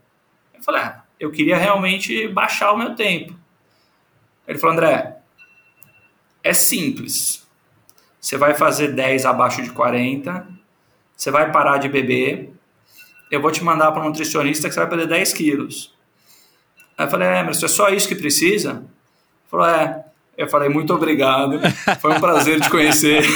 [0.54, 3.34] Eu falei, ah, eu queria realmente baixar o meu tempo.
[4.46, 5.16] Ele falou, André,
[6.42, 7.46] é simples.
[8.20, 10.46] Você vai fazer 10 abaixo de 40,
[11.16, 12.50] você vai parar de beber,
[13.30, 15.94] eu vou te mandar para um nutricionista que você vai perder 10 quilos.
[16.96, 18.70] Aí eu falei, é, mas é só isso que precisa?
[18.70, 18.86] Ele
[19.50, 20.04] falou, é.
[20.36, 21.60] Eu falei, muito obrigado,
[22.00, 23.22] foi um prazer te conhecer.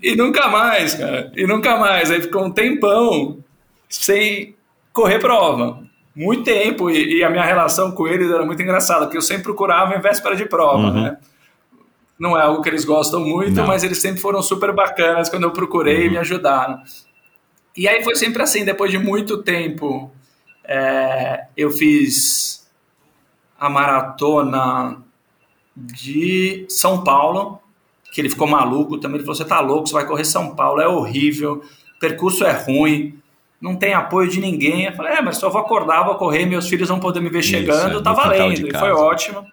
[0.00, 2.10] e nunca mais, cara, e nunca mais.
[2.10, 3.38] Aí ficou um tempão
[3.88, 4.54] sem
[4.92, 5.84] correr prova
[6.16, 9.42] muito tempo e, e, a minha relação com eles era muito engraçada, porque eu sempre
[9.42, 11.02] procurava em véspera de prova, uhum.
[11.02, 11.18] né?
[12.18, 13.66] Não é algo que eles gostam muito, Não.
[13.66, 16.06] mas eles sempre foram super bacanas quando eu procurei uhum.
[16.06, 16.82] e me ajudaram.
[17.76, 20.10] E aí foi sempre assim, depois de muito tempo,
[20.64, 22.66] é, eu fiz
[23.58, 24.98] a maratona
[25.76, 27.60] de São Paulo,
[28.12, 29.16] que ele ficou maluco também.
[29.16, 31.62] Ele falou: Você tá louco, você vai correr São Paulo, é horrível,
[32.00, 33.20] percurso é ruim
[33.60, 34.84] não tem apoio de ninguém.
[34.84, 37.42] Eu falei, é, mas só vou acordar, vou correr, meus filhos vão poder me ver
[37.42, 38.68] chegando, Isso, é, tá valendo.
[38.68, 39.46] E foi ótimo.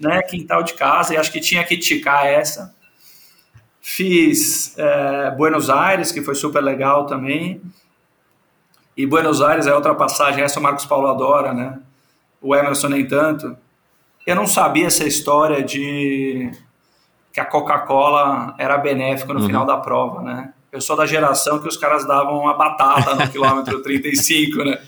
[0.00, 2.74] Né, quintal de casa, e acho que tinha que ticar essa.
[3.80, 7.60] Fiz é, Buenos Aires, que foi super legal também.
[8.96, 11.78] E Buenos Aires é outra passagem, essa o Marcos Paulo adora, né?
[12.40, 13.56] O Emerson nem tanto.
[14.26, 16.50] Eu não sabia essa história de
[17.32, 19.46] que a Coca-Cola era benéfica no Uhum.
[19.46, 20.52] final da prova, né?
[20.72, 24.80] Eu sou da geração que os caras davam uma batata no quilômetro 35, né?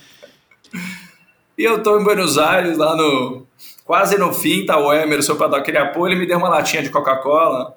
[1.57, 3.45] E eu tô em Buenos Aires, lá no.
[3.87, 6.83] Quase no fim, tá o Emerson para dar aquele apoio, ele me deu uma latinha
[6.83, 7.73] de Coca-Cola.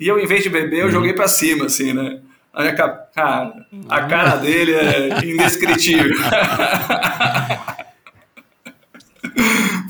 [0.00, 2.20] E eu, em vez de beber, eu joguei para cima, assim, né?
[2.54, 3.52] A minha ca- Cara,
[3.88, 6.16] a cara dele é indescritível.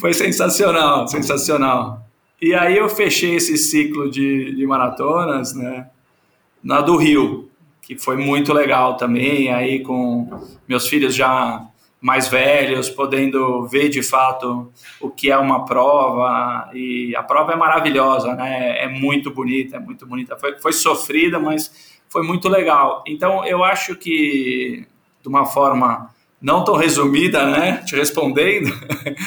[0.00, 2.04] Foi sensacional, sensacional.
[2.40, 5.88] E aí eu fechei esse ciclo de, de maratonas, né?
[6.62, 7.50] Na do Rio,
[7.82, 10.28] que foi muito legal também, aí com
[10.68, 11.64] meus filhos já
[12.00, 17.56] mais velhos, podendo ver de fato o que é uma prova, e a prova é
[17.56, 18.82] maravilhosa, né?
[18.82, 20.36] É muito bonita, é muito bonita.
[20.36, 23.04] Foi, foi sofrida, mas foi muito legal.
[23.06, 24.86] Então eu acho que,
[25.20, 27.82] de uma forma não tão resumida, né?
[27.86, 28.72] Te respondendo,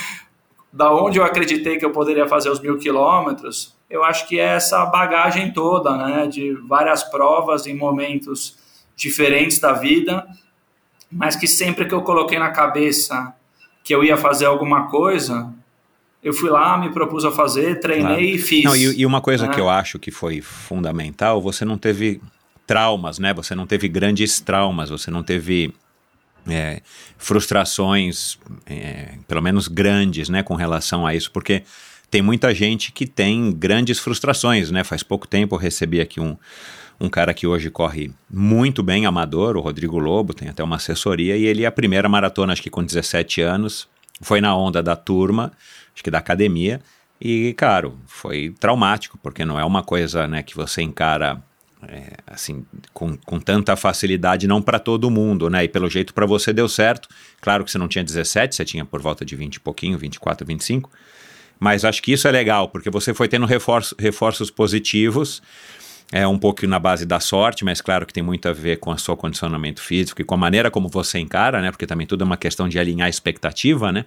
[0.74, 4.55] da onde eu acreditei que eu poderia fazer os mil quilômetros, eu acho que é
[4.55, 6.26] essa bagagem toda, né?
[6.26, 8.57] De várias provas em momentos
[8.95, 10.26] diferentes da vida,
[11.16, 13.34] mas que sempre que eu coloquei na cabeça
[13.84, 15.53] que eu ia fazer alguma coisa,
[16.24, 18.22] eu fui lá, me propus a fazer, treinei Claro.
[18.22, 18.64] e fiz.
[18.64, 19.53] Não, e, e uma coisa né?
[19.53, 22.22] que eu acho que foi fundamental, você não teve
[22.66, 23.34] traumas, né?
[23.34, 25.74] Você não teve grandes traumas, você não teve
[26.47, 26.82] é,
[27.18, 31.64] frustrações, é, pelo menos grandes, né, com relação a isso, porque
[32.09, 34.84] tem muita gente que tem grandes frustrações, né?
[34.84, 36.38] Faz pouco tempo eu recebi aqui um,
[36.99, 41.35] um cara que hoje corre muito bem, amador, o Rodrigo Lobo, tem até uma assessoria,
[41.35, 43.87] e ele, a primeira maratona, acho que com 17 anos,
[44.21, 45.51] foi na onda da turma,
[45.93, 46.79] acho que da academia,
[47.19, 51.41] e, claro, foi traumático, porque não é uma coisa né, que você encara
[51.87, 55.63] é, assim, com, com tanta facilidade, não para todo mundo, né?
[55.63, 57.09] E pelo jeito para você deu certo.
[57.41, 60.45] Claro que você não tinha 17, você tinha por volta de 20 e pouquinho, 24,
[60.45, 60.89] 25.
[61.59, 65.41] Mas acho que isso é legal, porque você foi tendo reforço, reforços positivos,
[66.14, 68.91] é um pouco na base da sorte, mas claro que tem muito a ver com
[68.91, 71.72] o seu condicionamento físico e com a maneira como você encara, né?
[71.72, 74.05] Porque também tudo é uma questão de alinhar a expectativa, né?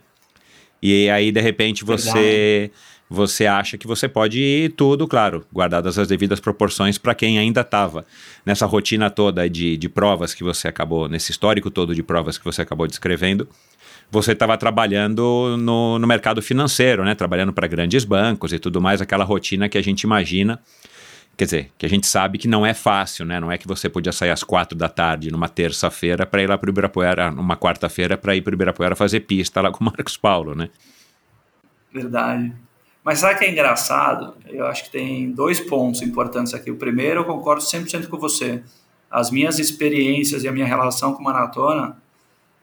[0.81, 2.71] E aí, de repente, você
[3.11, 7.63] você acha que você pode ir tudo, claro, guardadas as devidas proporções para quem ainda
[7.63, 8.05] estava
[8.45, 12.45] nessa rotina toda de, de provas que você acabou, nesse histórico todo de provas que
[12.45, 13.49] você acabou descrevendo,
[14.11, 17.17] você estava trabalhando no, no mercado financeiro, né?
[17.17, 20.61] Trabalhando para grandes bancos e tudo mais, aquela rotina que a gente imagina.
[21.37, 23.39] Quer dizer, que a gente sabe que não é fácil, né?
[23.39, 26.57] Não é que você podia sair às quatro da tarde numa terça-feira para ir lá
[26.57, 29.85] para o Ibirapuera, numa quarta-feira para ir para o Ibirapuera fazer pista lá com o
[29.87, 30.71] Marcos Paulo, né?
[31.93, 32.55] Verdade.
[33.05, 34.35] Mas sabe que é engraçado?
[34.47, 36.71] Eu acho que tem dois pontos importantes aqui.
[36.71, 38.63] O primeiro, eu concordo 100% com você.
[39.11, 41.99] As minhas experiências e a minha relação com maratona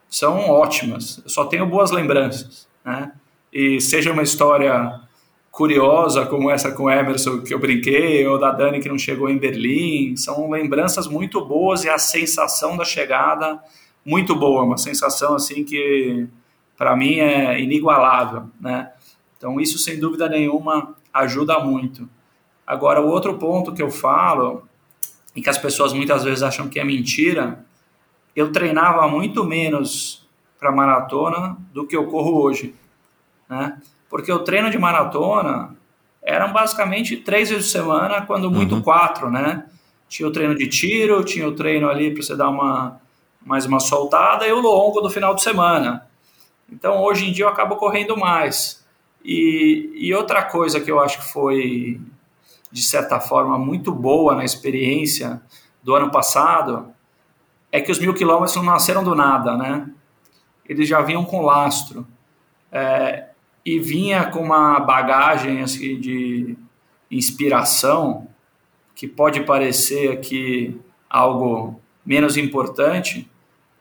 [0.09, 1.21] são ótimas.
[1.23, 3.11] Eu só tenho boas lembranças, né?
[3.53, 4.99] E seja uma história
[5.53, 9.29] curiosa como essa com o Emerson que eu brinquei, ou da Dani que não chegou
[9.29, 13.61] em Berlim, são lembranças muito boas e a sensação da chegada
[14.03, 16.27] muito boa, uma sensação assim que
[16.75, 18.93] para mim é inigualável, né?
[19.37, 22.09] Então isso sem dúvida nenhuma ajuda muito.
[22.65, 24.67] Agora o outro ponto que eu falo
[25.35, 27.63] e que as pessoas muitas vezes acham que é mentira,
[28.35, 30.27] eu treinava muito menos
[30.57, 32.73] para maratona do que eu corro hoje,
[33.47, 33.79] né?
[34.13, 35.75] Porque o treino de maratona
[36.21, 38.81] eram basicamente três vezes por semana, quando muito Uhum.
[38.83, 39.65] quatro, né?
[40.07, 43.01] Tinha o treino de tiro, tinha o treino ali para você dar uma
[43.43, 46.07] mais uma soltada e o longo do final de semana.
[46.71, 48.85] Então hoje em dia eu acabo correndo mais.
[49.25, 51.99] E, e outra coisa que eu acho que foi
[52.71, 55.41] de certa forma muito boa na experiência
[55.81, 56.93] do ano passado
[57.71, 59.89] é que os mil quilômetros não nasceram do nada, né?
[60.69, 62.05] Eles já vinham com lastro.
[62.71, 63.32] É,
[63.65, 66.57] e vinha com uma bagagem assim, de
[67.09, 68.27] inspiração
[68.95, 73.29] que pode parecer aqui algo menos importante,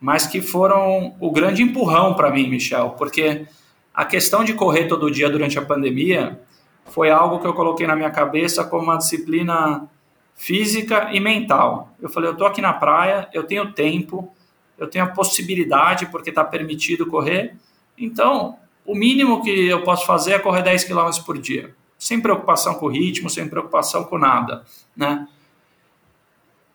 [0.01, 3.47] mas que foram o grande empurrão para mim, Michel, porque
[3.95, 6.41] a questão de correr todo dia durante a pandemia
[6.87, 9.89] foi algo que eu coloquei na minha cabeça como uma disciplina
[10.35, 11.95] física e mental.
[12.01, 14.33] Eu falei, eu tô aqui na praia, eu tenho tempo,
[14.78, 17.55] eu tenho a possibilidade, porque está permitido correr,
[17.97, 18.57] então
[18.87, 22.87] o mínimo que eu posso fazer é correr 10 km por dia, sem preocupação com
[22.87, 24.64] o ritmo, sem preocupação com nada,
[24.97, 25.26] né?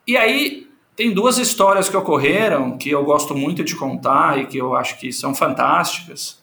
[0.06, 4.58] E aí tem duas histórias que ocorreram que eu gosto muito de contar e que
[4.58, 6.42] eu acho que são fantásticas,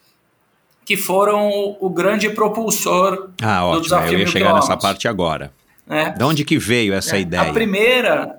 [0.84, 1.48] que foram
[1.80, 3.82] o grande propulsor Ah, do ótimo.
[3.84, 5.52] desafio Eu ia chegar nessa quilômetros, parte agora.
[5.86, 6.10] né?
[6.10, 7.50] De onde que veio essa É, ideia?
[7.50, 8.38] A primeira,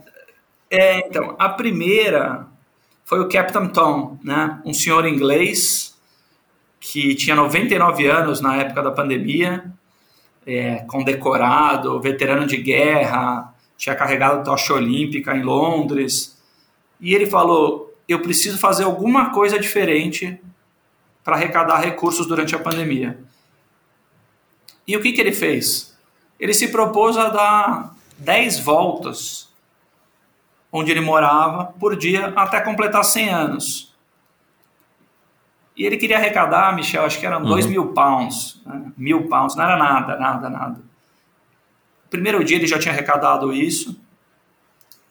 [0.70, 2.46] é, então, a primeira
[3.04, 4.62] foi o Captain Tom, né?
[4.64, 5.95] Um senhor inglês
[6.92, 9.74] que tinha 99 anos na época da pandemia.
[10.48, 16.40] é, condecorado, veterano de guerra, tinha carregado tocha olímpica em Londres.
[17.02, 20.40] E ele falou: eu preciso fazer alguma coisa diferente
[21.24, 23.18] para arrecadar recursos durante a pandemia.
[24.88, 25.98] E o que, que ele fez?
[26.40, 29.50] Ele se propôs a dar 10 voltas
[30.72, 33.95] onde ele morava por dia até completar 100 anos.
[35.76, 37.72] E ele queria arrecadar, Michel, acho que eram 2 uhum.
[37.72, 38.62] mil pounds.
[38.66, 38.92] Né?
[38.98, 40.76] Mil pounds, não era nada, nada, nada.
[40.76, 44.00] No primeiro dia ele já tinha arrecadado isso.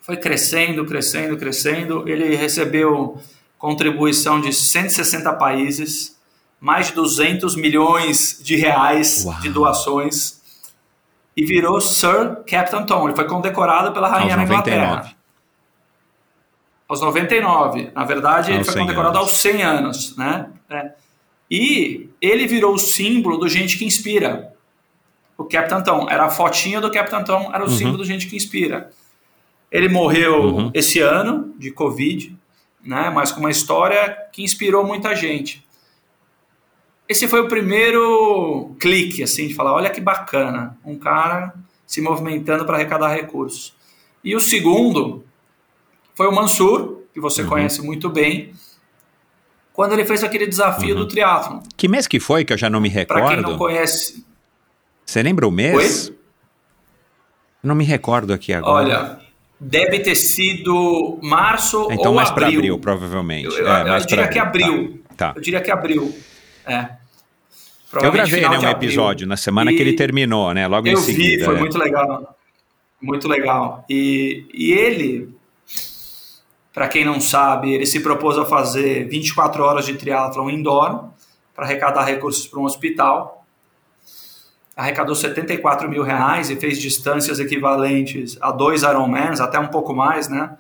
[0.00, 2.08] Foi crescendo, crescendo, crescendo.
[2.08, 3.20] Ele recebeu
[3.58, 6.18] contribuição de 160 países,
[6.60, 9.40] mais de 200 milhões de reais Uau.
[9.40, 10.42] de doações
[11.36, 13.08] e virou Sir Captain Tom.
[13.08, 15.12] Ele foi condecorado pela rainha da Inglaterra.
[16.88, 17.90] Aos 99.
[17.94, 19.30] Na verdade, aos ele foi condecorado anos.
[19.30, 20.50] aos 100 anos, né?
[20.70, 20.92] É.
[21.50, 24.52] E ele virou o símbolo do Gente que Inspira.
[25.36, 26.08] O Captain Tom.
[26.08, 27.76] Era a fotinha do Captain Tom, era o uhum.
[27.76, 28.90] símbolo do Gente que Inspira.
[29.70, 30.70] Ele morreu uhum.
[30.74, 32.36] esse ano de Covid,
[32.84, 33.10] né?
[33.10, 35.64] Mas com uma história que inspirou muita gente.
[37.08, 41.52] Esse foi o primeiro clique, assim, de falar, olha que bacana, um cara
[41.86, 43.74] se movimentando para arrecadar recursos.
[44.22, 45.24] E o segundo
[46.14, 47.48] foi o Mansur, que você uhum.
[47.48, 48.52] conhece muito bem,
[49.72, 51.02] quando ele fez aquele desafio uhum.
[51.02, 51.60] do triatlon.
[51.76, 53.24] Que mês que foi, que eu já não me recordo?
[53.24, 54.24] Para quem não conhece...
[55.04, 56.08] Você lembra o mês?
[56.08, 56.16] Oi?
[57.62, 58.84] Não me recordo aqui agora.
[58.84, 59.18] Olha,
[59.58, 63.46] deve ter sido março então, ou mais para abril, provavelmente.
[63.46, 64.32] Eu, eu, é, eu diria abril.
[64.32, 65.02] que abril.
[65.16, 65.28] Tá.
[65.28, 65.32] tá.
[65.36, 66.14] Eu diria que abril.
[66.66, 66.88] É.
[68.02, 70.66] Eu gravei né, um episódio na semana e que ele terminou, né?
[70.66, 71.32] Logo em seguida.
[71.32, 71.58] Eu vi, foi é.
[71.58, 72.36] muito legal.
[73.00, 73.84] Muito legal.
[73.88, 75.28] E, e ele,
[76.74, 81.04] para quem não sabe, ele se propôs a fazer 24 horas de triatlon indoor
[81.54, 83.46] para arrecadar recursos para um hospital.
[84.76, 90.28] Arrecadou 74 mil reais e fez distâncias equivalentes a dois Ironmans, até um pouco mais,
[90.28, 90.58] né?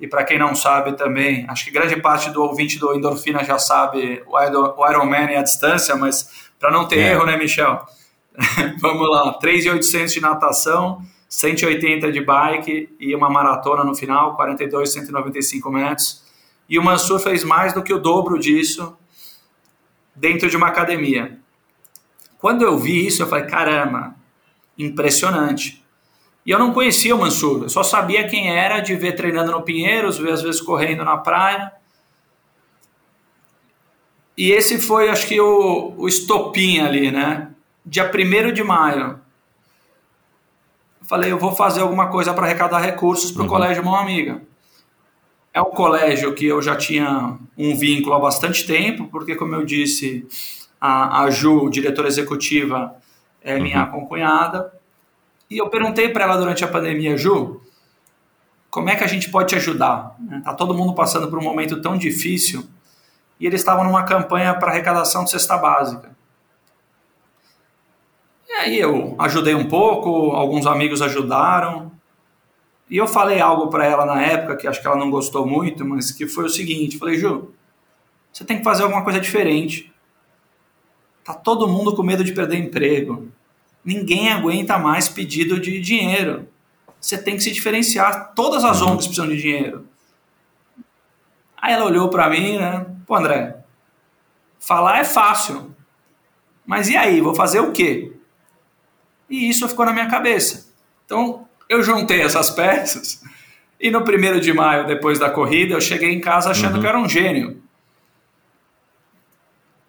[0.00, 3.58] E para quem não sabe também, acho que grande parte do ouvinte do Endorfina já
[3.58, 7.12] sabe o Ironman e a distância, mas para não ter é.
[7.12, 7.84] erro, né, Michel?
[8.80, 15.70] Vamos lá, 3.800 de natação, 180 de bike e uma maratona no final, 42, 195
[15.70, 16.24] metros.
[16.68, 18.96] E o Mansur fez mais do que o dobro disso
[20.14, 21.38] dentro de uma academia.
[22.36, 24.14] Quando eu vi isso, eu falei, caramba,
[24.76, 25.84] impressionante.
[26.44, 29.62] E eu não conhecia o Mansur, eu só sabia quem era de ver treinando no
[29.62, 31.72] Pinheiros, ver às vezes correndo na praia.
[34.36, 37.50] E esse foi, acho que, o, o estopim ali, né?
[37.86, 39.20] Dia 1 de maio.
[41.10, 43.50] Falei, eu vou fazer alguma coisa para arrecadar recursos para o uhum.
[43.50, 44.42] Colégio Mão Amiga.
[45.52, 49.64] É um colégio que eu já tinha um vínculo há bastante tempo, porque, como eu
[49.64, 50.24] disse,
[50.80, 52.94] a, a Ju, diretora executiva,
[53.42, 53.90] é minha uhum.
[53.90, 54.72] concunhada.
[55.50, 57.60] E eu perguntei para ela durante a pandemia, Ju,
[58.70, 60.14] como é que a gente pode te ajudar?
[60.38, 62.64] Está todo mundo passando por um momento tão difícil
[63.40, 66.16] e eles estavam numa campanha para arrecadação de cesta básica.
[68.50, 71.92] E aí eu ajudei um pouco, alguns amigos ajudaram,
[72.90, 75.84] e eu falei algo para ela na época que acho que ela não gostou muito,
[75.84, 77.54] mas que foi o seguinte: falei, Ju,
[78.32, 79.92] você tem que fazer alguma coisa diferente.
[81.24, 83.28] Tá todo mundo com medo de perder emprego.
[83.84, 86.48] Ninguém aguenta mais pedido de dinheiro.
[87.00, 88.34] Você tem que se diferenciar.
[88.34, 89.86] Todas as ONGs precisam de dinheiro.
[91.56, 92.84] Aí ela olhou para mim, né?
[93.06, 93.58] Pô, André,
[94.58, 95.74] falar é fácil.
[96.66, 98.12] Mas e aí, vou fazer o quê?
[99.30, 100.68] E isso ficou na minha cabeça.
[101.06, 103.22] Então, eu juntei essas peças
[103.80, 106.80] e no primeiro de maio, depois da corrida, eu cheguei em casa achando uhum.
[106.82, 107.62] que era um gênio.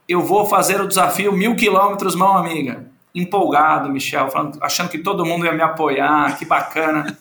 [0.08, 2.86] Eu vou fazer o desafio mil quilômetros, mão amiga.
[3.14, 7.18] Empolgado, Michel, falando, achando que todo mundo ia me apoiar, que bacana.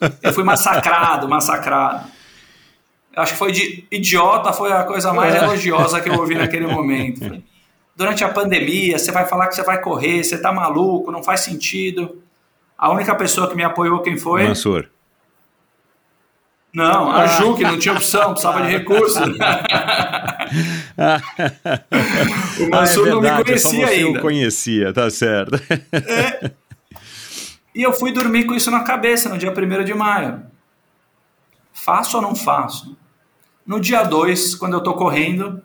[0.22, 2.10] Eu fui massacrado, massacrado.
[3.14, 5.44] Acho que foi de idiota, foi a coisa mais é.
[5.44, 7.20] elogiosa que eu ouvi naquele momento.
[8.00, 11.40] Durante a pandemia, você vai falar que você vai correr, você tá maluco, não faz
[11.40, 12.22] sentido.
[12.78, 14.48] A única pessoa que me apoiou, quem foi?
[14.48, 14.88] Mansur.
[16.72, 19.20] Não, a Ju, que não tinha opção, precisava de recurso.
[22.58, 24.18] o Mansur ah, é verdade, não me conhecia ainda.
[24.18, 25.56] Eu conhecia, tá certo.
[25.92, 26.52] É.
[27.74, 30.42] E eu fui dormir com isso na cabeça no dia 1 de maio.
[31.70, 32.96] Faço ou não faço?
[33.66, 35.62] No dia 2, quando eu estou correndo,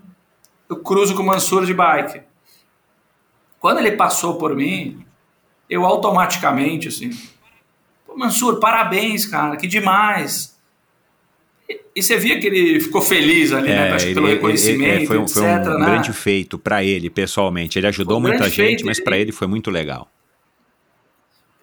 [0.69, 2.24] eu cruzo com o Mansur de bike.
[3.65, 5.03] Quando ele passou por mim,
[5.67, 7.09] eu automaticamente, assim,
[8.15, 10.55] Mansur, parabéns, cara, que demais.
[11.67, 13.95] E, e você via que ele ficou feliz ali, né, é, né?
[13.95, 15.83] Acho pelo ele, reconhecimento, ele, foi, um, foi um né?
[15.83, 17.79] grande feito para ele, pessoalmente.
[17.79, 18.85] Ele ajudou um muita gente, feito.
[18.85, 20.11] mas para ele foi muito legal.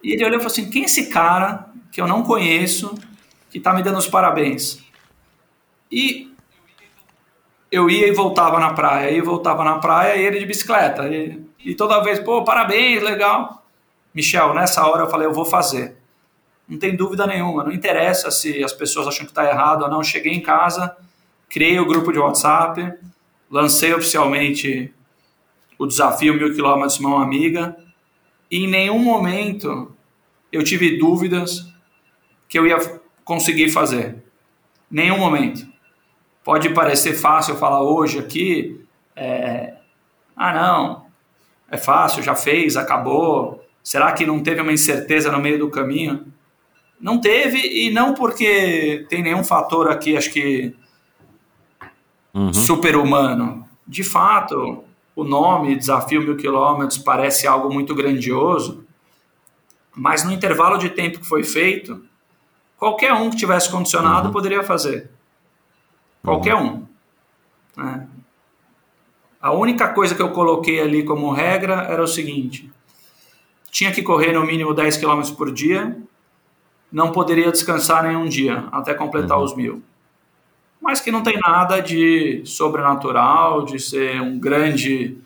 [0.03, 2.93] E ele olhou e falou assim: quem é esse cara que eu não conheço
[3.49, 4.83] que está me dando os parabéns?
[5.89, 6.33] E
[7.71, 11.07] eu ia e voltava na praia, ia e voltava na praia e ele de bicicleta.
[11.07, 13.63] E, e toda vez, pô, parabéns, legal.
[14.13, 15.95] Michel, nessa hora eu falei: eu vou fazer.
[16.67, 20.03] Não tem dúvida nenhuma, não interessa se as pessoas acham que está errado ou não.
[20.03, 20.95] Cheguei em casa,
[21.49, 22.93] criei o grupo de WhatsApp,
[23.51, 24.93] lancei oficialmente
[25.77, 27.75] o desafio mil quilômetros mão amiga
[28.49, 29.93] e em nenhum momento
[30.51, 31.67] eu tive dúvidas
[32.47, 32.77] que eu ia
[33.25, 34.23] conseguir fazer.
[34.89, 35.67] Nenhum momento.
[36.43, 38.85] Pode parecer fácil falar hoje aqui,
[39.15, 39.75] é,
[40.35, 41.02] ah não,
[41.73, 43.65] é fácil, já fez, acabou.
[43.83, 46.27] Será que não teve uma incerteza no meio do caminho?
[47.01, 50.75] Não teve e não porque tem nenhum fator aqui, acho que
[52.31, 52.53] uhum.
[52.53, 53.67] super-humano.
[53.87, 54.83] De fato,
[55.15, 58.85] o nome Desafio Mil Quilômetros parece algo muito grandioso,
[59.95, 62.05] mas no intervalo de tempo que foi feito,
[62.77, 64.33] qualquer um que tivesse condicionado uhum.
[64.33, 65.09] poderia fazer.
[66.23, 66.87] Qualquer uhum.
[67.77, 67.83] um.
[67.83, 68.07] Né?
[69.43, 72.71] A única coisa que eu coloquei ali como regra era o seguinte:
[73.69, 75.95] tinha que correr no mínimo 10 km por dia,
[76.91, 79.43] não poderia descansar nenhum dia até completar uhum.
[79.43, 79.83] os mil
[80.83, 85.17] mas que não tem nada de sobrenatural, de ser um grande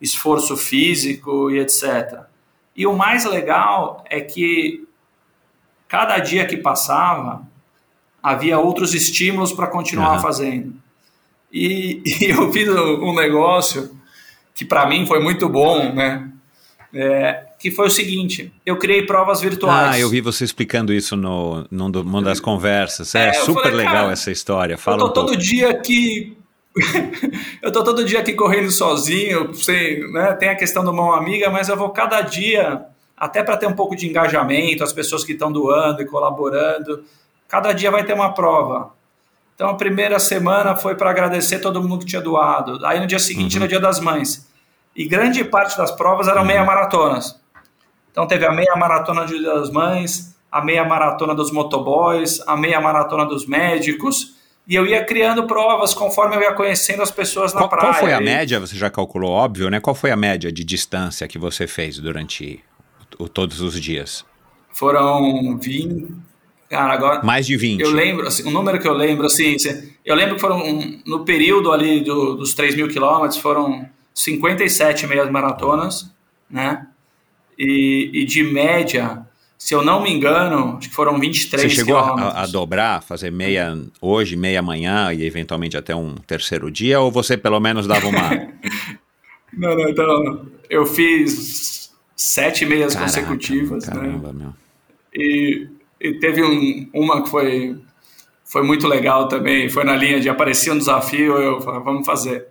[0.00, 2.24] esforço físico e etc.
[2.74, 4.84] E o mais legal é que
[5.86, 7.46] cada dia que passava
[8.20, 10.20] havia outros estímulos para continuar uhum.
[10.20, 10.74] fazendo.
[11.54, 13.96] E, e, eu fiz um negócio
[14.52, 16.28] que para mim foi muito bom, né?
[16.92, 19.94] É, que foi o seguinte: eu criei provas virtuais.
[19.94, 23.14] Ah, eu vi você explicando isso no, numa das conversas.
[23.14, 24.76] É, é super falei, legal essa história.
[24.76, 26.36] Fala eu tô um todo dia aqui.
[27.62, 31.48] eu tô todo dia aqui correndo sozinho, sem, né, tem a questão do mão amiga,
[31.48, 32.84] mas eu vou cada dia,
[33.16, 37.04] até para ter um pouco de engajamento, as pessoas que estão doando e colaborando,
[37.46, 38.92] cada dia vai ter uma prova.
[39.54, 42.84] Então a primeira semana foi para agradecer todo mundo que tinha doado.
[42.84, 43.62] Aí no dia seguinte, uhum.
[43.62, 44.48] no Dia das Mães.
[44.96, 46.46] E grande parte das provas eram uhum.
[46.46, 47.40] meia maratonas.
[48.10, 52.80] Então teve a meia maratona de das mães, a meia maratona dos motoboys, a meia
[52.80, 54.34] maratona dos médicos.
[54.66, 57.86] E eu ia criando provas conforme eu ia conhecendo as pessoas na qual, praia.
[57.86, 58.60] Qual foi a média?
[58.60, 59.80] Você já calculou, óbvio, né?
[59.80, 62.62] Qual foi a média de distância que você fez durante
[63.18, 64.24] o, todos os dias?
[64.72, 66.14] Foram 20.
[66.74, 67.22] Cara, agora.
[67.22, 67.80] Mais de 20.
[67.80, 69.56] Eu lembro, assim, o número que eu lembro, assim,
[70.04, 70.60] eu lembro que foram,
[71.06, 76.10] no período ali do, dos 3 mil quilômetros, foram 57 meias maratonas,
[76.50, 76.86] né?
[77.58, 81.96] e, e de média, se eu não me engano, acho que foram 23 Você chegou
[81.96, 87.10] a, a, dobrar, fazer meia hoje, meia amanhã e eventualmente até um terceiro dia, ou
[87.10, 88.30] você pelo menos dava uma.
[89.52, 93.94] não, não, então, eu fiz sete meias Caraca, consecutivas, né?
[93.94, 94.44] caramba, né?
[94.44, 94.54] Meu.
[95.16, 95.68] E,
[96.04, 97.76] e teve um, uma que foi,
[98.44, 102.46] foi muito legal também, foi na linha de aparecer um desafio, eu falei, vamos fazer.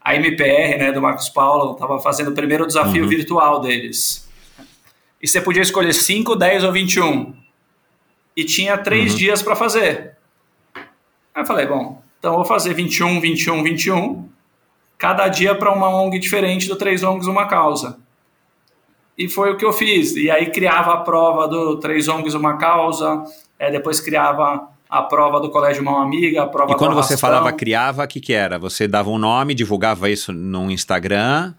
[0.00, 3.08] A MPR, né, do Marcos Paulo, estava fazendo o primeiro desafio uhum.
[3.08, 4.30] virtual deles
[5.22, 7.32] e você podia escolher 5, 10 ou 21.
[8.36, 9.18] E tinha três uhum.
[9.18, 10.16] dias para fazer.
[10.74, 14.28] Aí eu falei, bom, então vou fazer 21, 21, 21,
[14.98, 17.98] cada dia para uma ONG diferente do Três ONGs Uma Causa.
[19.16, 20.16] E foi o que eu fiz.
[20.16, 23.22] E aí criava a prova do Três ONGs Uma Causa,
[23.58, 27.52] é, depois criava a prova do Colégio Mão Amiga, a prova E quando você falava
[27.52, 28.58] criava, o que, que era?
[28.58, 31.54] Você dava um nome, divulgava isso no Instagram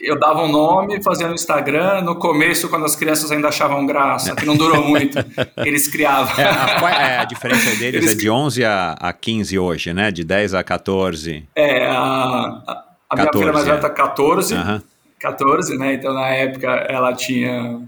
[0.00, 2.00] eu dava um nome, fazia no Instagram.
[2.00, 5.18] No começo, quando as crianças ainda achavam graça, que não durou muito,
[5.64, 6.34] eles criavam.
[6.42, 8.12] É, a, é, a diferença deles eles...
[8.12, 10.10] é de 11 a, a 15 hoje, né?
[10.10, 11.46] De 10 a 14.
[11.54, 14.82] É, a, a, a 14, minha filha mais velha tá 14, uhum.
[15.20, 15.94] 14, né?
[15.94, 17.82] Então, na época, ela tinha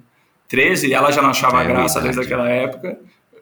[0.49, 2.99] 13 e ela já não achava é, graça desde aquela época.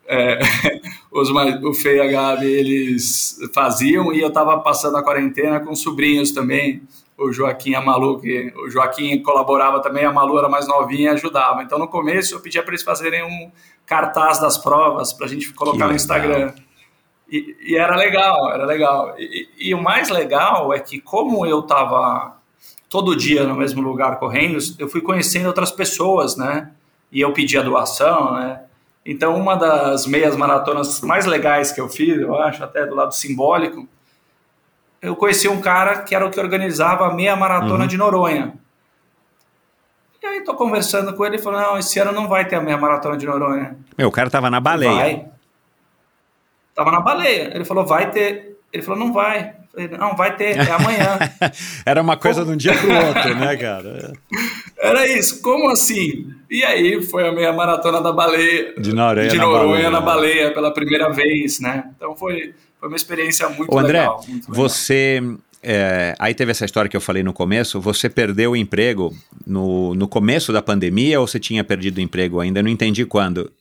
[0.06, 0.38] É,
[1.12, 5.60] os mais, o Fê e a Gabi, eles faziam e eu tava passando a quarentena
[5.60, 6.82] com sobrinhos também
[7.20, 11.10] o Joaquim e a Malu, que o Joaquim colaborava também, a Malu era mais novinha
[11.10, 11.62] e ajudava.
[11.62, 13.52] Então, no começo, eu pedia para eles fazerem um
[13.84, 16.54] cartaz das provas para a gente colocar que no Instagram.
[17.30, 19.14] E, e, era legal, era legal.
[19.18, 22.39] E, e, e, o mais legal é que, como eu estava
[22.90, 26.70] todo dia no mesmo lugar correndo, eu fui conhecendo outras pessoas, né?
[27.10, 28.62] E eu pedi a doação, né?
[29.06, 33.14] Então, uma das meias maratonas mais legais que eu fiz, eu acho, até do lado
[33.14, 33.88] simbólico,
[35.00, 37.86] eu conheci um cara que era o que organizava a meia maratona uhum.
[37.86, 38.54] de Noronha.
[40.22, 42.60] E aí tô conversando com ele e falou: não, esse ano não vai ter a
[42.60, 43.78] meia maratona de Noronha.
[43.96, 44.92] Meu, o cara tava na baleia.
[44.92, 45.28] Vai.
[46.74, 47.52] Tava na baleia.
[47.54, 48.58] Ele falou: vai ter.
[48.70, 49.54] Ele falou: não vai.
[49.72, 51.18] Falei, não, vai ter, é amanhã.
[51.86, 54.12] Era uma coisa de um dia pro outro, né, cara?
[54.76, 56.26] Era isso, como assim?
[56.50, 58.74] E aí foi a minha maratona da baleia.
[58.78, 59.90] De Noronha, de na Noronha baleia.
[59.90, 61.84] na baleia pela primeira vez, né?
[61.96, 64.20] Então foi, foi uma experiência muito Ô, André, legal.
[64.26, 64.40] legal.
[64.48, 65.22] você.
[65.62, 67.80] é, aí teve essa história que eu falei no começo.
[67.80, 69.14] Você perdeu o emprego
[69.46, 72.58] no, no começo da pandemia ou você tinha perdido o emprego ainda?
[72.58, 73.52] Eu não entendi quando.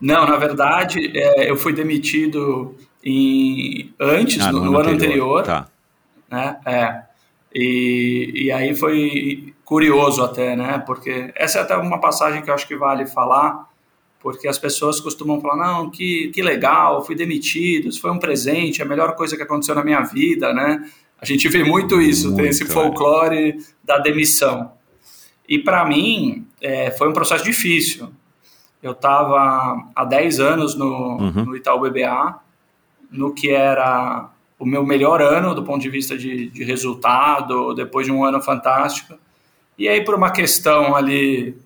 [0.00, 2.74] Não, na verdade, é, eu fui demitido
[3.04, 5.42] em, antes, Ah, no, no ano anterior.
[5.42, 5.68] Tá.
[6.30, 6.56] né?
[6.64, 7.02] É.
[7.54, 10.82] E, e aí foi curioso até, né?
[10.86, 13.68] Porque essa é até uma passagem que eu acho que vale falar,
[14.20, 18.80] porque as pessoas costumam falar, não, que, que legal, fui demitido, isso foi um presente,
[18.80, 20.84] é a melhor coisa que aconteceu na minha vida, né?
[21.20, 22.66] A gente vê muito isso, tem Muito, esse é.
[22.66, 24.72] folclore da demissão.
[25.48, 28.10] E para mim, é, foi um processo difícil.
[28.82, 31.44] Eu estava há 10 anos no, Uhum.
[31.46, 32.40] no Itaú BBA,
[33.14, 34.28] no que era
[34.58, 38.40] o meu melhor ano do ponto de vista de, de resultado, depois de um ano
[38.42, 39.14] fantástico.
[39.78, 41.56] E aí, por uma questão ali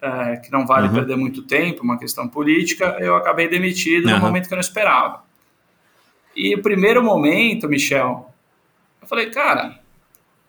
[0.00, 0.94] é, que não vale Uhum.
[0.94, 4.26] perder muito tempo, uma questão política, eu acabei demitido no Aham.
[4.26, 5.22] momento que eu não esperava.
[6.36, 8.32] E o primeiro momento, Michel,
[9.02, 9.80] eu falei, cara,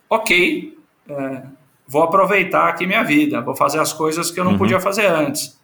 [0.09, 0.77] ok,
[1.09, 1.41] é,
[1.87, 4.57] vou aproveitar aqui minha vida, vou fazer as coisas que eu não Uhum.
[4.59, 5.58] podia fazer antes.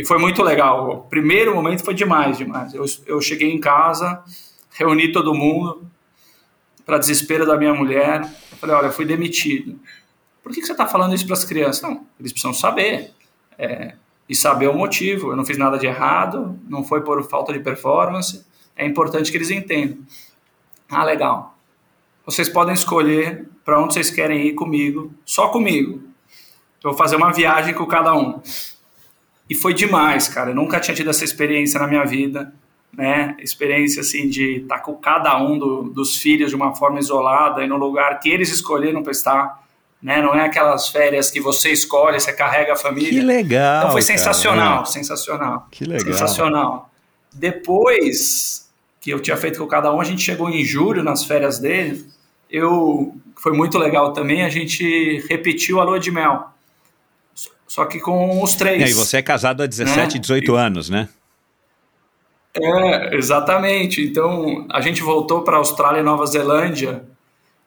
[0.00, 0.90] E foi muito legal.
[0.90, 2.72] O primeiro momento foi demais, demais.
[2.72, 4.24] Eu, eu cheguei em casa,
[4.70, 5.86] reuni todo mundo,
[6.86, 8.24] para desespero da minha mulher.
[8.58, 9.78] Falei: olha, fui demitido.
[10.42, 11.82] Por que, que você está falando isso para as crianças?
[11.82, 13.12] Não, eles precisam saber.
[13.58, 13.92] É,
[14.26, 15.32] e saber o motivo.
[15.32, 18.42] Eu não fiz nada de errado, não foi por falta de performance.
[18.74, 19.98] É importante que eles entendam.
[20.88, 21.58] Ah, legal.
[22.24, 26.00] Vocês podem escolher para onde vocês querem ir comigo, só comigo.
[26.82, 28.40] Eu vou fazer uma viagem com cada um.
[29.50, 30.50] E foi demais, cara.
[30.50, 32.52] Eu nunca tinha tido essa experiência na minha vida,
[32.92, 33.36] né?
[33.40, 37.66] Experiência assim de estar com cada um do- dos filhos de uma forma isolada e
[37.66, 39.60] no lugar que eles escolheram para estar,
[40.02, 40.22] né?
[40.22, 43.10] Não é aquelas férias que você escolhe, você carrega a família.
[43.10, 43.78] Que legal.
[43.78, 44.18] Então foi cara.
[44.18, 45.66] sensacional, sensacional.
[45.70, 46.12] Que legal.
[46.12, 46.90] Sensacional.
[47.32, 48.68] Depois
[49.00, 52.04] que eu tinha feito com cada um, a gente chegou em julho nas férias dele.
[52.50, 54.42] Eu foi muito legal também.
[54.44, 56.48] A gente repetiu a lua de mel,
[57.70, 58.82] só que com os E três.
[58.82, 60.20] aí, você é casado há 17, Né?
[60.20, 61.08] 18 anos, né?
[62.52, 64.02] É, exatamente.
[64.02, 67.04] Então, a gente voltou para a Austrália e Nova Zelândia.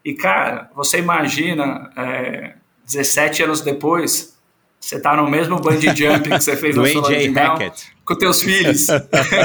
[0.03, 2.55] E, cara, você imagina, é,
[2.85, 4.37] 17 anos depois,
[4.77, 7.95] você tá no mesmo bungee jump que você fez de AJ mel Hackett.
[8.03, 8.87] com teus filhos.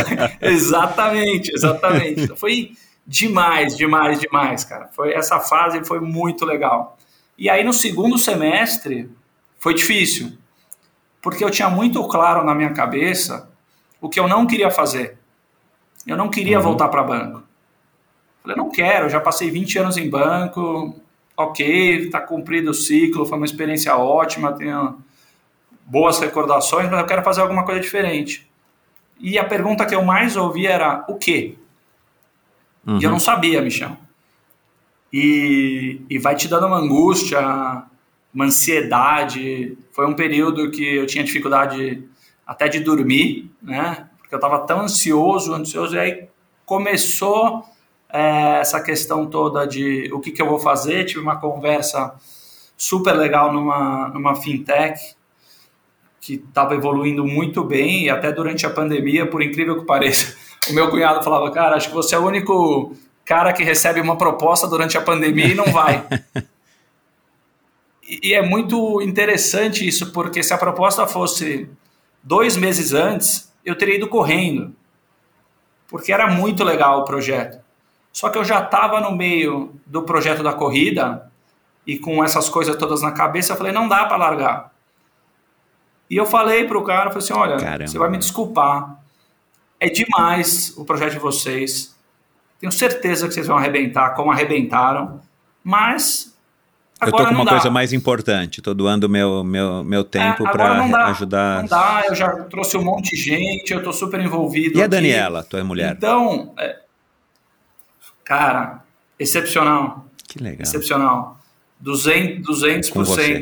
[0.43, 2.22] exatamente, exatamente.
[2.22, 2.72] Então, Foi
[3.06, 4.89] demais, demais, demais, cara.
[4.89, 6.98] Foi, essa fase foi muito legal.
[7.39, 9.09] E aí, no segundo semestre,
[9.60, 10.32] foi difícil.
[11.20, 13.50] Porque eu tinha muito claro na minha cabeça
[14.00, 15.18] o que eu não queria fazer.
[16.06, 17.42] Eu não queria voltar para banco.
[18.42, 20.94] Falei, não quero, já passei 20 anos em banco,
[21.36, 24.98] ok, está cumprido o ciclo, foi uma experiência ótima, tenho
[25.84, 28.48] boas recordações, mas eu quero fazer alguma coisa diferente.
[29.20, 31.56] E a pergunta que eu mais ouvi era, o quê?
[33.00, 33.96] E eu não sabia, Michel.
[35.12, 37.82] E, e vai te dando uma angústia,
[38.39, 39.77] uma ansiedade.
[39.90, 42.05] Foi um período que eu tinha dificuldade
[42.47, 44.06] até de dormir, né?
[44.19, 46.28] Porque eu estava tão ansioso, ansioso, e aí
[46.65, 47.65] começou
[48.09, 51.05] é, essa questão toda de o que, que eu vou fazer.
[51.05, 52.15] Tive uma conversa
[52.77, 55.16] super legal numa, numa fintech
[56.20, 60.36] que estava evoluindo muito bem e até durante a pandemia, por incrível que pareça,
[60.70, 62.94] o meu cunhado falava, cara, acho que você é o único
[63.24, 66.06] cara que recebe uma proposta durante a pandemia e não vai.
[68.09, 71.68] e, é muito interessante isso, porque se a proposta fosse
[72.22, 74.74] dois meses antes, eu teria ido correndo,
[75.86, 77.62] porque era muito legal o projeto.
[78.10, 81.30] Só que eu já estava no meio do projeto da corrida
[81.86, 84.72] e com essas coisas todas na cabeça, eu falei, não dá para largar.
[86.09, 87.86] E eu falei pro cara, falei assim, olha, Caramba.
[87.86, 88.98] você vai me desculpar,
[89.78, 91.94] é demais o projeto de vocês,
[92.59, 95.20] tenho certeza que vocês vão arrebentar, como arrebentaram,
[95.62, 96.36] mas
[97.00, 97.50] Eu agora tô com uma dá.
[97.52, 101.60] coisa mais importante, tô doando meu, meu, meu tempo É, agora não para ajudar.
[101.62, 104.84] Não dá, eu já trouxe um monte de gente, eu tô super envolvido E a
[104.86, 104.90] aqui.
[104.90, 105.94] Daniela, tua mulher?
[105.96, 106.80] Então, é,
[108.24, 108.82] cara,
[109.18, 110.06] excepcional.
[110.26, 110.62] Que legal.
[110.62, 111.38] Excepcional.
[111.84, 113.40] 200%, 200 Com você.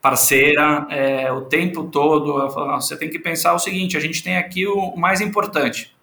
[0.00, 2.38] parceira, é, o tempo todo.
[2.40, 5.20] ela fala, "Não, Você tem que pensar o seguinte: a gente tem aqui o mais
[5.20, 5.94] importante.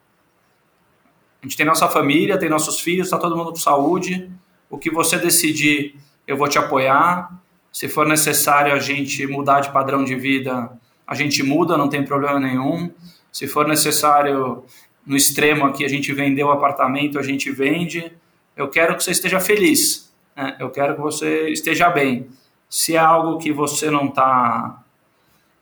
[1.41, 4.29] A gente tem nossa família, tem nossos filhos, está todo mundo com saúde.
[4.69, 5.95] O que você decidir,
[6.27, 7.31] eu vou te apoiar.
[7.71, 10.71] Se for necessário a gente mudar de padrão de vida,
[11.05, 12.91] a gente muda, não tem problema nenhum.
[13.31, 14.63] Se for necessário,
[15.05, 18.11] no extremo aqui, a gente vender o apartamento, a gente vende.
[18.55, 20.11] Eu quero que você esteja feliz.
[20.35, 20.55] né?
[20.59, 22.29] Eu quero que você esteja bem.
[22.69, 24.83] se é algo que você não está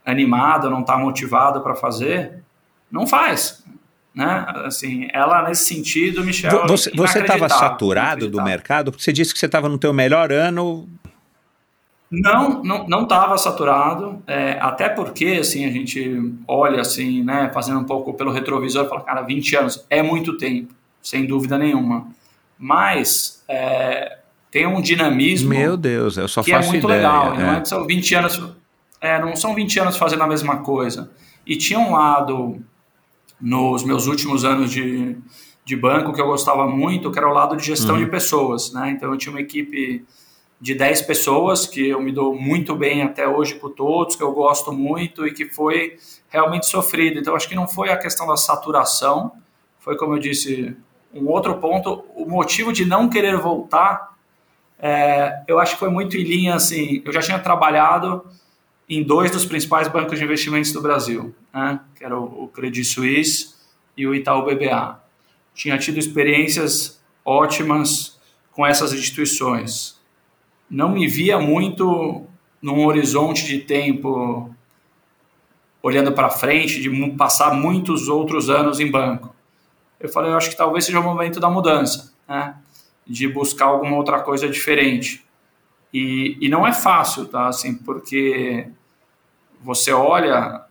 [0.06, 2.44] animado, não está motivado para fazer,
[2.92, 3.64] não faz.
[4.14, 4.46] Né?
[4.66, 6.68] Assim, ela nesse sentido, Michel.
[6.68, 8.92] Você estava saturado do mercado?
[8.92, 10.88] Porque você disse que você estava no teu melhor ano.
[12.12, 17.80] Não, não, não estava saturado, é, até porque assim a gente olha assim, né, fazendo
[17.80, 20.72] um pouco pelo retrovisor, e fala, cara, 20 anos é muito tempo,
[21.02, 22.06] sem dúvida nenhuma.
[22.56, 24.20] Mas é,
[24.52, 25.50] tem um dinamismo.
[25.50, 27.34] Meu Deus, eu só que faço é muito ideia, legal.
[27.34, 27.38] É.
[27.40, 28.44] Não é que são 20 anos,
[29.02, 31.10] é, não são 20 anos fazendo a mesma coisa.
[31.48, 32.64] E tinha um lado
[33.44, 35.18] nos meus últimos anos de,
[35.66, 38.06] de banco que eu gostava muito, que era o lado de gestão uhum.
[38.06, 38.92] de pessoas, né?
[38.92, 40.06] Então eu tinha uma equipe
[40.62, 44.32] de 10 pessoas que eu me dou muito bem até hoje com todos, que eu
[44.32, 45.98] gosto muito e que foi
[46.30, 47.20] realmente sofrido.
[47.20, 49.34] Então acho que não foi a questão da saturação,
[49.78, 50.74] foi como eu disse,
[51.14, 54.14] um outro ponto, o motivo de não querer voltar,
[54.80, 58.24] é, eu acho que foi muito em linha assim, eu já tinha trabalhado
[58.90, 61.80] em dois dos principais bancos de investimentos do Brasil, né?
[61.96, 63.56] que era o Credit Suisse
[63.96, 65.02] e o Itaú BBA.
[65.54, 68.20] Tinha tido experiências ótimas
[68.52, 70.00] com essas instituições.
[70.70, 72.26] Não me via muito
[72.62, 74.54] num horizonte de tempo
[75.82, 79.36] olhando para frente, de passar muitos outros anos em banco.
[80.00, 82.56] Eu falei, eu acho que talvez seja o momento da mudança, né?
[83.06, 85.24] de buscar alguma outra coisa diferente.
[85.94, 87.48] E, e não é fácil, tá?
[87.48, 88.68] Assim, porque
[89.62, 90.64] você olha,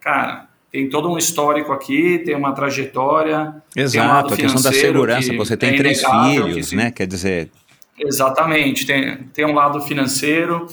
[0.00, 3.54] cara, tem todo um histórico aqui, tem uma trajetória.
[3.74, 5.32] Exato, um a questão da segurança.
[5.34, 6.90] Você tem é três filhos, que, né?
[6.90, 7.50] Quer dizer.
[7.98, 10.66] Exatamente, tem, tem um lado financeiro.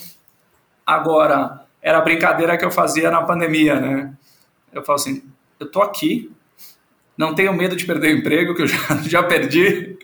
[0.86, 4.14] Agora, era a brincadeira que eu fazia na pandemia, né?
[4.72, 5.24] Eu falo assim:
[5.60, 6.32] eu tô aqui,
[7.18, 8.78] não tenho medo de perder o emprego, que eu já,
[9.08, 9.98] já perdi.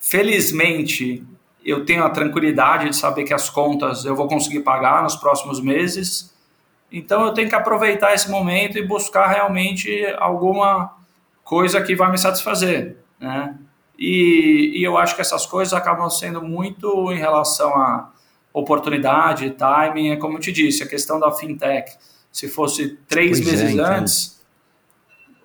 [0.00, 1.24] Felizmente,
[1.68, 5.60] eu tenho a tranquilidade de saber que as contas eu vou conseguir pagar nos próximos
[5.60, 6.32] meses
[6.90, 10.96] então eu tenho que aproveitar esse momento e buscar realmente alguma
[11.44, 13.54] coisa que vai me satisfazer, né?
[13.98, 18.10] E, e eu acho que essas coisas acabam sendo muito em relação a
[18.52, 21.92] oportunidade, timing, é como eu te disse, a questão da fintech.
[22.30, 23.86] Se fosse três pois meses é, então.
[23.86, 24.38] antes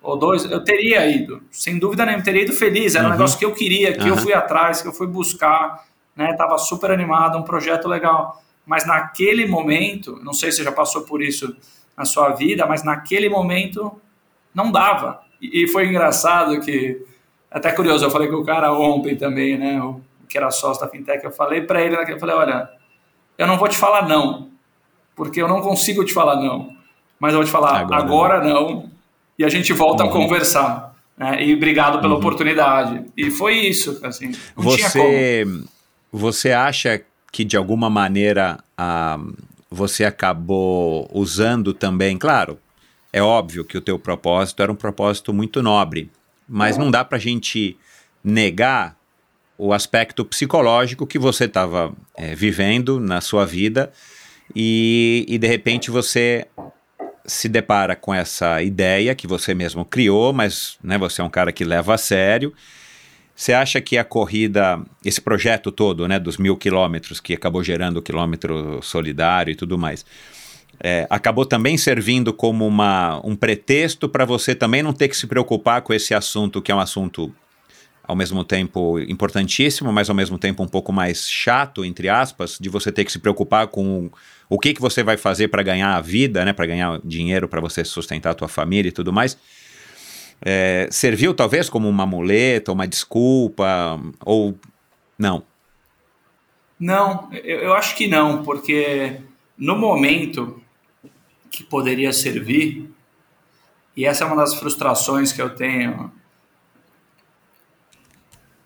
[0.00, 2.94] ou dois, eu teria ido, sem dúvida nenhuma, teria ido feliz.
[2.94, 3.10] Era uhum.
[3.10, 4.08] um negócio que eu queria, que uhum.
[4.08, 5.84] eu fui atrás, que eu fui buscar,
[6.16, 6.32] né?
[6.34, 11.02] Tava super animado, um projeto legal mas naquele momento, não sei se você já passou
[11.02, 11.54] por isso
[11.96, 13.92] na sua vida, mas naquele momento
[14.54, 15.20] não dava.
[15.40, 17.04] E, foi engraçado que,
[17.50, 20.88] até curioso, eu falei com o cara ontem também, né, o que era sócio da
[20.88, 22.70] fintech, eu falei para ele, eu falei, olha,
[23.36, 24.48] eu não vou te falar não,
[25.14, 26.70] porque eu não consigo te falar não,
[27.20, 28.90] mas eu vou te falar agora, agora não,
[29.38, 30.10] e a gente volta uhum.
[30.10, 30.94] a conversar.
[31.16, 32.18] Né, e obrigado pela uhum.
[32.18, 33.04] oportunidade.
[33.16, 35.44] E foi isso, assim, você,
[36.16, 39.18] Você acha que de alguma maneira ah,
[39.68, 42.56] você acabou usando também, claro,
[43.12, 46.08] é óbvio que o teu propósito era um propósito muito nobre,
[46.48, 47.76] mas não dá para a gente
[48.22, 48.96] negar
[49.58, 53.92] o aspecto psicológico que você estava é, vivendo na sua vida
[54.54, 56.46] e, e de repente você
[57.26, 61.50] se depara com essa ideia que você mesmo criou, mas né, você é um cara
[61.50, 62.54] que leva a sério
[63.34, 67.96] você acha que a corrida, esse projeto todo, né, dos mil quilômetros, que acabou gerando
[67.96, 70.04] o quilômetro solidário e tudo mais,
[70.80, 75.26] é, acabou também servindo como uma, um pretexto para você também não ter que se
[75.26, 77.34] preocupar com esse assunto, que é um assunto
[78.06, 82.68] ao mesmo tempo importantíssimo, mas ao mesmo tempo um pouco mais chato, entre aspas, de
[82.68, 84.10] você ter que se preocupar com
[84.48, 87.60] o que, que você vai fazer para ganhar a vida, né, para ganhar dinheiro, para
[87.60, 89.38] você sustentar a tua família e tudo mais
[90.44, 94.58] é, serviu talvez como uma muleta, uma desculpa, ou
[95.18, 95.42] não?
[96.78, 99.22] Não, eu, eu acho que não, porque
[99.56, 100.60] no momento
[101.50, 102.92] que poderia servir,
[103.96, 106.12] e essa é uma das frustrações que eu tenho,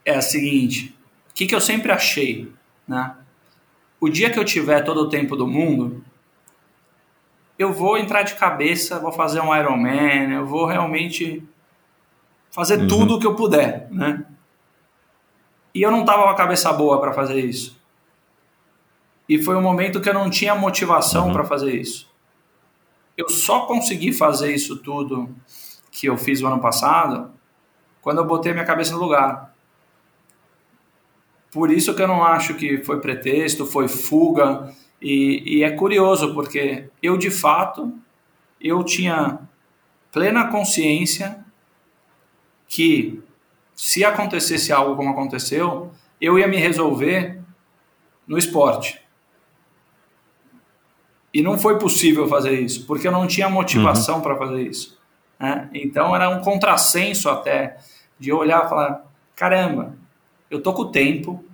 [0.04, 0.96] é a seguinte:
[1.30, 2.50] o que, que eu sempre achei,
[2.88, 3.14] né?
[4.00, 6.04] O dia que eu tiver todo o tempo do mundo,
[7.58, 11.42] eu vou entrar de cabeça, vou fazer um Ironman, eu vou realmente
[12.50, 12.88] fazer uhum.
[12.88, 14.24] tudo o que eu puder, né?
[15.74, 17.78] E eu não tava com a cabeça boa para fazer isso.
[19.28, 21.32] E foi um momento que eu não tinha motivação uhum.
[21.32, 22.08] para fazer isso.
[23.16, 25.28] Eu só consegui fazer isso tudo
[25.90, 27.30] que eu fiz o ano passado
[28.00, 29.54] quando eu botei minha cabeça no lugar.
[31.50, 34.72] Por isso que eu não acho que foi pretexto, foi fuga.
[35.00, 37.92] E, e é curioso, porque eu, de fato,
[38.60, 39.40] eu tinha
[40.12, 41.44] plena consciência
[42.68, 43.22] que
[43.74, 45.90] se acontecesse algo como aconteceu,
[46.20, 47.40] eu ia me resolver
[48.26, 49.00] no esporte.
[51.32, 54.22] E não foi possível fazer isso, porque eu não tinha motivação uhum.
[54.22, 54.98] para fazer isso.
[55.38, 55.70] Né?
[55.72, 57.78] Então era um contrassenso até
[58.18, 59.04] de olhar e falar:
[59.34, 59.96] caramba,
[60.50, 61.44] eu tô com o tempo,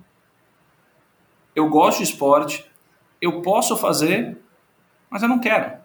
[1.55, 2.65] eu gosto de esporte,
[3.21, 4.37] eu posso fazer,
[5.09, 5.84] mas eu não quero.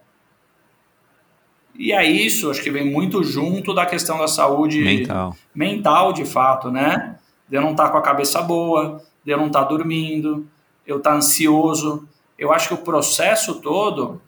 [1.79, 6.25] E é isso, acho que vem muito junto da questão da saúde mental, mental de
[6.25, 7.17] fato, né?
[7.49, 10.47] De eu não estar tá com a cabeça boa, de eu não estar tá dormindo,
[10.87, 12.09] eu estar tá ansioso.
[12.39, 14.21] Eu acho que o processo todo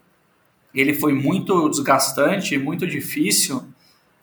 [0.73, 3.63] ele foi muito desgastante, muito difícil,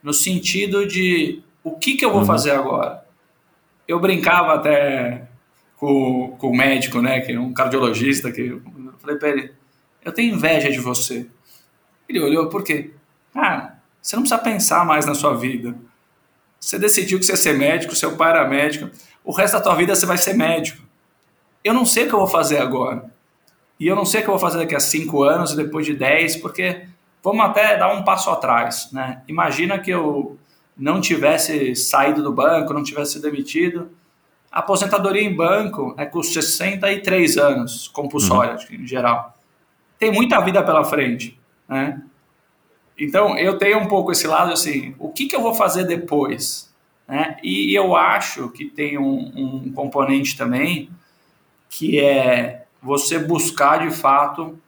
[0.03, 2.27] no sentido de o que, que eu vou uhum.
[2.27, 3.05] fazer agora?
[3.87, 5.29] Eu brincava até
[5.77, 8.63] com, com o médico, né, que é um cardiologista, que eu
[8.99, 9.53] falei para ele,
[10.05, 11.27] eu tenho inveja de você.
[12.09, 12.91] Ele olhou, por quê?
[13.35, 15.74] Ah, você não precisa pensar mais na sua vida.
[16.59, 18.90] Você decidiu que você ia ser médico, seu pai era médico,
[19.24, 20.82] o resto da tua vida você vai ser médico.
[21.62, 23.11] Eu não sei o que eu vou fazer agora.
[23.78, 25.86] E eu não sei o que eu vou fazer daqui a cinco anos e depois
[25.86, 26.86] de dez, porque
[27.23, 28.90] vamos até dar um passo atrás.
[28.93, 29.23] Né?
[29.27, 30.39] Imagina que eu
[30.77, 33.90] não tivesse saído do banco, não tivesse sido demitido.
[34.52, 38.82] A aposentadoria em banco é com 63 anos, compulsória, uhum.
[38.82, 39.35] em geral.
[39.98, 41.39] Tem muita vida pela frente.
[41.69, 42.02] Né?
[43.01, 46.70] Então, eu tenho um pouco esse lado assim, o que, que eu vou fazer depois?
[47.09, 47.39] Né?
[47.43, 50.90] E eu acho que tem um, um componente também,
[51.70, 54.59] que é você buscar de fato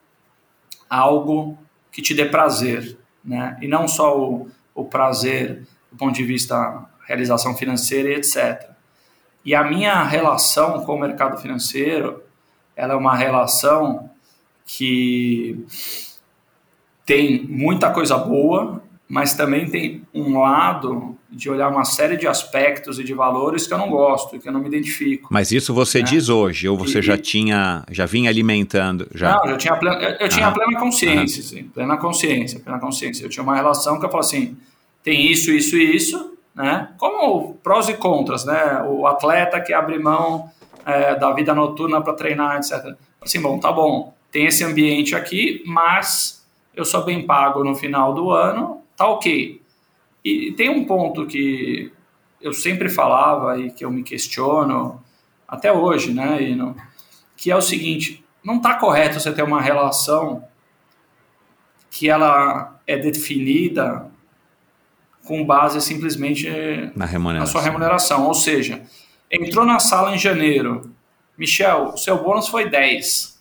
[0.88, 1.59] algo
[1.90, 3.56] que te dê prazer, né?
[3.60, 8.70] E não só o, o prazer do ponto de vista realização financeira e etc.
[9.44, 12.22] E a minha relação com o mercado financeiro,
[12.74, 14.10] ela é uma relação
[14.64, 15.66] que
[17.05, 22.99] tem muita coisa boa, mas também tem um lado de olhar uma série de aspectos
[22.99, 25.29] e de valores que eu não gosto, que eu não me identifico.
[25.31, 26.05] Mas isso você né?
[26.05, 29.09] diz hoje, ou você e, já tinha, já vinha alimentando?
[29.15, 29.37] Já...
[29.37, 33.24] Não, eu tinha plena, eu, eu tinha plena consciência, sim, plena consciência, plena consciência.
[33.24, 34.57] Eu tinha uma relação que eu falo assim,
[35.03, 36.91] tem isso, isso e isso, né?
[36.99, 38.83] Como prós e contras, né?
[38.87, 40.51] O atleta que abre mão
[40.85, 42.95] é, da vida noturna para treinar, etc.
[43.20, 46.41] Assim, bom, tá bom, tem esse ambiente aqui, mas
[46.74, 49.61] eu sou bem pago no final do ano, tá ok.
[50.24, 51.93] E tem um ponto que
[52.40, 55.03] eu sempre falava e que eu me questiono
[55.47, 56.77] até hoje, né, Ino,
[57.36, 60.44] que é o seguinte, não está correto você ter uma relação
[61.90, 64.11] que ela é definida
[65.24, 66.49] com base simplesmente
[66.97, 68.27] na, na sua remuneração.
[68.27, 68.82] Ou seja,
[69.31, 70.90] entrou na sala em janeiro,
[71.36, 73.31] Michel, seu bônus foi 10.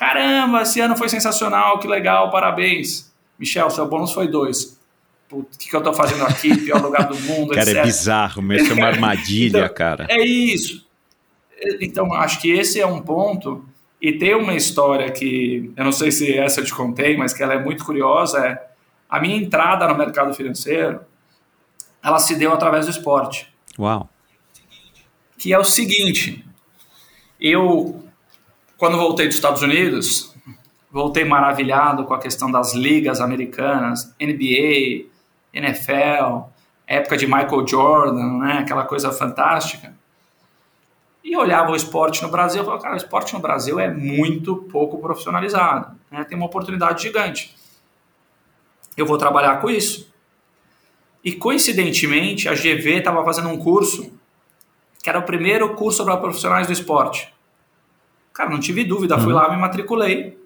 [0.00, 3.12] Caramba, esse ano foi sensacional, que legal, parabéns.
[3.38, 4.80] Michel, seu bônus foi dois.
[5.30, 6.56] o que, que eu tô fazendo aqui?
[6.56, 7.76] Pior lugar do mundo, Cara, etc.
[7.76, 10.06] é bizarro mesmo, é uma armadilha, então, cara.
[10.08, 10.88] É isso.
[11.82, 13.62] Então, acho que esse é um ponto.
[14.00, 17.42] E tem uma história que, eu não sei se essa eu te contei, mas que
[17.42, 18.70] ela é muito curiosa, é
[19.06, 21.02] a minha entrada no mercado financeiro,
[22.02, 23.52] ela se deu através do esporte.
[23.78, 24.08] Uau.
[25.36, 26.42] Que é o seguinte,
[27.38, 27.99] eu
[28.80, 30.34] quando voltei dos Estados Unidos,
[30.90, 35.04] voltei maravilhado com a questão das ligas americanas, NBA,
[35.52, 36.48] NFL,
[36.86, 39.94] época de Michael Jordan, né, aquela coisa fantástica.
[41.22, 44.56] E olhava o esporte no Brasil e falava, cara, o esporte no Brasil é muito
[44.56, 47.54] pouco profissionalizado, né, tem uma oportunidade gigante.
[48.96, 50.10] Eu vou trabalhar com isso.
[51.22, 54.10] E coincidentemente, a GV estava fazendo um curso
[55.02, 57.30] que era o primeiro curso para profissionais do esporte.
[58.40, 59.38] Cara, não tive dúvida, fui uhum.
[59.38, 60.42] lá, me matriculei.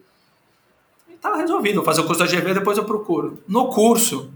[1.09, 3.41] E tá resolvido, vou fazer o curso da GV, depois eu procuro.
[3.47, 4.33] No curso,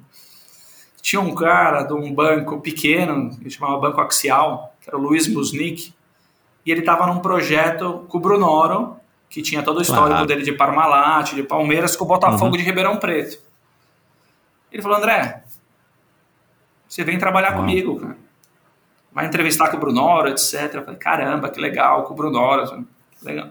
[1.02, 5.26] tinha um cara de um banco pequeno, que chamava Banco Axial, que era o Luiz
[5.26, 5.92] Musnick,
[6.64, 8.94] e ele estava num projeto com o Brunoro,
[9.28, 10.26] que tinha todo o histórico claro.
[10.26, 12.58] dele de Parmalat, de Palmeiras, com o Botafogo uhum.
[12.58, 13.42] de Ribeirão Preto.
[14.70, 15.42] Ele falou, André,
[16.88, 17.56] você vem trabalhar uhum.
[17.56, 18.16] comigo, cara.
[19.12, 20.74] Vai entrevistar com o Brunoro, etc.
[20.74, 22.86] Eu falei, caramba, que legal, com o Brunoro.
[23.22, 23.50] Legal.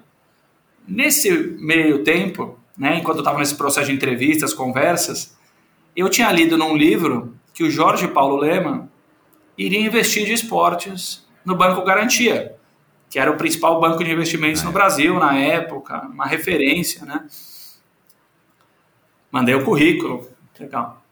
[0.87, 5.37] Nesse meio tempo, né, enquanto eu estava nesse processo de entrevistas, conversas,
[5.95, 8.89] eu tinha lido num livro que o Jorge Paulo Lema
[9.57, 12.55] iria investir de esportes no Banco Garantia,
[13.09, 17.25] que era o principal banco de investimentos no Brasil na época, uma referência, né?
[19.31, 20.29] Mandei o currículo,
[20.59, 21.03] legal.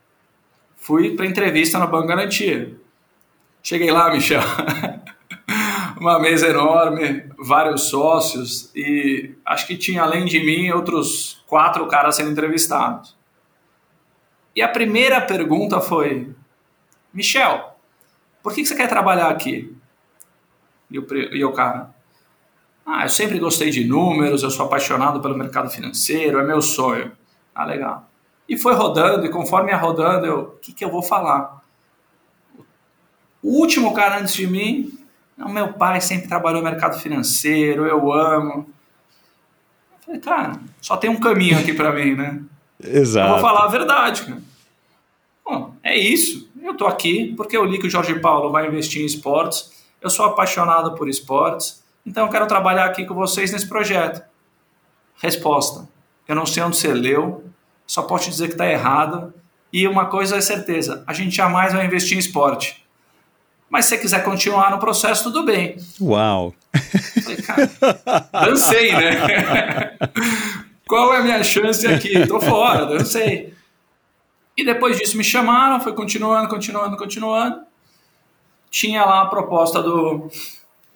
[0.76, 2.76] Fui para entrevista no Banco Garantia.
[3.64, 4.42] Cheguei lá, Michel.
[5.98, 12.16] uma mesa enorme, vários sócios e acho que tinha além de mim outros quatro caras
[12.16, 13.16] sendo entrevistados.
[14.56, 16.34] E a primeira pergunta foi:
[17.14, 17.76] Michel,
[18.42, 19.76] por que você quer trabalhar aqui?
[20.90, 21.94] E o, e o cara:
[22.86, 27.12] Ah, eu sempre gostei de números, eu sou apaixonado pelo mercado financeiro, é meu sonho.
[27.54, 28.10] Ah, legal.
[28.48, 31.64] E foi rodando, e conforme ia rodando, eu, o que, que eu vou falar?
[33.42, 35.05] O último cara antes de mim,
[35.38, 38.68] não, meu pai sempre trabalhou no mercado financeiro, eu amo.
[39.92, 42.42] Eu falei, cara, só tem um caminho aqui para mim, né?
[42.82, 43.28] Exato.
[43.28, 44.42] Eu vou falar a verdade, cara.
[45.44, 46.50] Bom, é isso.
[46.62, 49.72] Eu tô aqui porque eu li que o Jorge Paulo vai investir em esportes.
[50.02, 51.84] Eu sou apaixonado por esportes.
[52.06, 54.24] Então eu quero trabalhar aqui com vocês nesse projeto.
[55.18, 55.88] Resposta:
[56.28, 57.44] Eu não sei onde você leu,
[57.86, 59.34] só posso te dizer que está errado.
[59.72, 62.85] E uma coisa é certeza: a gente jamais vai investir em esporte.
[63.70, 65.76] Mas se você quiser continuar no processo, tudo bem.
[66.00, 66.54] Uau!
[67.24, 69.98] Falei, cara, dancei, né?
[70.88, 72.28] Qual é a minha chance aqui?
[72.28, 73.54] Tô fora, dancei.
[74.56, 77.62] E depois disso me chamaram, foi continuando, continuando, continuando.
[78.70, 80.30] Tinha lá a proposta do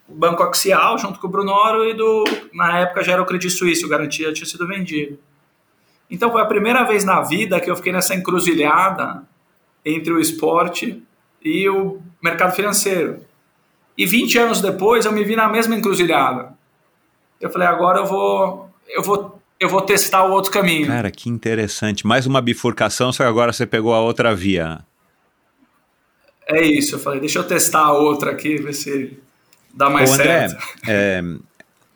[0.08, 2.24] Banco Axial, junto com o Brunoro, e do,
[2.54, 5.20] na época já era o Credit Suisse, o garantia tinha sido vendido.
[6.10, 9.24] Então foi a primeira vez na vida que eu fiquei nessa encruzilhada
[9.86, 11.04] entre o esporte
[11.44, 13.26] e o mercado financeiro.
[13.98, 16.54] E 20 anos depois eu me vi na mesma encruzilhada.
[17.40, 20.88] Eu falei, agora eu vou, eu vou, eu vou testar o outro caminho.
[20.88, 22.06] Cara, que interessante.
[22.06, 24.80] Mais uma bifurcação, só que agora você pegou a outra via.
[26.48, 29.20] É isso, eu falei, deixa eu testar a outra aqui, ver se
[29.74, 30.68] dá mais Ô, André, certo.
[30.88, 31.22] É,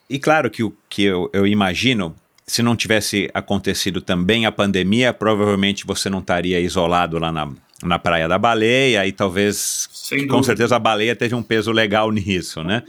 [0.10, 2.16] e claro que o que eu, eu imagino,
[2.46, 7.50] se não tivesse acontecido também a pandemia, provavelmente você não estaria isolado lá na,
[7.84, 9.90] na Praia da Baleia e talvez,
[10.30, 12.84] com certeza, a baleia teve um peso legal nisso, né?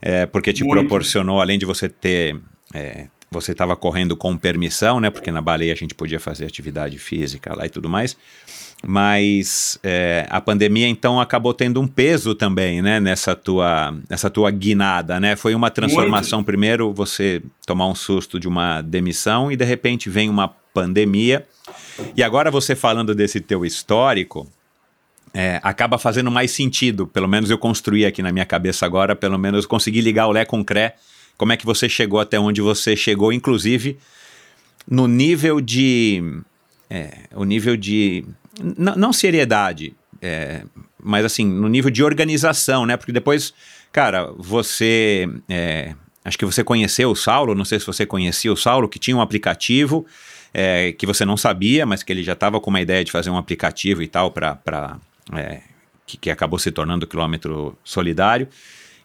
[0.00, 0.80] É, porque te Muito.
[0.80, 2.36] proporcionou, além de você ter.
[2.74, 5.10] é, você estava correndo com permissão, né?
[5.10, 8.16] Porque na baleia a gente podia fazer atividade física lá e tudo mais.
[8.86, 13.00] Mas é, a pandemia então acabou tendo um peso também, né?
[13.00, 15.34] Nessa tua, nessa tua guinada, né?
[15.34, 16.44] Foi uma transformação.
[16.44, 21.46] Primeiro você tomar um susto de uma demissão e de repente vem uma pandemia.
[22.16, 24.50] E agora você falando desse teu histórico,
[25.32, 27.06] é, acaba fazendo mais sentido.
[27.06, 30.44] Pelo menos eu construí aqui na minha cabeça agora, pelo menos consegui ligar o Lé
[30.44, 30.96] com o Cré.
[31.36, 33.98] Como é que você chegou até onde você chegou, inclusive
[34.88, 36.22] no nível de.
[36.88, 38.24] é, o nível de.
[38.60, 40.62] não seriedade, é,
[41.02, 42.96] mas assim, no nível de organização, né?
[42.96, 43.52] Porque depois,
[43.90, 45.28] cara, você.
[45.48, 45.94] é,
[46.24, 49.16] acho que você conheceu o Saulo, não sei se você conhecia o Saulo, que tinha
[49.16, 50.06] um aplicativo
[50.52, 53.30] é, que você não sabia, mas que ele já estava com uma ideia de fazer
[53.30, 54.98] um aplicativo e tal para
[55.34, 55.60] é,
[56.06, 58.48] que, que acabou se tornando o quilômetro solidário.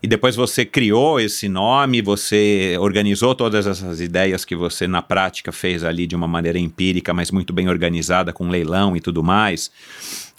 [0.04, 5.52] E depois você criou esse nome, você organizou todas essas ideias que você na prática
[5.52, 9.72] fez ali de uma maneira empírica, mas muito bem organizada, com leilão e tudo mais,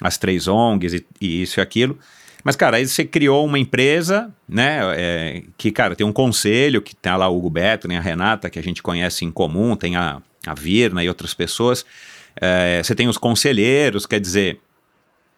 [0.01, 1.97] as três ONGs e, e isso e aquilo.
[2.45, 6.95] Mas, cara, aí você criou uma empresa, né, é, que, cara, tem um conselho, que
[6.95, 9.95] tem lá o Hugo Beto, tem a Renata, que a gente conhece em comum, tem
[9.97, 11.85] a, a Virna e outras pessoas.
[12.41, 14.59] É, você tem os conselheiros, quer dizer,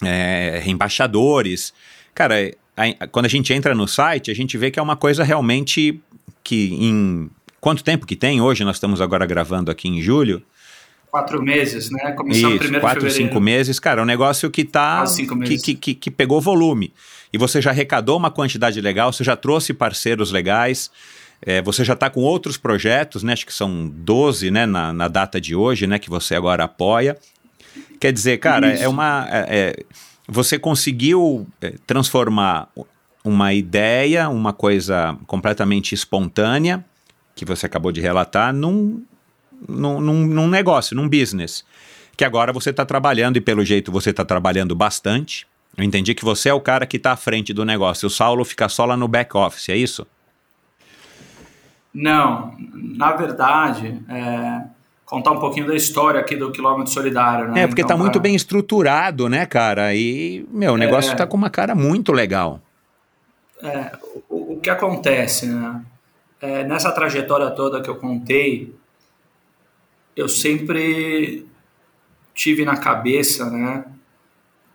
[0.03, 1.75] é, embaixadores.
[2.15, 5.23] Cara, a- quando a gente entra no site, a gente vê que é uma coisa
[5.25, 6.01] realmente
[6.43, 7.31] que em...
[7.61, 8.63] Quanto tempo que tem hoje?
[8.63, 10.43] Nós estamos agora gravando aqui em julho.
[11.15, 12.11] Quatro meses, né?
[12.11, 13.29] Começamos Isso, primeiro quatro, fevereiro.
[13.29, 15.07] cinco meses, cara, é um negócio que tá.
[15.07, 15.63] Cinco que, meses.
[15.63, 16.93] que, que, que pegou volume.
[17.33, 20.91] E você já arrecadou uma quantidade legal, você já trouxe parceiros legais,
[21.41, 23.33] é, você já está com outros projetos, né?
[23.33, 27.17] Acho que são 12, né, na, na data de hoje, né, que você agora apoia.
[28.01, 28.83] Quer dizer, cara, Isso.
[28.83, 29.29] é uma.
[29.31, 29.77] é- é,
[30.27, 32.69] você conseguiu é, transformar
[33.23, 36.85] uma ideia, uma coisa completamente espontânea,
[37.37, 39.01] que você acabou de relatar, num,
[39.69, 41.65] num, num, num negócio, num business.
[42.17, 45.47] Que agora você está trabalhando, e pelo jeito você está trabalhando bastante.
[45.77, 48.07] Eu entendi que você é o cara que está à frente do negócio.
[48.07, 50.07] O Saulo fica só lá no back office, é isso?
[51.93, 54.63] Não, na verdade, é,
[55.05, 57.63] contar um pouquinho da história aqui do quilômetro solidário, né?
[57.63, 59.95] É, porque Então, tá muito pra- bem estruturado, né, cara?
[59.95, 61.15] E, meu, o negócio É.
[61.15, 62.61] tá com uma cara muito legal.
[63.63, 63.93] É,
[64.29, 65.81] o, o que acontece, né?
[66.41, 68.75] É, nessa trajetória toda que eu contei,
[70.17, 71.47] eu sempre
[72.35, 73.85] tive na cabeça, né?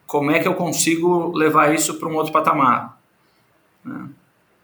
[0.07, 2.99] Como é que eu consigo levar isso para um outro patamar?
[3.83, 4.09] né?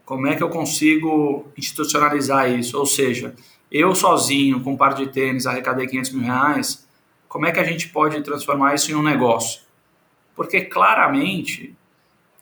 [0.06, 2.78] Como é que eu consigo institucionalizar isso?
[2.78, 3.36] Ou seja,
[3.72, 6.88] eu sozinho, com um par de tênis, arrecadei 500 mil reais,
[7.28, 9.62] como é que a gente pode transformar isso em um negócio?
[10.36, 11.76] Porque claramente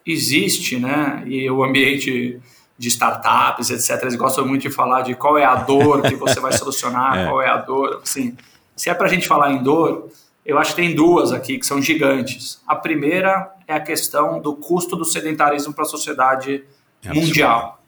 [0.05, 1.23] existe, né?
[1.25, 2.39] E o ambiente
[2.77, 6.39] de startups, etc., eles gostam muito de falar de qual é a dor que você
[6.39, 7.25] vai solucionar, É.
[7.27, 7.99] qual é a dor.
[8.03, 8.35] Assim,
[8.75, 10.09] se é para a gente falar em dor,
[10.45, 12.61] eu acho que tem duas aqui que são gigantes.
[12.67, 16.63] A primeira é a questão do custo do sedentarismo para a sociedade
[17.03, 17.79] É mundial.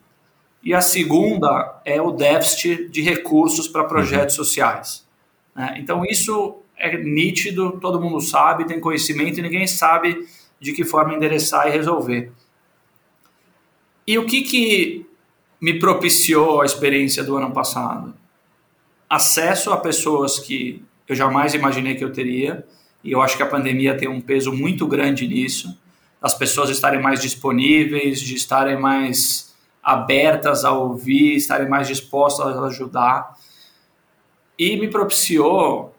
[0.63, 5.05] E a segunda é o déficit de recursos para projetos sociais.
[5.55, 5.75] Né?
[5.79, 10.27] Então, isso é nítido, todo mundo sabe, tem conhecimento e ninguém sabe
[10.59, 12.31] de que forma endereçar e resolver.
[14.07, 15.05] E o que, que
[15.59, 18.13] me propiciou a experiência do ano passado?
[19.09, 22.65] Acesso a pessoas que eu jamais imaginei que eu teria,
[23.03, 25.79] e eu acho que a pandemia tem um peso muito grande nisso,
[26.21, 32.65] as pessoas estarem mais disponíveis, de estarem mais abertas a ouvir, estarem mais dispostas a
[32.65, 33.37] ajudar.
[34.57, 35.95] E me propiciou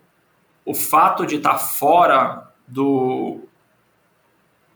[0.64, 3.42] o fato de estar fora do,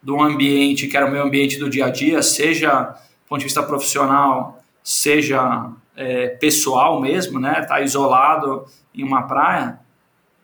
[0.00, 2.94] do ambiente que era o meu ambiente do dia a dia, seja
[3.30, 7.60] ponto de vista profissional, seja é, pessoal mesmo, né?
[7.60, 9.78] Estar isolado em uma praia,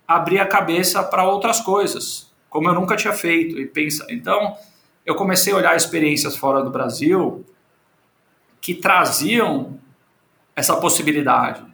[0.06, 4.06] abrir a cabeça para outras coisas, como eu nunca tinha feito e pensa.
[4.08, 4.56] Então,
[5.04, 7.44] eu comecei a olhar experiências fora do Brasil
[8.60, 9.78] que traziam
[10.54, 11.64] essa possibilidade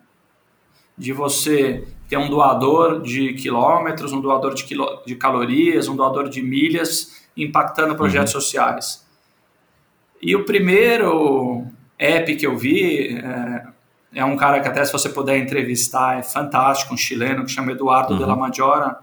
[0.97, 6.29] de você ter um doador de quilômetros, um doador de, quilo, de calorias, um doador
[6.29, 8.41] de milhas, impactando projetos uhum.
[8.41, 9.02] sociais.
[10.23, 11.67] E o primeiro
[11.99, 13.67] app que eu vi é,
[14.15, 17.73] é, um cara que até se você puder entrevistar é fantástico, um chileno que chama
[17.73, 18.19] Eduardo uhum.
[18.21, 18.99] de la Majora,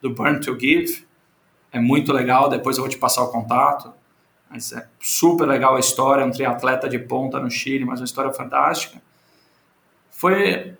[0.00, 1.06] do Burn to Give.
[1.70, 3.92] É muito legal, depois eu vou te passar o contato.
[4.50, 8.32] Mas é super legal a história, um triatleta de ponta no Chile, mas uma história
[8.32, 9.00] fantástica.
[10.10, 10.74] Foi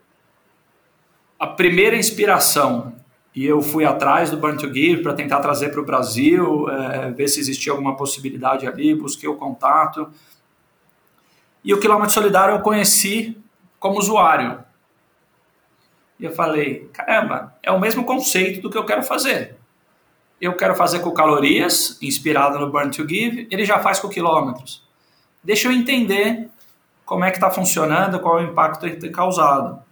[1.38, 2.91] a primeira inspiração
[3.34, 7.10] e eu fui atrás do Burn to Give para tentar trazer para o Brasil, é,
[7.10, 10.10] ver se existia alguma possibilidade ali, busquei o contato.
[11.64, 13.38] E o Quilômetro Solidário eu conheci
[13.78, 14.62] como usuário.
[16.20, 19.56] E eu falei, caramba, é o mesmo conceito do que eu quero fazer.
[20.38, 24.86] Eu quero fazer com calorias, inspirado no Burn to Give, ele já faz com quilômetros.
[25.42, 26.50] Deixa eu entender
[27.04, 29.82] como é que está funcionando, qual é o impacto que tem causado.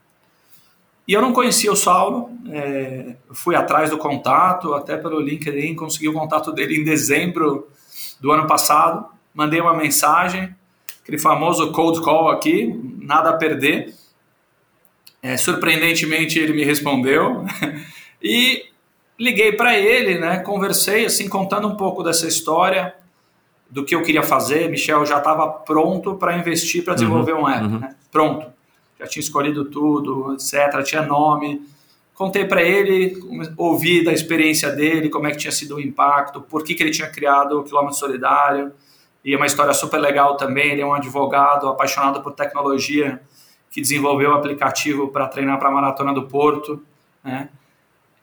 [1.11, 6.09] E eu não conhecia o Saulo, é, fui atrás do contato, até pelo LinkedIn, consegui
[6.09, 7.69] o contato dele em dezembro
[8.21, 10.55] do ano passado, mandei uma mensagem,
[11.03, 13.93] aquele famoso cold call aqui, nada a perder.
[15.21, 17.45] É, surpreendentemente ele me respondeu
[18.23, 18.67] e
[19.19, 22.95] liguei para ele, né, conversei assim, contando um pouco dessa história,
[23.69, 24.71] do que eu queria fazer.
[24.71, 27.79] Michel já estava pronto para investir para desenvolver uhum, um app, uhum.
[27.81, 27.97] né?
[28.13, 28.60] pronto
[29.01, 31.67] já tinha escolhido tudo, etc., tinha nome.
[32.15, 33.19] Contei para ele,
[33.57, 36.91] ouvi da experiência dele, como é que tinha sido o impacto, por que, que ele
[36.91, 38.73] tinha criado o Quilômetro Solidário.
[39.25, 40.73] E é uma história super legal também.
[40.73, 43.23] Ele é um advogado apaixonado por tecnologia
[43.71, 46.83] que desenvolveu o aplicativo para treinar para a Maratona do Porto.
[47.25, 47.49] Né?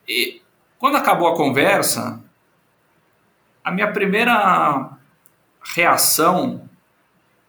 [0.08, 0.42] E
[0.78, 2.22] quando acabou a conversa,
[3.64, 4.92] a minha primeira
[5.76, 6.70] reação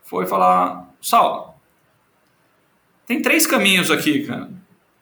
[0.03, 1.48] foi falar: Saulo,
[3.09, 4.51] tem três caminhos aqui, cara.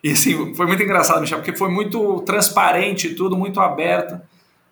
[0.03, 4.21] E assim, foi muito engraçado, Michel, porque foi muito transparente, tudo muito aberto.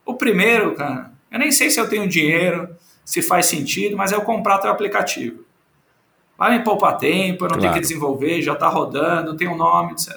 [0.07, 2.69] O primeiro, cara, eu nem sei se eu tenho dinheiro,
[3.05, 5.45] se faz sentido, mas é eu comprar teu aplicativo.
[6.39, 7.61] Vai me poupar tempo, eu não claro.
[7.61, 10.15] tenho que desenvolver, já está rodando, tem um nome, etc.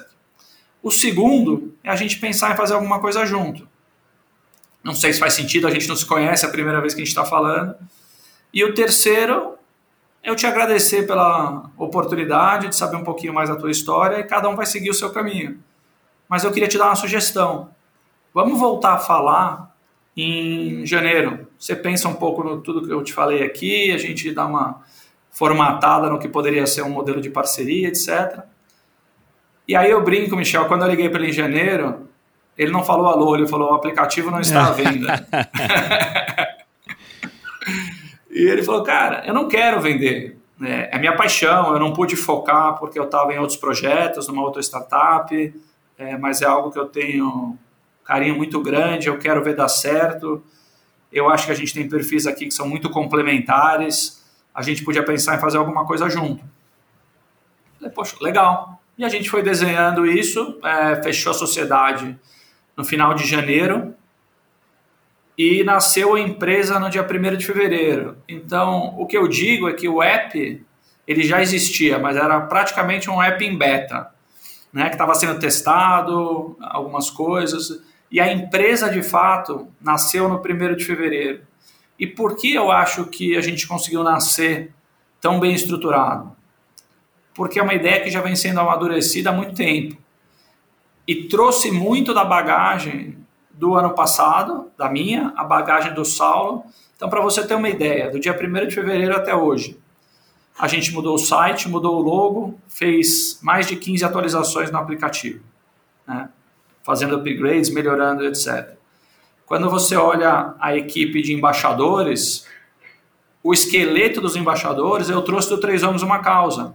[0.80, 3.68] O segundo é a gente pensar em fazer alguma coisa junto.
[4.84, 7.00] Não sei se faz sentido, a gente não se conhece, é a primeira vez que
[7.00, 7.74] a gente está falando.
[8.54, 9.57] E o terceiro
[10.22, 14.48] eu te agradecer pela oportunidade de saber um pouquinho mais da tua história e cada
[14.48, 15.58] um vai seguir o seu caminho.
[16.28, 17.70] Mas eu queria te dar uma sugestão.
[18.34, 19.74] Vamos voltar a falar
[20.16, 21.46] em janeiro.
[21.58, 24.82] Você pensa um pouco no tudo que eu te falei aqui, a gente dá uma
[25.30, 28.40] formatada no que poderia ser um modelo de parceria, etc.
[29.66, 32.08] E aí eu brinco, Michel, quando eu liguei para ele em janeiro,
[32.56, 35.26] ele não falou alô, ele falou o aplicativo não está à venda.
[38.38, 40.38] E ele falou, cara, eu não quero vender.
[40.62, 44.42] É, é minha paixão, eu não pude focar porque eu estava em outros projetos, numa
[44.42, 45.54] outra startup,
[45.98, 47.58] é, mas é algo que eu tenho
[48.04, 50.40] carinho muito grande, eu quero ver dar certo.
[51.12, 54.24] Eu acho que a gente tem perfis aqui que são muito complementares,
[54.54, 56.44] a gente podia pensar em fazer alguma coisa junto.
[57.76, 58.80] Falei, poxa, legal.
[58.96, 62.16] E a gente foi desenhando isso, é, fechou a sociedade
[62.76, 63.96] no final de janeiro,
[65.38, 68.16] e nasceu a empresa no dia 1 de fevereiro.
[68.28, 70.66] Então, o que eu digo é que o app
[71.06, 74.10] ele já existia, mas era praticamente um app em beta,
[74.72, 80.74] né, que estava sendo testado, algumas coisas, e a empresa de fato nasceu no 1
[80.74, 81.42] de fevereiro.
[81.98, 84.72] E por que eu acho que a gente conseguiu nascer
[85.20, 86.36] tão bem estruturado?
[87.32, 89.96] Porque é uma ideia que já vem sendo amadurecida há muito tempo
[91.06, 93.17] e trouxe muito da bagagem
[93.58, 96.64] do ano passado, da minha, a bagagem do Saulo.
[96.96, 99.78] Então, para você ter uma ideia, do dia 1 de fevereiro até hoje,
[100.58, 105.44] a gente mudou o site, mudou o logo, fez mais de 15 atualizações no aplicativo.
[106.06, 106.30] Né?
[106.88, 108.70] fazendo upgrades, melhorando, etc.
[109.44, 112.46] Quando você olha a equipe de embaixadores,
[113.42, 116.74] o esqueleto dos embaixadores eu trouxe do Três Homens Uma Causa,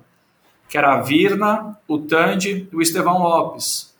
[0.69, 3.92] que era a Virna, o Tandy e o Estevão Lopes.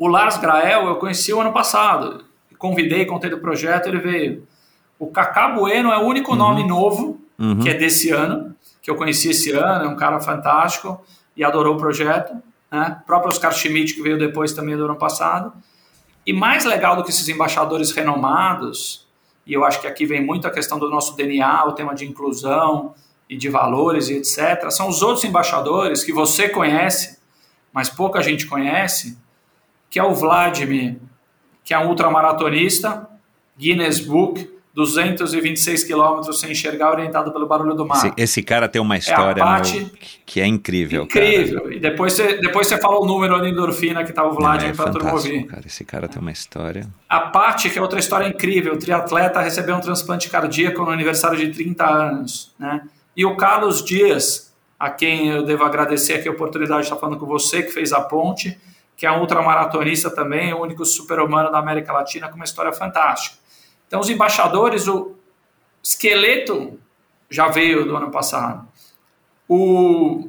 [0.00, 2.24] O Lars Grael eu conheci o ano passado,
[2.56, 4.48] convidei, contei do projeto, ele veio.
[4.98, 6.38] O Cacá Bueno é o único uhum.
[6.38, 7.58] nome novo, uhum.
[7.58, 10.98] que é desse ano, que eu conheci esse ano, é um cara fantástico
[11.36, 12.32] e adorou o projeto.
[12.72, 12.96] Né?
[13.02, 15.52] O próprio Oscar Schmidt, que veio depois também do ano passado.
[16.26, 19.06] E mais legal do que esses embaixadores renomados,
[19.46, 22.06] e eu acho que aqui vem muito a questão do nosso DNA, o tema de
[22.06, 22.94] inclusão
[23.28, 27.18] e de valores e etc., são os outros embaixadores que você conhece,
[27.70, 29.18] mas pouca gente conhece,
[29.90, 30.96] que é o Vladimir,
[31.64, 33.08] que é um ultramaratonista,
[33.58, 37.98] Guinness Book, 226 quilômetros sem enxergar, orientado pelo barulho do mar.
[37.98, 39.90] Esse, esse cara tem uma história é meu,
[40.24, 41.02] que é incrível.
[41.02, 41.62] Incrível.
[41.62, 41.74] Cara.
[41.74, 44.72] E depois você, depois você fala o número de endorfina que tá o Vlad é,
[44.72, 45.44] para todo ouvir.
[45.46, 46.88] Cara, esse cara tem uma história.
[47.08, 51.36] A Paty, que é outra história incrível, o triatleta recebeu um transplante cardíaco no aniversário
[51.36, 52.54] de 30 anos.
[52.56, 52.82] Né?
[53.16, 57.18] E o Carlos Dias, a quem eu devo agradecer aqui a oportunidade de estar falando
[57.18, 58.56] com você, que fez a ponte,
[59.00, 63.38] que é um ultramaratonista também, o único super-humano da América Latina com uma história fantástica.
[63.86, 65.16] Então, os embaixadores, o
[65.82, 66.78] esqueleto
[67.30, 68.68] já veio do ano passado.
[69.48, 70.28] O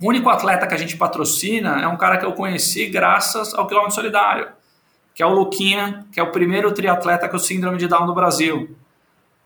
[0.00, 3.96] único atleta que a gente patrocina é um cara que eu conheci graças ao quilômetro
[3.96, 4.46] solidário,
[5.12, 8.76] que é o Luquinha, que é o primeiro triatleta com síndrome de Down no Brasil.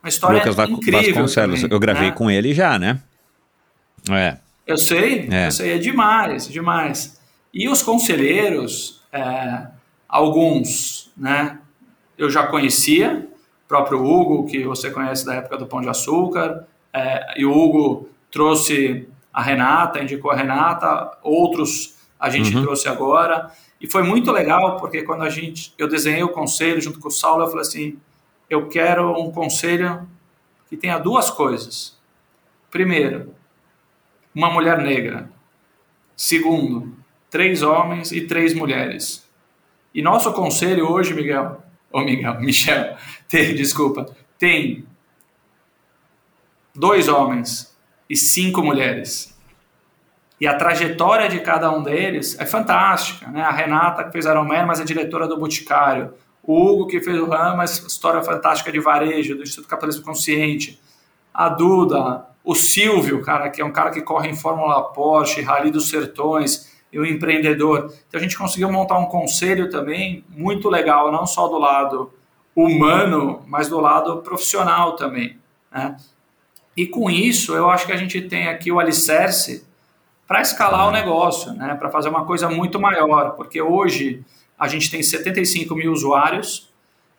[0.02, 1.14] Uma história Lucas incrível.
[1.14, 2.14] Vasconcelos, também, eu gravei né?
[2.14, 3.00] com ele já, né?
[4.10, 4.36] É.
[4.66, 5.46] Eu sei, é.
[5.46, 7.21] eu sei, é demais, demais.
[7.52, 9.66] E os conselheiros, é,
[10.08, 11.58] alguns, né,
[12.16, 13.28] eu já conhecia,
[13.68, 18.08] próprio Hugo, que você conhece da época do Pão de Açúcar, é, e o Hugo
[18.30, 22.62] trouxe a Renata, indicou a Renata, outros a gente uhum.
[22.62, 23.50] trouxe agora,
[23.80, 27.10] e foi muito legal, porque quando a gente, eu desenhei o conselho junto com o
[27.10, 27.98] Saulo, eu falei assim,
[28.48, 30.08] eu quero um conselho
[30.68, 31.98] que tenha duas coisas.
[32.70, 33.34] Primeiro,
[34.34, 35.28] uma mulher negra.
[36.16, 36.94] Segundo,
[37.32, 39.26] três homens e três mulheres.
[39.94, 42.94] E nosso conselho hoje, Miguel, ou Miguel, Michel,
[43.26, 44.84] tem, desculpa, tem
[46.74, 47.74] dois homens
[48.09, 49.34] e cinco mulheres.
[50.38, 53.28] E a trajetória de cada um deles é fantástica.
[53.28, 53.40] Né?
[53.40, 56.12] A Renata, que fez Ironman, mas é diretora do Boticário.
[56.42, 60.82] O Hugo, que fez o RAM, mas história fantástica de varejo, do Instituto Capitalismo Consciente.
[61.32, 65.70] A Duda, o Silvio, cara, que é um cara que corre em Fórmula Porsche, Rally
[65.70, 67.93] dos Sertões, e o empreendedor.
[68.09, 72.12] Então a gente conseguiu montar um conselho também muito legal, não só do lado
[72.55, 75.39] humano, mas do lado profissional também.
[75.73, 75.97] Né?
[76.77, 79.66] E com isso, eu acho que a gente tem aqui o alicerce
[80.28, 81.74] para escalar o negócio, né?
[81.74, 84.23] para fazer uma coisa muito maior, porque hoje
[84.59, 86.70] a gente tem 75 mil usuários,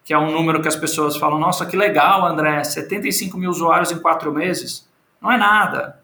[0.05, 3.91] que é um número que as pessoas falam: nossa, que legal, André, 75 mil usuários
[3.91, 4.87] em quatro meses.
[5.21, 5.99] Não é nada.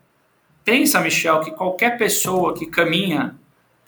[0.64, 3.39] Pensa, Michel, que qualquer pessoa que caminha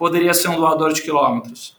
[0.01, 1.77] poderia ser um doador de quilômetros.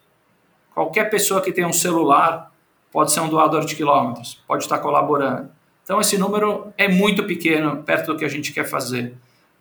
[0.72, 2.52] Qualquer pessoa que tem um celular
[2.92, 5.50] pode ser um doador de quilômetros, pode estar colaborando.
[5.82, 9.16] Então, esse número é muito pequeno perto do que a gente quer fazer.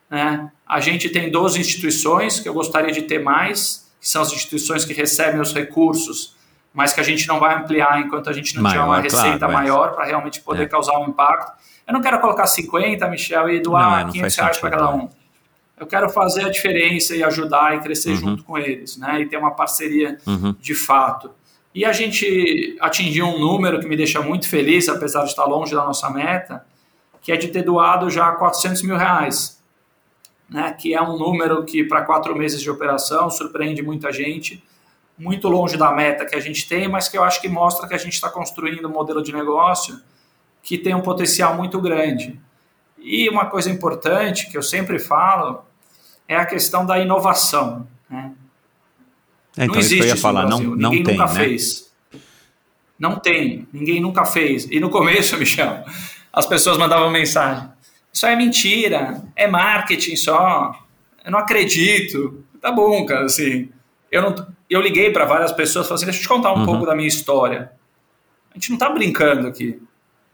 [0.07, 0.51] Né?
[0.63, 4.85] A gente tem 12 instituições que eu gostaria de ter mais, que são as instituições
[4.85, 6.35] que recebem os recursos,
[6.71, 9.39] mas que a gente não vai ampliar enquanto a gente não maior, tiver uma receita
[9.39, 10.67] claro, maior para realmente poder é.
[10.67, 11.51] causar um impacto.
[11.87, 15.09] Eu não quero colocar 50, Michel, e doar não, 500 reais para cada um
[15.81, 18.17] eu quero fazer a diferença e ajudar e crescer uhum.
[18.17, 19.19] junto com eles, né?
[19.19, 20.55] E ter uma parceria uhum.
[20.59, 21.31] de fato.
[21.73, 25.73] E a gente atingiu um número que me deixa muito feliz, apesar de estar longe
[25.73, 26.63] da nossa meta,
[27.19, 29.59] que é de ter doado já 400 mil reais,
[30.47, 30.71] né?
[30.79, 34.63] Que é um número que para quatro meses de operação surpreende muita gente,
[35.17, 37.95] muito longe da meta que a gente tem, mas que eu acho que mostra que
[37.95, 39.99] a gente está construindo um modelo de negócio
[40.61, 42.39] que tem um potencial muito grande.
[42.99, 45.70] E uma coisa importante que eu sempre falo
[46.31, 47.85] é a questão da inovação.
[48.09, 48.31] Né?
[49.57, 51.39] É, então, não existe isso que eu ia falar, não, não ninguém tem, nunca né?
[51.39, 51.91] fez.
[52.97, 54.65] Não tem, ninguém nunca fez.
[54.71, 55.83] E no começo, Michel,
[56.31, 57.69] as pessoas mandavam mensagem:
[58.13, 60.73] Isso é mentira, é marketing só,
[61.25, 62.45] eu não acredito.
[62.61, 63.69] Tá bom, cara, assim.
[64.09, 66.59] Eu, não, eu liguei para várias pessoas e falei assim: Deixa eu te contar um
[66.59, 66.65] uhum.
[66.65, 67.73] pouco da minha história.
[68.51, 69.81] A gente não está brincando aqui.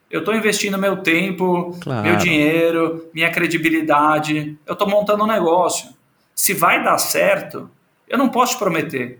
[0.10, 2.04] Eu estou investindo meu tempo, claro.
[2.04, 4.58] meu dinheiro, minha credibilidade.
[4.66, 5.90] Eu estou montando um negócio.
[6.34, 7.70] Se vai dar certo,
[8.08, 9.20] eu não posso te prometer.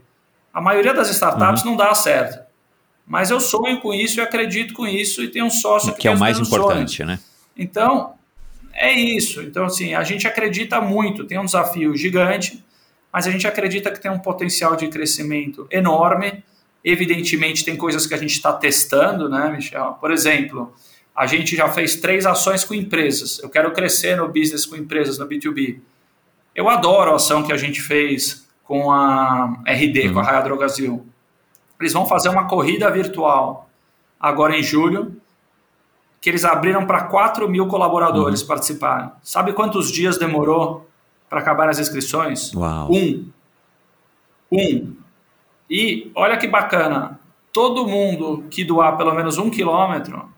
[0.54, 1.72] A maioria das startups uhum.
[1.72, 2.48] não dá certo.
[3.06, 6.08] Mas eu sonho com isso e acredito com isso e tenho um sócio que, que
[6.08, 7.20] é o mais importante, sonhos.
[7.20, 7.20] né?
[7.56, 8.14] Então,
[8.74, 9.42] é isso.
[9.42, 12.64] Então, assim, a gente acredita muito, tem um desafio gigante,
[13.12, 16.44] mas a gente acredita que tem um potencial de crescimento enorme.
[16.90, 19.98] Evidentemente, tem coisas que a gente está testando, né, Michel?
[20.00, 20.74] Por exemplo,
[21.14, 23.40] a gente já fez três ações com empresas.
[23.40, 25.82] Eu quero crescer no business com empresas, no B2B.
[26.56, 30.14] Eu adoro a ação que a gente fez com a RD, uhum.
[30.14, 31.06] com a Raia Drogazil.
[31.78, 33.70] Eles vão fazer uma corrida virtual
[34.18, 35.14] agora em julho,
[36.22, 38.48] que eles abriram para 4 mil colaboradores uhum.
[38.48, 39.12] participarem.
[39.22, 40.90] Sabe quantos dias demorou
[41.30, 42.54] para acabar as inscrições?
[42.54, 42.90] Uau.
[42.94, 43.30] Um.
[44.50, 44.96] Um.
[45.70, 47.20] E olha que bacana,
[47.52, 50.30] todo mundo que doar pelo menos um quilômetro,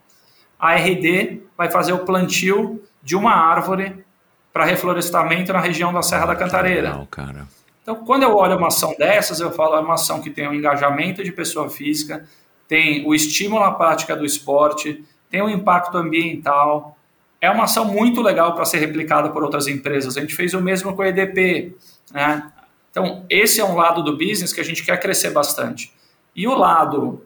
[0.60, 4.04] a RD vai fazer o plantio de uma árvore
[4.52, 6.90] para reflorestamento na região da Serra da Cantareira.
[6.90, 7.48] Legal, cara.
[7.82, 10.52] Então, quando eu olho uma ação dessas, eu falo é uma ação que tem o
[10.52, 12.26] um engajamento de pessoa física,
[12.68, 16.98] tem o estímulo à prática do esporte, tem um impacto ambiental.
[17.42, 20.18] É uma ação muito legal para ser replicada por outras empresas.
[20.18, 21.76] A gente fez o mesmo com a EDP.
[22.14, 22.52] Né?
[23.00, 25.94] Então, esse é um lado do business que a gente quer crescer bastante.
[26.36, 27.24] E o lado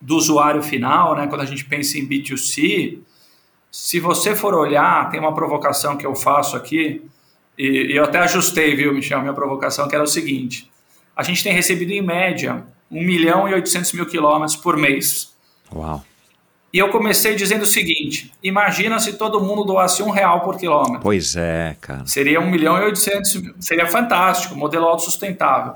[0.00, 3.00] do usuário final, né, quando a gente pensa em B2C,
[3.70, 7.02] se você for olhar, tem uma provocação que eu faço aqui,
[7.58, 10.70] e, e eu até ajustei, viu, Michel, minha provocação, que era o seguinte:
[11.14, 15.34] a gente tem recebido em média 1 milhão e 800 mil quilômetros por mês.
[15.72, 16.02] Uau.
[16.74, 20.98] E eu comecei dizendo o seguinte: imagina se todo mundo doasse um real por quilômetro.
[20.98, 22.04] Pois é, cara.
[22.04, 25.74] Seria um milhão e oitocentos, seria fantástico, modelo autossustentável.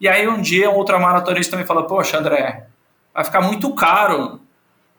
[0.00, 2.64] E aí um dia um ultramaratonista me falou: Poxa, André,
[3.12, 4.40] vai ficar muito caro.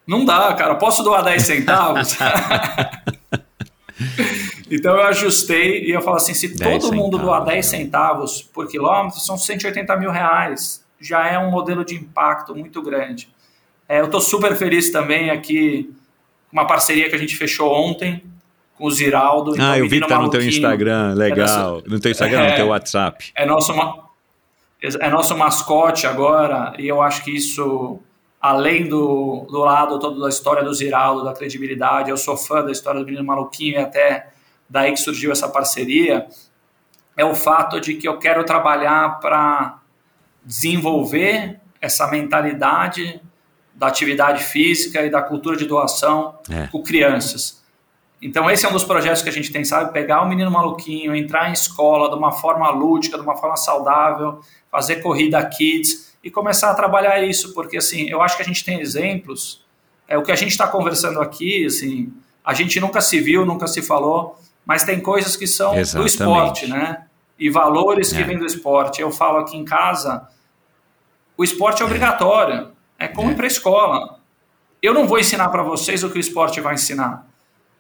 [0.05, 0.75] Não dá, cara.
[0.75, 2.15] Posso doar 10 centavos?
[4.69, 7.61] então eu ajustei e eu falo assim: se todo mundo doar 10 né?
[7.63, 10.85] centavos por quilômetro, são 180 mil reais.
[11.01, 13.33] Já é um modelo de impacto muito grande.
[13.87, 15.93] É, eu estou super feliz também aqui
[16.51, 18.23] uma parceria que a gente fechou ontem
[18.77, 19.51] com o Ziraldo.
[19.51, 21.83] Ah, então, eu vi que tá no teu Instagram, é legal.
[21.85, 23.31] É no teu Instagram, é, no teu WhatsApp.
[23.35, 23.73] É nosso,
[24.81, 27.99] é nosso mascote agora, e eu acho que isso,
[28.39, 32.71] além do, do lado todo da história do Ziraldo, da credibilidade, eu sou fã da
[32.71, 34.29] história do Menino Maluquinho e até
[34.69, 36.27] daí que surgiu essa parceria,
[37.17, 39.79] é o fato de que eu quero trabalhar para
[40.43, 43.21] desenvolver essa mentalidade
[43.75, 46.67] da atividade física e da cultura de doação é.
[46.67, 47.63] com crianças.
[48.21, 49.91] Então, esse é um dos projetos que a gente tem, sabe?
[49.91, 54.39] Pegar o menino maluquinho, entrar em escola de uma forma lúdica, de uma forma saudável,
[54.71, 58.63] fazer corrida kids e começar a trabalhar isso, porque, assim, eu acho que a gente
[58.63, 59.63] tem exemplos.
[60.07, 62.11] É o que a gente está conversando aqui, assim,
[62.43, 66.17] a gente nunca se viu, nunca se falou, mas tem coisas que são Exatamente.
[66.17, 67.05] do esporte, né?
[67.37, 68.17] E valores é.
[68.17, 69.01] que vêm do esporte.
[69.01, 70.27] Eu falo aqui em casa,
[71.37, 72.74] o esporte é obrigatório.
[73.05, 73.33] É como é.
[73.33, 74.19] ir para a escola.
[74.81, 77.27] Eu não vou ensinar para vocês o que o esporte vai ensinar.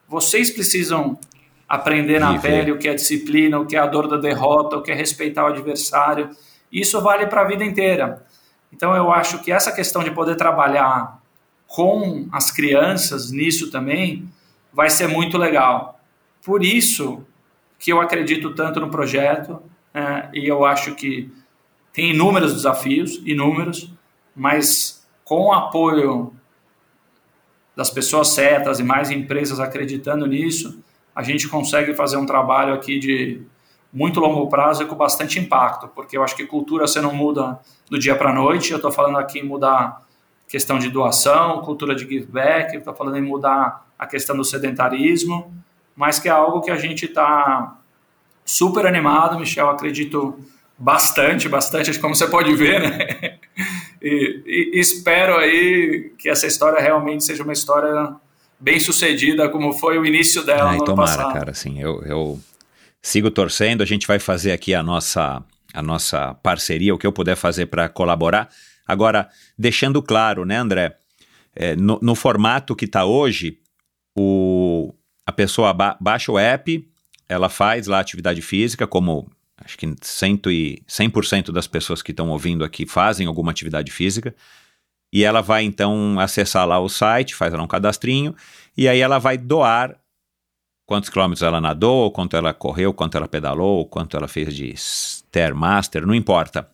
[0.07, 1.19] Vocês precisam
[1.67, 2.41] aprender na Viver.
[2.41, 4.95] pele o que é disciplina, o que é a dor da derrota, o que é
[4.95, 6.29] respeitar o adversário.
[6.71, 8.23] Isso vale para a vida inteira.
[8.71, 11.19] Então eu acho que essa questão de poder trabalhar
[11.67, 14.29] com as crianças nisso também
[14.71, 15.99] vai ser muito legal.
[16.43, 17.25] Por isso
[17.79, 19.59] que eu acredito tanto no projeto
[19.91, 21.31] é, e eu acho que
[21.91, 23.91] tem inúmeros desafios, inúmeros,
[24.35, 24.94] mas
[25.25, 26.31] com o apoio
[27.75, 30.81] das pessoas certas e mais empresas acreditando nisso,
[31.13, 33.41] a gente consegue fazer um trabalho aqui de
[33.91, 37.59] muito longo prazo e com bastante impacto, porque eu acho que cultura você não muda
[37.89, 40.05] do dia para a noite, eu estou falando aqui em mudar
[40.47, 45.53] questão de doação, cultura de give back, estou falando em mudar a questão do sedentarismo,
[45.95, 47.77] mas que é algo que a gente está
[48.43, 50.37] super animado, Michel, acredito
[50.77, 53.39] bastante, bastante, como você pode ver, né?
[54.01, 58.15] E, e, espero aí que essa história realmente seja uma história
[58.59, 61.33] bem sucedida, como foi o início dela Ai, no tomara, passado.
[61.33, 62.39] cara, assim, eu, eu
[63.01, 65.43] sigo torcendo, a gente vai fazer aqui a nossa,
[65.73, 68.49] a nossa parceria, o que eu puder fazer para colaborar.
[68.87, 70.95] Agora, deixando claro, né, André,
[71.55, 73.57] é, no, no, formato que está hoje,
[74.15, 74.93] o,
[75.25, 76.87] a pessoa ba baixa o app,
[77.27, 82.29] ela faz lá atividade física, como acho que 100%, e 100 das pessoas que estão
[82.29, 84.35] ouvindo aqui fazem alguma atividade física.
[85.13, 88.35] E ela vai então acessar lá o site, faz lá um cadastrinho,
[88.75, 89.97] e aí ela vai doar
[90.85, 96.05] quantos quilômetros ela nadou, quanto ela correu, quanto ela pedalou, quanto ela fez de Stairmaster,
[96.05, 96.69] não importa.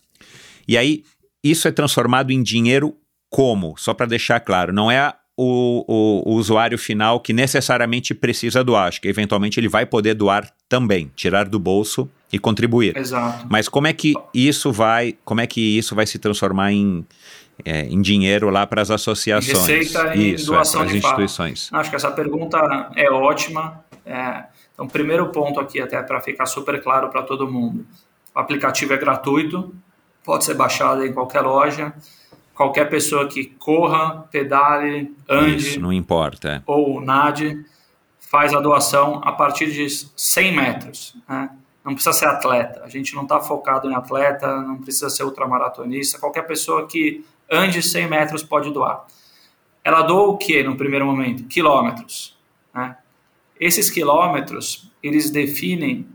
[0.67, 1.03] E aí
[1.43, 2.97] isso é transformado em dinheiro
[3.29, 3.75] como?
[3.77, 5.13] Só para deixar claro, não é
[5.43, 8.89] o, o, o, usuário final que necessariamente precisa doar.
[8.89, 12.95] Acho que eventualmente ele vai poder doar também, tirar do bolso e contribuir.
[12.95, 13.47] Exato.
[13.49, 17.03] Mas como é que isso vai, como é que isso vai se transformar em,
[17.65, 19.68] é, em dinheiro lá para as associações?
[19.68, 21.69] Receita e isso, doação é, de instituições.
[21.73, 23.84] Acho que essa pergunta é ótima.
[24.05, 24.43] É,
[24.73, 27.84] então, primeiro ponto aqui, até para ficar super claro para todo mundo.
[28.35, 29.73] O aplicativo é gratuito,
[30.23, 31.93] pode ser baixado em qualquer loja.
[32.61, 36.61] Qualquer pessoa que corra, pedale, ande, Isso, não importa.
[36.67, 37.65] ou nade,
[38.19, 41.17] faz a doação a partir de 100 metros.
[41.27, 41.49] Né?
[41.83, 46.19] Não precisa ser atleta, a gente não está focado em atleta, não precisa ser ultramaratonista,
[46.19, 49.07] qualquer pessoa que ande 100 metros pode doar.
[49.83, 51.45] Ela doa o que no primeiro momento?
[51.45, 52.38] Quilômetros.
[52.71, 52.95] Né?
[53.59, 56.05] Esses quilômetros, eles definem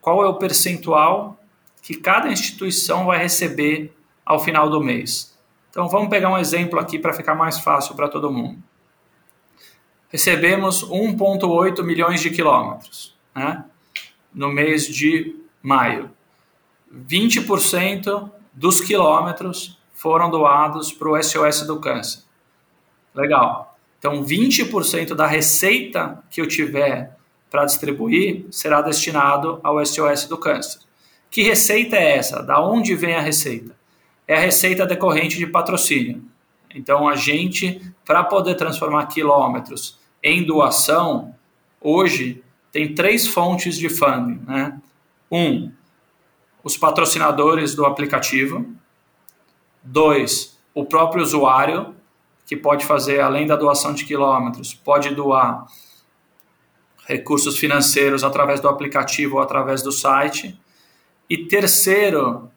[0.00, 1.38] qual é o percentual
[1.82, 3.94] que cada instituição vai receber
[4.24, 5.29] ao final do mês.
[5.70, 8.62] Então vamos pegar um exemplo aqui para ficar mais fácil para todo mundo.
[10.08, 13.64] Recebemos 1,8 milhões de quilômetros né,
[14.34, 16.10] no mês de maio.
[16.92, 22.24] 20% dos quilômetros foram doados para o SOS do câncer.
[23.14, 23.78] Legal.
[23.98, 27.16] Então, 20% da receita que eu tiver
[27.50, 30.80] para distribuir será destinado ao SOS do câncer.
[31.30, 32.42] Que receita é essa?
[32.42, 33.76] Da onde vem a receita?
[34.30, 36.22] É a receita decorrente de patrocínio.
[36.72, 41.34] Então, a gente, para poder transformar quilômetros em doação,
[41.80, 42.40] hoje
[42.70, 44.40] tem três fontes de funding.
[44.46, 44.80] Né?
[45.32, 45.72] Um,
[46.62, 48.72] os patrocinadores do aplicativo.
[49.82, 51.92] Dois, o próprio usuário,
[52.46, 55.66] que pode fazer, além da doação de quilômetros, pode doar
[57.04, 60.56] recursos financeiros através do aplicativo ou através do site.
[61.28, 62.48] E terceiro,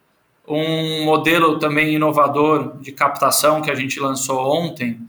[0.46, 5.00] um modelo também inovador de captação que a gente lançou ontem,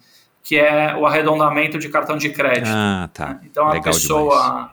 [0.44, 2.70] que é o arredondamento de cartão de crédito.
[2.74, 3.40] Ah, tá.
[3.44, 4.68] Então a Legal pessoa, demais.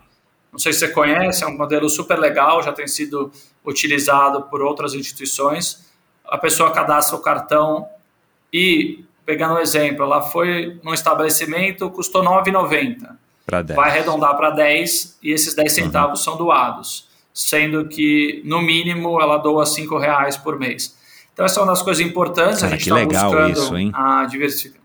[0.52, 3.32] não sei se você conhece, é um modelo super legal, já tem sido
[3.64, 5.90] utilizado por outras instituições.
[6.24, 7.86] A pessoa cadastra o cartão
[8.52, 13.16] e, pegando um exemplo, ela foi num estabelecimento, custou R$ 9,90.
[13.44, 13.76] Pra 10.
[13.76, 15.84] Vai arredondar para 10 e esses 10 Uhum.
[15.84, 20.96] centavos são doados, sendo que, no mínimo, ela doa 5 reais por mês.
[21.32, 22.60] Então, essa é uma das coisas importantes.
[22.60, 23.90] Cara, a gente que está legal buscando isso, hein?
[23.94, 24.82] a diversificação.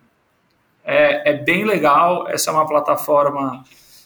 [0.83, 2.27] É, é bem legal.
[2.29, 3.63] Essa é uma plataforma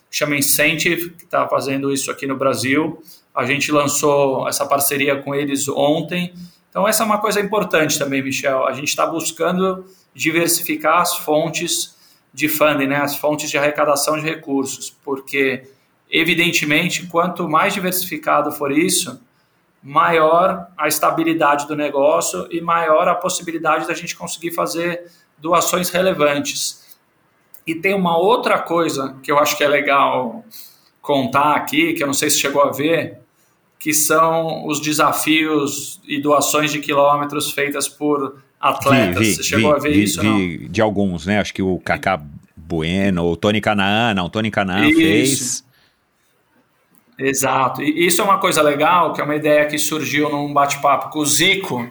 [0.10, 3.02] que chama Incentive, que está fazendo isso aqui no Brasil.
[3.34, 6.34] A gente lançou essa parceria com eles ontem.
[6.70, 8.66] Então, essa é uma coisa importante também, Michel.
[8.66, 11.96] A gente está buscando diversificar as fontes
[12.34, 12.98] de funding, né?
[12.98, 15.64] as fontes de arrecadação de recursos, porque,
[16.12, 19.20] evidentemente, quanto mais diversificado for isso,
[19.82, 25.06] maior a estabilidade do negócio e maior a possibilidade da gente conseguir fazer
[25.38, 26.98] doações relevantes.
[27.66, 30.44] E tem uma outra coisa que eu acho que é legal
[31.02, 33.20] contar aqui, que eu não sei se chegou a ver,
[33.80, 39.18] que são os desafios e doações de quilômetros feitas por atletas.
[39.18, 40.22] Vi, vi, Você chegou vi, a ver isso?
[40.22, 40.38] não?
[40.70, 41.40] de alguns, né?
[41.40, 42.22] Acho que o Kaká
[42.56, 45.64] Bueno, o Tony Canaan, não, o Tony Canaan fez.
[47.22, 47.84] Exato.
[47.84, 51.20] E isso é uma coisa legal, que é uma ideia que surgiu num bate-papo com
[51.20, 51.88] o Zico,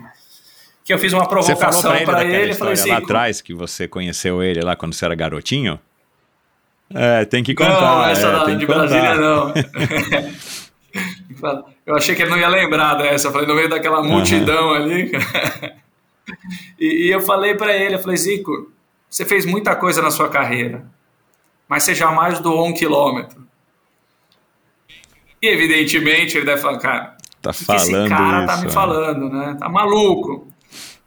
[0.85, 3.55] que eu fiz uma provocação ele para ele, e falei, história lá Zico, atrás que
[3.55, 5.79] você conheceu ele lá quando você era garotinho?
[6.93, 7.81] É, tem que contar.
[7.81, 8.89] não, essa é, da- tem de que contar.
[8.89, 9.55] Brasília não.
[11.87, 15.13] eu achei que ele não ia lembrar dessa, eu falei, no meio daquela multidão ali.
[16.79, 18.73] e, e eu falei para ele, eu falei, Zico,
[19.09, 20.85] você fez muita coisa na sua carreira,
[21.69, 23.49] mas você jamais doou um quilômetro.
[25.43, 28.69] E evidentemente ele deve falar, cara, Tá que que esse falando cara tá isso, me
[28.69, 28.73] é.
[28.73, 29.57] falando, né?
[29.59, 30.47] Tá maluco.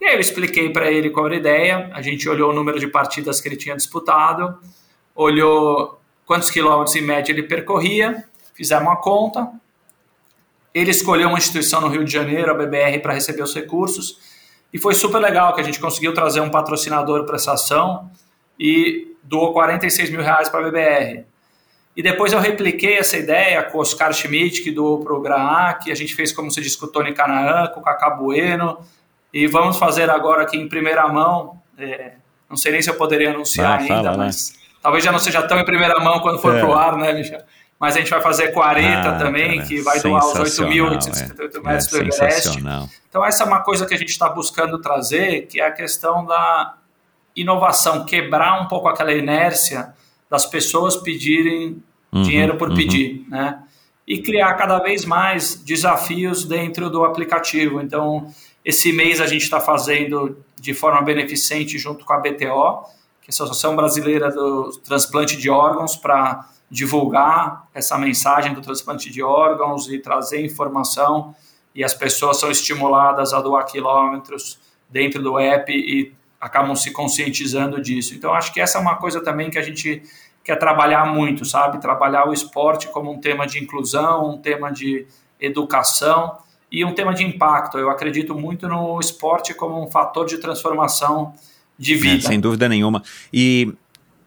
[0.01, 2.80] E aí eu expliquei para ele qual era a ideia, a gente olhou o número
[2.80, 4.57] de partidas que ele tinha disputado,
[5.15, 9.49] olhou quantos quilômetros em média ele percorria, fizemos uma conta,
[10.73, 14.18] ele escolheu uma instituição no Rio de Janeiro, a BBR, para receber os recursos,
[14.73, 18.10] e foi super legal que a gente conseguiu trazer um patrocinador para essa ação
[18.60, 21.26] e doou 46 mil reais para a BBR.
[21.95, 25.91] E depois eu repliquei essa ideia com o Oscar Schmidt, que doou para o Graac,
[25.91, 28.79] a gente fez, como se disse, com o Tony Canaan, com o Cacá Bueno,
[29.31, 32.13] e vamos fazer agora aqui em primeira mão, é,
[32.49, 34.25] não sei nem se eu poderia anunciar Vai, fala, ainda, vai.
[34.25, 36.59] mas talvez já não seja tão em primeira mão quando for É.
[36.59, 37.41] pro ar, né, Michel?
[37.79, 41.55] Mas a gente vai fazer 40 Ah, também, cara, que vai doar os sensacional, 8.858
[41.55, 41.59] é.
[41.59, 42.59] metros do É, Everest.
[43.09, 46.25] Então, essa é uma coisa que a gente está buscando trazer, que é a questão
[46.25, 46.75] da
[47.35, 49.93] inovação, quebrar um pouco aquela inércia
[50.34, 51.81] das pessoas pedirem
[52.14, 52.76] Uhum, dinheiro por uhum.
[52.76, 53.64] pedir, né?
[54.05, 57.81] E criar cada vez mais desafios dentro do aplicativo.
[57.81, 58.31] Então,
[58.64, 62.84] esse mês a gente está fazendo de forma beneficente junto com a BTO,
[63.22, 69.10] que é a Associação Brasileira do Transplante de Órgãos, para divulgar essa mensagem do transplante
[69.10, 71.35] de órgãos e trazer informação
[71.73, 77.81] e as pessoas são estimuladas a doar quilômetros dentro do app e acabam se conscientizando
[77.81, 78.14] disso.
[78.14, 80.03] Então, acho que essa é uma coisa também que a gente
[80.43, 81.79] quer trabalhar muito, sabe?
[81.79, 85.05] Trabalhar o esporte como um tema de inclusão, um tema de
[85.39, 86.37] educação
[86.71, 87.77] e um tema de impacto.
[87.77, 91.33] Eu acredito muito no esporte como um fator de transformação
[91.77, 92.17] de vida.
[92.17, 93.01] É, sem dúvida nenhuma.
[93.31, 93.73] E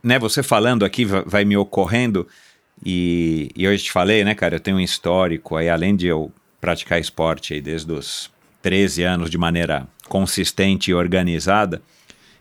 [0.02, 2.26] né, você falando aqui vai me ocorrendo,
[2.84, 6.30] e, e eu te falei, né, cara, eu tenho um histórico aí, além de eu
[6.60, 8.30] praticar esporte aí desde os
[8.62, 11.82] 13 anos de maneira consistente e organizada,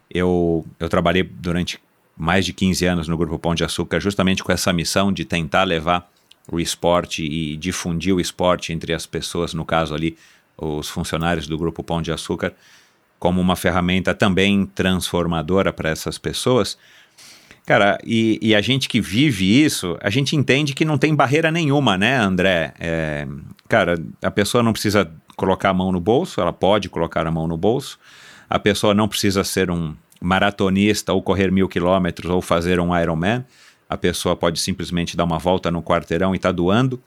[0.09, 1.79] eu, eu trabalhei durante
[2.17, 5.63] mais de 15 anos no Grupo Pão de Açúcar justamente com essa missão de tentar
[5.63, 6.09] levar
[6.51, 10.17] o esporte e difundir o esporte entre as pessoas, no caso ali,
[10.57, 12.53] os funcionários do Grupo Pão de Açúcar,
[13.19, 16.77] como uma ferramenta também transformadora para essas pessoas.
[17.65, 21.49] Cara, e, e, a gente que vive isso, a gente entende que não tem barreira
[21.49, 22.73] nenhuma, né, André?
[22.79, 23.27] É,
[23.67, 27.47] cara, a pessoa não precisa colocar a mão no bolso, ela pode colocar a mão
[27.47, 27.97] no bolso.
[28.47, 33.45] A pessoa não precisa ser um maratonista ou correr mil quilômetros ou fazer um Ironman.
[33.87, 37.01] A pessoa pode simplesmente dar uma volta no quarteirão e está doando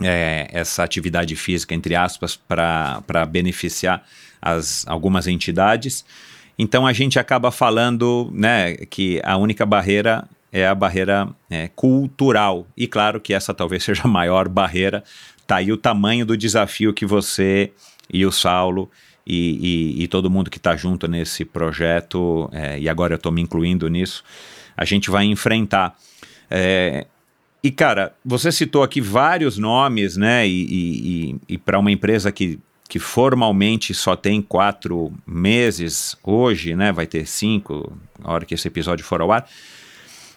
[0.00, 4.02] é, essa atividade física, entre aspas, para beneficiar
[4.40, 6.04] as, algumas entidades.
[6.58, 12.66] Então a gente acaba falando né, que a única barreira é a barreira é, cultural.
[12.74, 15.04] E claro que essa talvez seja a maior barreira.
[15.36, 17.70] Está aí o tamanho do desafio que você
[18.10, 18.90] e o Saulo
[19.30, 23.30] e, e, e todo mundo que está junto nesse projeto, é, e agora eu estou
[23.30, 24.24] me incluindo nisso,
[24.76, 25.96] a gente vai enfrentar.
[26.50, 27.06] É,
[27.62, 30.48] e, cara, você citou aqui vários nomes, né?
[30.48, 30.62] E,
[31.30, 32.58] e, e para uma empresa que,
[32.88, 36.90] que formalmente só tem quatro meses hoje, né?
[36.90, 39.46] Vai ter cinco, na hora que esse episódio for ao ar.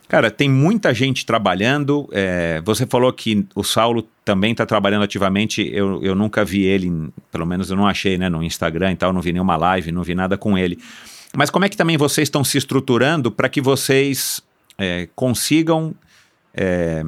[0.08, 2.08] Cara, tem muita gente trabalhando.
[2.12, 5.68] É, você falou que o Saulo também está trabalhando ativamente.
[5.74, 8.30] Eu, eu nunca vi ele, pelo menos eu não achei, né?
[8.30, 10.78] No Instagram e tal, não vi nenhuma live, não vi nada com ele.
[11.36, 14.42] Mas como é que também vocês estão se estruturando para que vocês
[14.78, 15.96] é, consigam
[16.54, 17.04] é,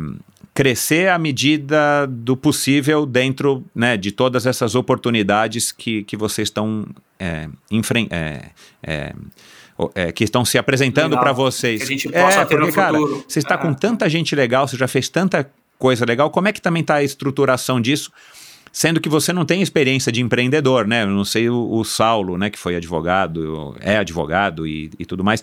[0.54, 6.88] crescer à medida do possível dentro né, de todas essas oportunidades que, que vocês estão
[8.82, 9.14] é,
[9.94, 11.80] é, que estão se apresentando para vocês.
[11.80, 14.78] Que a gente possa é, ter porque, cara, você está com tanta gente legal, você
[14.78, 18.12] já fez tanta coisa legal, como é que também está a estruturação disso?
[18.72, 21.04] Sendo que você não tem experiência de empreendedor, né?
[21.04, 25.24] Eu não sei o, o Saulo, né, que foi advogado, é advogado e, e tudo
[25.24, 25.42] mais.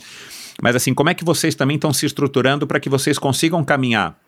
[0.61, 4.19] Mas assim, como é que vocês também estão se estruturando para que vocês consigam caminhar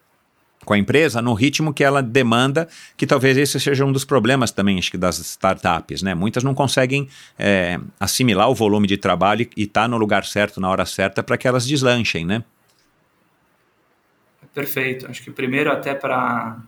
[0.65, 4.51] com a empresa no ritmo que ela demanda, que talvez esse seja um dos problemas
[4.51, 6.15] também acho que das startups, né?
[6.15, 7.09] Muitas não conseguem
[7.39, 11.23] é, assimilar o volume de trabalho e estar tá no lugar certo, na hora certa,
[11.23, 12.43] para que elas deslanchem, né?
[14.55, 15.07] Perfeito.
[15.09, 16.59] Acho que primeiro até para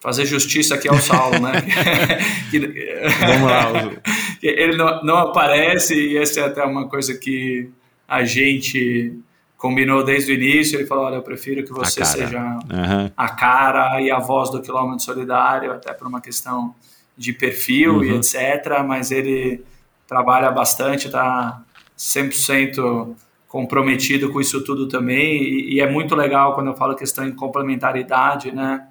[0.00, 1.52] fazer justiça aqui ao Saulo, né?
[3.20, 3.70] Vamos lá.
[4.42, 7.70] Ele não, não aparece e essa é até uma coisa que
[8.06, 9.18] a gente
[9.64, 10.78] combinou desde o início.
[10.78, 13.10] Ele falou: Olha, eu prefiro que você seja uhum.
[13.16, 16.74] a cara e a voz do quilômetro solidário, até por uma questão
[17.16, 18.04] de perfil uhum.
[18.04, 18.84] e etc.
[18.86, 19.64] Mas ele
[20.06, 21.62] trabalha bastante, está
[21.96, 23.14] 100%
[23.48, 25.42] comprometido com isso tudo também.
[25.42, 28.86] E, e, é muito legal quando eu falo questão de complementaridade, né?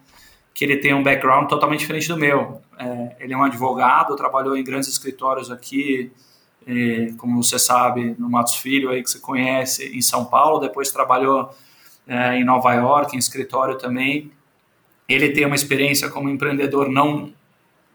[0.56, 2.62] que ele tem um background totalmente diferente do meu.
[2.80, 6.12] É, ele é um advogado, trabalhou em grandes escritórios aqui,
[7.18, 11.50] como você sabe, no Matos Filho, aí que você conhece, em São Paulo, depois trabalhou
[12.08, 14.32] é, em Nova York, em escritório também.
[15.08, 17.32] Ele tem uma experiência como empreendedor não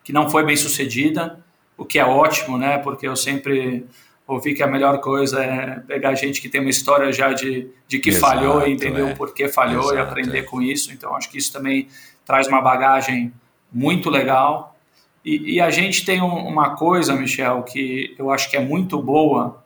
[0.05, 1.39] que não foi bem sucedida,
[1.77, 2.79] o que é ótimo, né?
[2.79, 3.85] Porque eu sempre
[4.27, 7.99] ouvi que a melhor coisa é pegar gente que tem uma história já de, de
[7.99, 9.05] que Exato, falhou e entender é.
[9.05, 10.43] o porquê falhou Exato, e aprender é.
[10.43, 10.93] com isso.
[10.93, 11.89] Então, acho que isso também
[12.25, 13.33] traz uma bagagem
[13.73, 14.78] muito legal.
[15.25, 19.01] E, e a gente tem um, uma coisa, Michel, que eu acho que é muito
[19.01, 19.63] boa,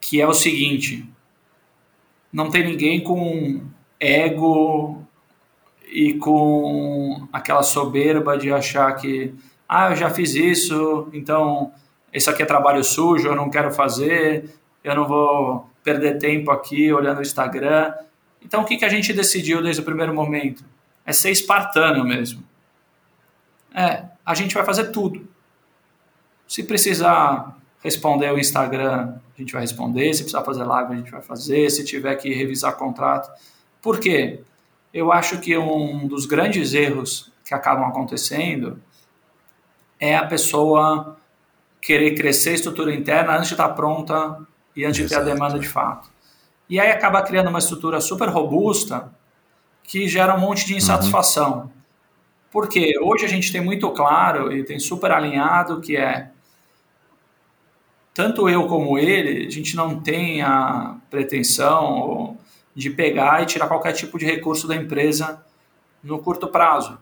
[0.00, 1.08] que é o seguinte:
[2.32, 3.62] não tem ninguém com
[3.98, 5.04] ego
[5.86, 9.34] e com aquela soberba de achar que,
[9.68, 11.72] ah, eu já fiz isso, então
[12.12, 14.50] isso aqui é trabalho sujo, eu não quero fazer,
[14.82, 17.92] eu não vou perder tempo aqui olhando o Instagram.
[18.42, 20.64] Então, o que, que a gente decidiu desde o primeiro momento?
[21.04, 22.42] É ser espartano mesmo.
[23.74, 25.28] É, a gente vai fazer tudo.
[26.46, 30.12] Se precisar responder o Instagram, a gente vai responder.
[30.14, 31.70] Se precisar fazer live, a gente vai fazer.
[31.70, 33.30] Se tiver que revisar contrato.
[33.80, 34.40] Por quê?
[34.92, 38.80] Eu acho que um dos grandes erros que acabam acontecendo
[39.98, 41.16] é a pessoa
[41.80, 44.38] querer crescer a estrutura interna antes de estar pronta
[44.74, 45.20] e antes Exato.
[45.20, 46.10] de ter a demanda de fato.
[46.68, 49.10] E aí acaba criando uma estrutura super robusta
[49.82, 51.62] que gera um monte de insatisfação.
[51.62, 51.70] Uhum.
[52.50, 56.30] Porque hoje a gente tem muito claro e tem super alinhado que é
[58.12, 62.36] tanto eu como ele, a gente não tem a pretensão
[62.74, 65.44] de pegar e tirar qualquer tipo de recurso da empresa
[66.02, 66.98] no curto prazo.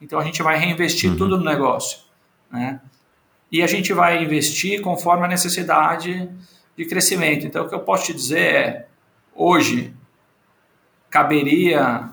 [0.00, 1.16] Então a gente vai reinvestir uhum.
[1.16, 2.00] tudo no negócio.
[2.50, 2.80] Né?
[3.52, 6.28] E a gente vai investir conforme a necessidade
[6.76, 7.46] de crescimento.
[7.46, 8.86] Então o que eu posso te dizer é,
[9.34, 9.92] hoje,
[11.10, 12.10] caberia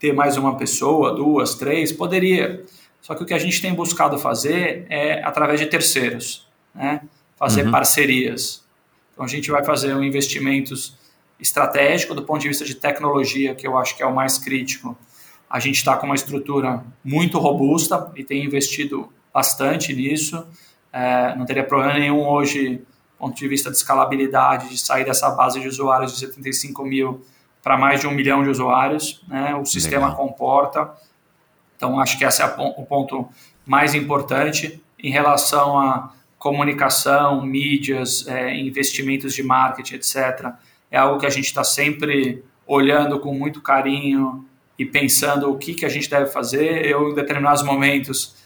[0.00, 1.92] ter mais uma pessoa, duas, três?
[1.92, 2.64] Poderia.
[3.02, 7.02] Só que o que a gente tem buscado fazer é através de terceiros, né?
[7.36, 7.70] fazer uhum.
[7.70, 8.64] parcerias.
[9.12, 10.98] Então a gente vai fazer um investimentos
[11.38, 14.96] estratégico do ponto de vista de tecnologia, que eu acho que é o mais crítico.
[15.48, 20.46] A gente está com uma estrutura muito robusta e tem investido bastante nisso.
[20.92, 22.86] É, não teria problema nenhum hoje, do
[23.18, 27.22] ponto de vista de escalabilidade, de sair dessa base de usuários de 75 mil
[27.62, 29.22] para mais de um milhão de usuários.
[29.28, 29.54] Né?
[29.54, 30.16] O sistema Legal.
[30.16, 30.90] comporta.
[31.76, 33.28] Então, acho que esse é o ponto
[33.66, 40.54] mais importante em relação a comunicação, mídias, é, investimentos de marketing, etc
[40.90, 44.44] é algo que a gente está sempre olhando com muito carinho
[44.78, 46.84] e pensando o que, que a gente deve fazer.
[46.86, 48.36] Eu, em determinados momentos,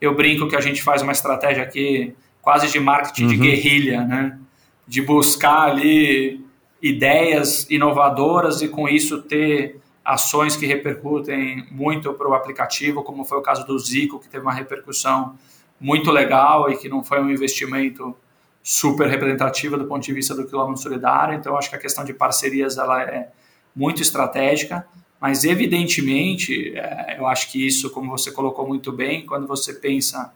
[0.00, 3.28] eu brinco que a gente faz uma estratégia aqui quase de marketing uhum.
[3.30, 4.38] de guerrilha, né?
[4.86, 6.44] De buscar ali
[6.84, 13.38] ideias inovadoras e com isso ter ações que repercutem muito para o aplicativo, como foi
[13.38, 15.34] o caso do Zico, que teve uma repercussão
[15.80, 18.14] muito legal e que não foi um investimento
[18.62, 21.34] super representativa do ponto de vista do quilômetro solidário.
[21.34, 23.30] Então, acho que a questão de parcerias ela é
[23.74, 24.86] muito estratégica,
[25.18, 30.34] mas evidentemente, é, eu acho que isso, como você colocou muito bem, quando você pensa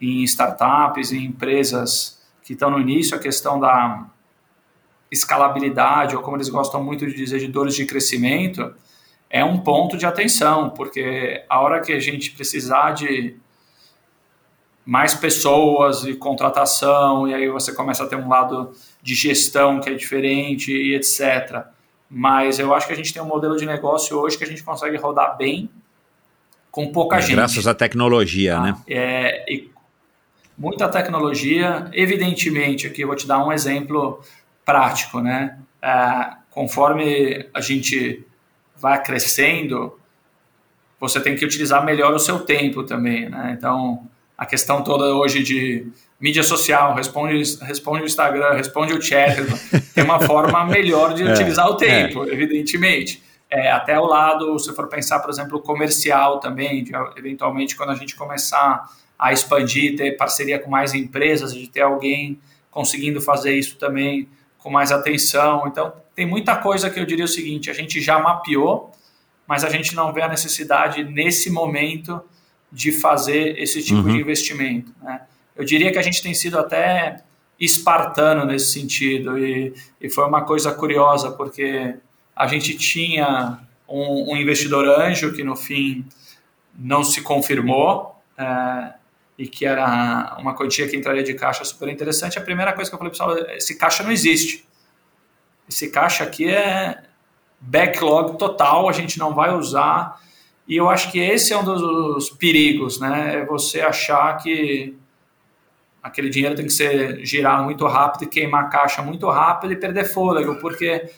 [0.00, 4.08] em startups, em empresas que estão no início, a questão da
[5.14, 8.74] escalabilidade, ou como eles gostam muito de dizer, de dores de crescimento,
[9.30, 13.36] é um ponto de atenção, porque a hora que a gente precisar de
[14.84, 18.72] mais pessoas e contratação, e aí você começa a ter um lado
[19.02, 21.64] de gestão que é diferente e etc.
[22.08, 24.62] Mas eu acho que a gente tem um modelo de negócio hoje que a gente
[24.62, 25.70] consegue rodar bem
[26.70, 27.36] com pouca é, gente.
[27.36, 28.62] Graças à tecnologia, tá?
[28.62, 28.76] né?
[28.86, 29.62] É,
[30.56, 31.88] muita tecnologia.
[31.92, 34.20] Evidentemente, aqui eu vou te dar um exemplo
[34.64, 35.58] prático, né?
[35.82, 38.24] É, conforme a gente
[38.76, 39.98] vai crescendo,
[40.98, 43.54] você tem que utilizar melhor o seu tempo também, né?
[43.56, 45.86] Então, a questão toda hoje de
[46.20, 49.36] mídia social, responde, responde o Instagram, responde o chat,
[49.94, 52.32] tem uma forma melhor de é, utilizar o tempo, é.
[52.32, 53.22] evidentemente.
[53.50, 57.94] É, até o lado, se for pensar, por exemplo, comercial também, de, eventualmente quando a
[57.94, 58.88] gente começar
[59.18, 64.28] a expandir, ter parceria com mais empresas, de ter alguém conseguindo fazer isso também
[64.64, 65.64] com mais atenção.
[65.66, 68.90] Então, tem muita coisa que eu diria o seguinte, a gente já mapeou,
[69.46, 72.18] mas a gente não vê a necessidade nesse momento
[72.72, 74.14] de fazer esse tipo uhum.
[74.14, 74.90] de investimento.
[75.02, 75.20] Né?
[75.54, 77.22] Eu diria que a gente tem sido até
[77.60, 81.94] espartano nesse sentido e, e foi uma coisa curiosa porque
[82.34, 86.06] a gente tinha um, um investidor anjo que no fim
[86.76, 88.94] não se confirmou é,
[89.36, 92.38] e que era uma quantia que entraria de caixa super interessante.
[92.38, 94.66] A primeira coisa que eu falei pessoal, esse caixa não existe.
[95.68, 97.02] Esse caixa aqui é
[97.60, 100.20] backlog total, a gente não vai usar
[100.66, 103.40] e eu acho que esse é um dos perigos, né?
[103.40, 104.96] É você achar que
[106.02, 110.04] aquele dinheiro tem que ser girado muito rápido e queimar caixa muito rápido e perder
[110.04, 111.10] fôlego, porque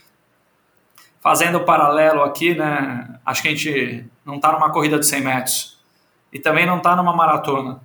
[1.21, 3.19] fazendo o paralelo aqui, né?
[3.25, 5.85] Acho que a gente não está numa corrida de 100 metros
[6.33, 7.81] e também não está numa maratona.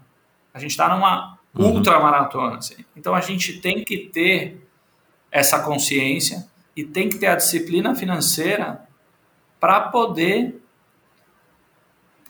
[0.54, 1.76] A gente está numa uhum.
[1.76, 2.58] ultramaratona.
[2.58, 2.86] Assim.
[2.96, 4.68] Então a gente tem que ter
[5.32, 6.46] essa consciência
[6.76, 8.82] e tem que ter a disciplina financeira
[9.60, 10.62] para poder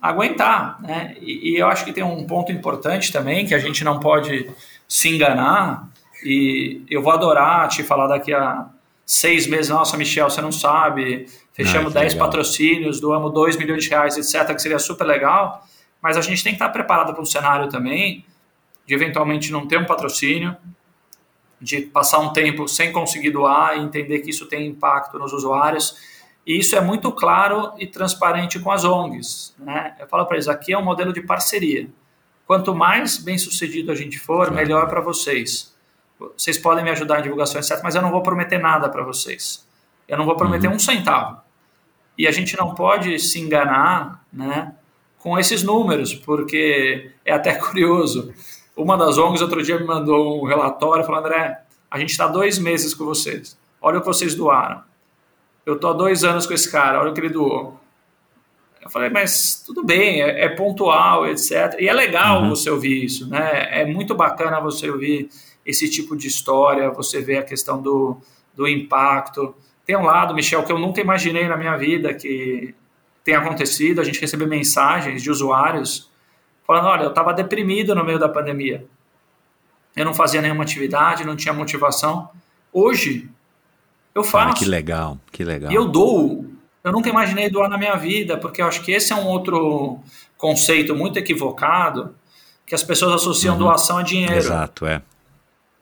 [0.01, 1.15] aguentar, né?
[1.21, 4.49] E, e, eu acho que tem um ponto importante também que a gente não pode
[4.87, 5.87] se enganar.
[6.23, 8.67] E eu vou adorar te falar daqui a
[9.05, 14.17] seis meses, nossa, Michel, você não sabe, fechamos 10 patrocínios, doamos 2 milhões de reais,
[14.17, 15.67] etc., que seria super legal,
[16.01, 18.25] mas a gente tem que estar preparado para um cenário também
[18.85, 20.55] de eventualmente não ter um patrocínio,
[21.61, 25.95] de passar um tempo sem conseguir doar e entender que isso tem impacto nos usuários
[26.45, 29.55] e isso é muito claro e transparente com as ONGs.
[29.59, 29.95] Né?
[29.99, 31.87] Eu falo para eles, aqui é um modelo de parceria.
[32.47, 35.73] Quanto mais bem sucedido a gente for, melhor para vocês.
[36.19, 39.67] Vocês podem me ajudar em divulgação, etc., mas eu não vou prometer nada para vocês.
[40.07, 40.75] Eu não vou prometer uhum.
[40.75, 41.41] um centavo.
[42.17, 44.75] E a gente não pode se enganar né,
[45.21, 48.33] com esses números, porque é até curioso.
[48.75, 52.57] Uma das ONGs outro dia me mandou um relatório falando, André, a gente está dois
[52.57, 53.57] meses com vocês.
[53.81, 54.81] Olha o que vocês doaram
[55.65, 57.79] eu tô há dois anos com esse cara, olha o que ele doou.
[58.81, 61.75] Eu falei, mas tudo bem, é, é pontual, etc.
[61.79, 62.49] E é legal uhum.
[62.49, 63.81] você ouvir isso, né?
[63.81, 65.29] É muito bacana você ouvir
[65.63, 68.17] esse tipo de história, você ver a questão do,
[68.55, 69.53] do impacto.
[69.85, 72.73] Tem um lado, Michel, que eu nunca imaginei na minha vida, que
[73.23, 76.09] tem acontecido, a gente recebe mensagens de usuários
[76.65, 78.85] falando, olha, eu estava deprimido no meio da pandemia.
[79.95, 82.29] Eu não fazia nenhuma atividade, não tinha motivação.
[82.71, 83.29] Hoje,
[84.15, 84.49] eu faço.
[84.49, 85.71] Ah, que legal, que legal.
[85.71, 86.45] E eu dou.
[86.83, 89.99] Eu nunca imaginei doar na minha vida, porque eu acho que esse é um outro
[90.37, 92.15] conceito muito equivocado,
[92.65, 93.59] que as pessoas associam uhum.
[93.59, 94.33] doação a dinheiro.
[94.33, 95.01] Exato, é.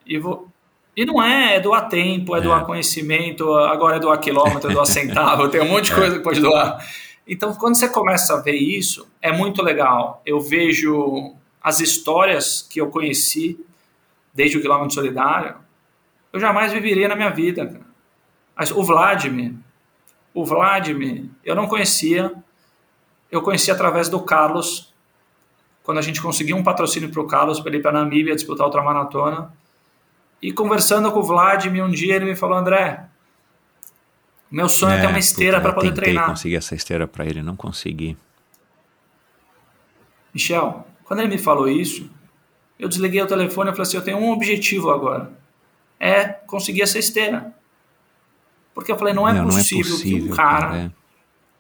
[0.05, 0.49] E, vou,
[0.97, 4.73] e não é, é doar tempo, é, é, doar conhecimento, agora é doar quilômetro, é
[4.73, 5.95] doar centavo, tem um monte de é.
[5.95, 6.83] coisa que pode doar.
[7.31, 10.19] Então, quando você começa a ver isso, é muito legal.
[10.25, 13.63] Eu vejo as histórias que eu conheci
[14.33, 15.55] desde o quilômetro solidário,
[16.33, 17.79] eu jamais viveria na minha vida.
[18.55, 19.53] Mas o Vladimir,
[20.33, 22.33] o Vladimir, eu não conhecia,
[23.31, 24.91] eu conheci através do Carlos,
[25.83, 28.33] quando a gente conseguiu um patrocínio para o Carlos para ele ir para a Namíbia
[28.33, 29.53] disputar outra maratona.
[30.41, 33.07] E conversando com o Vladimir um dia, ele me falou: André,
[34.51, 36.25] meu sonho é, é ter uma esteira para poder treinar.
[36.25, 38.17] Eu conseguir essa esteira para ele, não consegui.
[40.33, 42.09] Michel, quando ele me falou isso,
[42.77, 45.31] eu desliguei o telefone e falei assim: eu tenho um objetivo agora.
[45.99, 47.53] É conseguir essa esteira.
[48.73, 50.91] Porque eu falei: não é, não, possível, não é possível que um cara, cara é.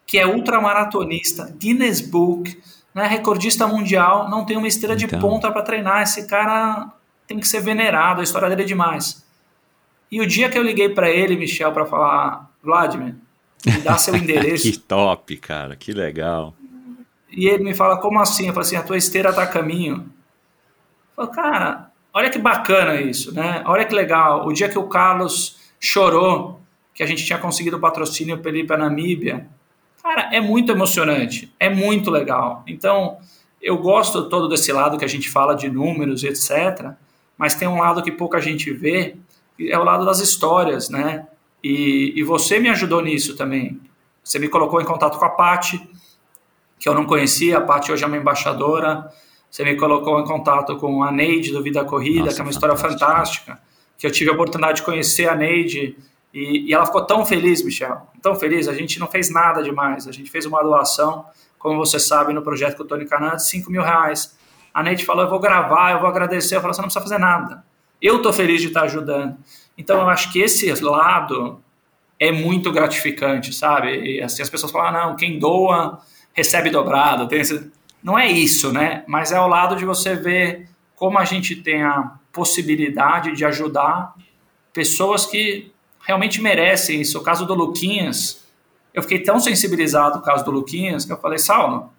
[0.07, 2.59] que é ultramaratonista, Guinness Book,
[2.93, 5.07] né, recordista mundial, não tem uma esteira então.
[5.07, 6.01] de ponta para treinar.
[6.01, 6.91] Esse cara
[7.27, 9.23] tem que ser venerado, a história dele é demais.
[10.11, 13.15] E o dia que eu liguei para ele, Michel, para falar, Vladimir,
[13.65, 14.63] me dá seu endereço.
[14.63, 16.53] que top, cara, que legal.
[17.31, 18.47] E ele me fala, como assim?
[18.47, 20.11] Eu falo assim, a tua esteira está a caminho.
[21.17, 23.63] Eu falo, cara, olha que bacana isso, né?
[23.65, 24.47] Olha que legal.
[24.47, 26.59] O dia que o Carlos chorou
[26.93, 29.47] que a gente tinha conseguido o patrocínio para ele para Namíbia,
[30.03, 32.63] cara, é muito emocionante, é muito legal.
[32.67, 33.17] Então,
[33.61, 36.91] eu gosto todo desse lado que a gente fala de números, etc.
[37.37, 39.15] Mas tem um lado que pouca gente vê,
[39.59, 41.27] é o lado das histórias, né?
[41.63, 43.79] E, e você me ajudou nisso também.
[44.23, 45.81] Você me colocou em contato com a Pati,
[46.77, 47.57] que eu não conhecia.
[47.57, 49.11] A Pati hoje é uma embaixadora.
[49.49, 52.51] Você me colocou em contato com a Neide do Vida Corrida, Nossa, que é uma
[52.51, 53.59] história fantástica.
[53.97, 55.97] Que eu tive a oportunidade de conhecer a Neide
[56.33, 58.07] e, e, ela ficou tão feliz, Michel.
[58.21, 58.67] Tão feliz.
[58.67, 60.07] A gente não fez nada demais.
[60.07, 61.25] A gente fez uma doação,
[61.57, 64.37] como você sabe, no projeto com o Tony Canan, de 5 mil reais.
[64.73, 66.55] A Neide falou: Eu vou gravar, eu vou agradecer.
[66.55, 67.63] Eu falei: Você não precisa fazer nada.
[68.01, 69.37] Eu estou feliz de estar ajudando.
[69.77, 71.61] Então, eu acho que esse lado
[72.19, 74.17] é muito gratificante, sabe?
[74.17, 75.99] E, assim, as pessoas falam, ah, não, quem doa
[76.33, 77.27] recebe dobrado.
[77.27, 77.71] Tem esse...
[78.03, 79.03] Não é isso, né?
[79.07, 84.13] Mas é o lado de você ver como a gente tem a possibilidade de ajudar
[84.73, 85.71] pessoas que
[86.05, 87.17] realmente merecem isso.
[87.17, 88.45] O caso do Luquinhas,
[88.93, 91.91] eu fiquei tão sensibilizado com o caso do Luquinhas que eu falei, Saulo,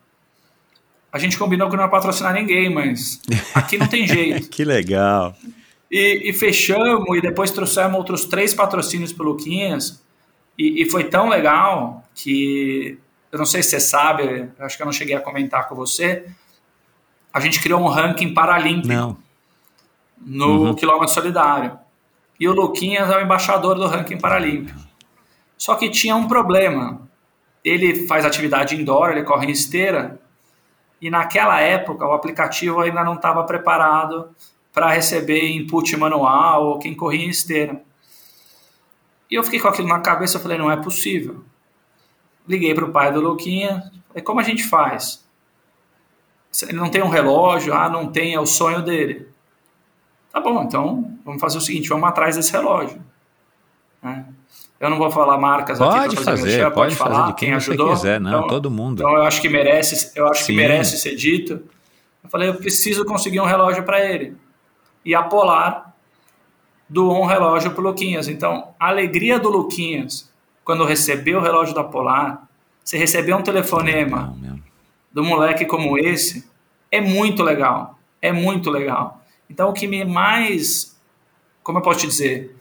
[1.12, 3.20] a gente combinou que não ia patrocinar ninguém, mas
[3.54, 4.48] aqui não tem jeito.
[4.48, 5.34] que legal.
[5.90, 10.00] E, e, fechamos, e depois trouxemos outros três patrocínios para o Luquinhas,
[10.56, 12.98] e, e, foi tão legal que,
[13.32, 16.26] eu não sei se você sabe, acho que eu não cheguei a comentar com você,
[17.32, 19.16] a gente criou um ranking paralímpico não.
[20.20, 20.74] no uhum.
[20.74, 21.78] quilômetro solidário.
[22.38, 24.78] E o Luquinhas é o embaixador do ranking paralímpico.
[25.56, 27.08] Só que tinha um problema.
[27.64, 30.20] Ele faz atividade indoor, ele corre em esteira,
[31.00, 34.28] e naquela época o aplicativo ainda não estava preparado
[34.72, 37.82] para receber input manual ou quem corria em esteira.
[39.30, 41.44] E eu fiquei com aquilo na cabeça, eu falei, não é possível.
[42.48, 45.24] Liguei para o pai do Luquinha, falei, como a gente faz?
[46.62, 49.28] Ele não tem um relógio, ah, não tem, é o sonho dele.
[50.32, 53.00] Tá bom, então vamos fazer o seguinte, vamos atrás desse relógio.
[54.02, 54.24] Né?
[54.80, 57.56] Eu não vou falar marcas pode aqui fazer, fazer pode, pode falar de quem, quem
[57.56, 57.90] ajudou.
[57.90, 59.02] quiser, não, então, todo mundo.
[59.02, 60.54] Então eu acho que merece, eu acho Sim.
[60.54, 61.62] que merece ser dito.
[62.24, 64.36] Eu falei, eu preciso conseguir um relógio para ele
[65.04, 65.94] e a Polar
[66.88, 68.28] doou um relógio para o Luquinhas.
[68.28, 70.30] Então, a alegria do Luquinhas,
[70.64, 72.48] quando recebeu o relógio da Polar,
[72.84, 74.36] você recebeu um telefonema
[75.12, 76.48] do moleque como esse,
[76.90, 77.98] é muito legal.
[78.20, 79.24] É muito legal.
[79.48, 80.98] Então, o que me mais,
[81.62, 82.56] como eu posso te dizer,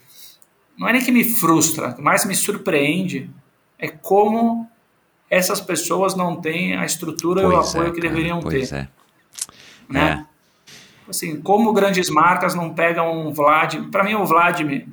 [0.78, 3.30] não é nem que me frustra, mais me surpreende
[3.78, 4.70] é como
[5.30, 8.76] essas pessoas não têm a estrutura pois e o apoio é, que deveriam pois ter.
[8.76, 8.88] É.
[9.90, 10.26] Né?
[10.26, 10.30] É
[11.10, 13.90] assim, como grandes marcas não pegam um Vladimir.
[13.90, 14.88] Para mim, o Vladimir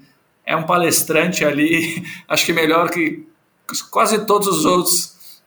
[0.44, 3.26] é um palestrante ali, acho que melhor que
[3.90, 5.42] quase todos os outros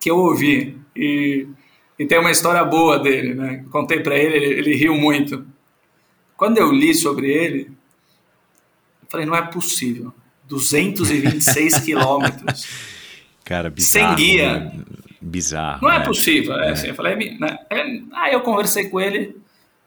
[0.00, 0.78] que eu ouvi.
[0.94, 1.46] E,
[1.98, 3.64] e tem uma história boa dele, né?
[3.70, 5.46] Contei para ele, ele, ele riu muito.
[6.36, 7.70] Quando eu li sobre ele,
[9.02, 10.12] eu falei, não é possível.
[10.46, 12.66] 226 quilômetros.
[13.44, 14.16] Cara, bizarro.
[14.16, 14.60] Sem guia.
[14.60, 14.72] Né?
[15.20, 15.82] Bizarro.
[15.82, 16.04] Não é né?
[16.04, 16.54] é possível.
[16.56, 16.70] É, é.
[16.70, 17.58] Assim, eu falei, né?
[18.12, 19.36] aí eu conversei com ele,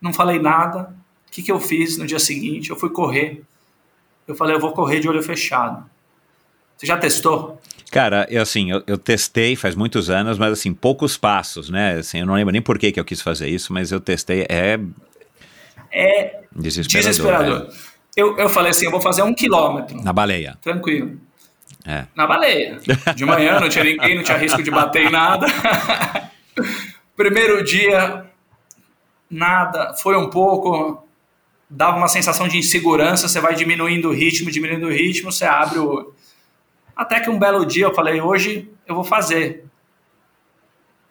[0.01, 0.93] não falei nada.
[1.27, 2.69] O que, que eu fiz no dia seguinte?
[2.69, 3.43] Eu fui correr.
[4.27, 5.85] Eu falei, eu vou correr de olho fechado.
[6.75, 7.61] Você já testou?
[7.91, 11.99] Cara, eu assim, eu, eu, testei faz muitos anos, mas assim, poucos passos, né?
[11.99, 14.45] Assim, eu não lembro nem por que, que eu quis fazer isso, mas eu testei,
[14.49, 14.79] é...
[15.91, 17.11] É desesperador.
[17.11, 17.67] desesperador.
[17.69, 17.91] É.
[18.15, 20.01] Eu, eu falei assim, eu vou fazer um quilômetro.
[20.01, 20.57] Na baleia.
[20.61, 21.19] Tranquilo.
[21.85, 22.05] É.
[22.15, 22.79] Na baleia.
[23.15, 25.47] De manhã, não tinha ninguém, não tinha risco de bater em nada.
[27.15, 28.25] Primeiro dia,
[29.31, 31.07] nada, foi um pouco,
[31.69, 35.79] dava uma sensação de insegurança, você vai diminuindo o ritmo, diminuindo o ritmo, você abre
[35.79, 36.13] o
[37.01, 39.65] até que um belo dia eu falei, hoje eu vou fazer.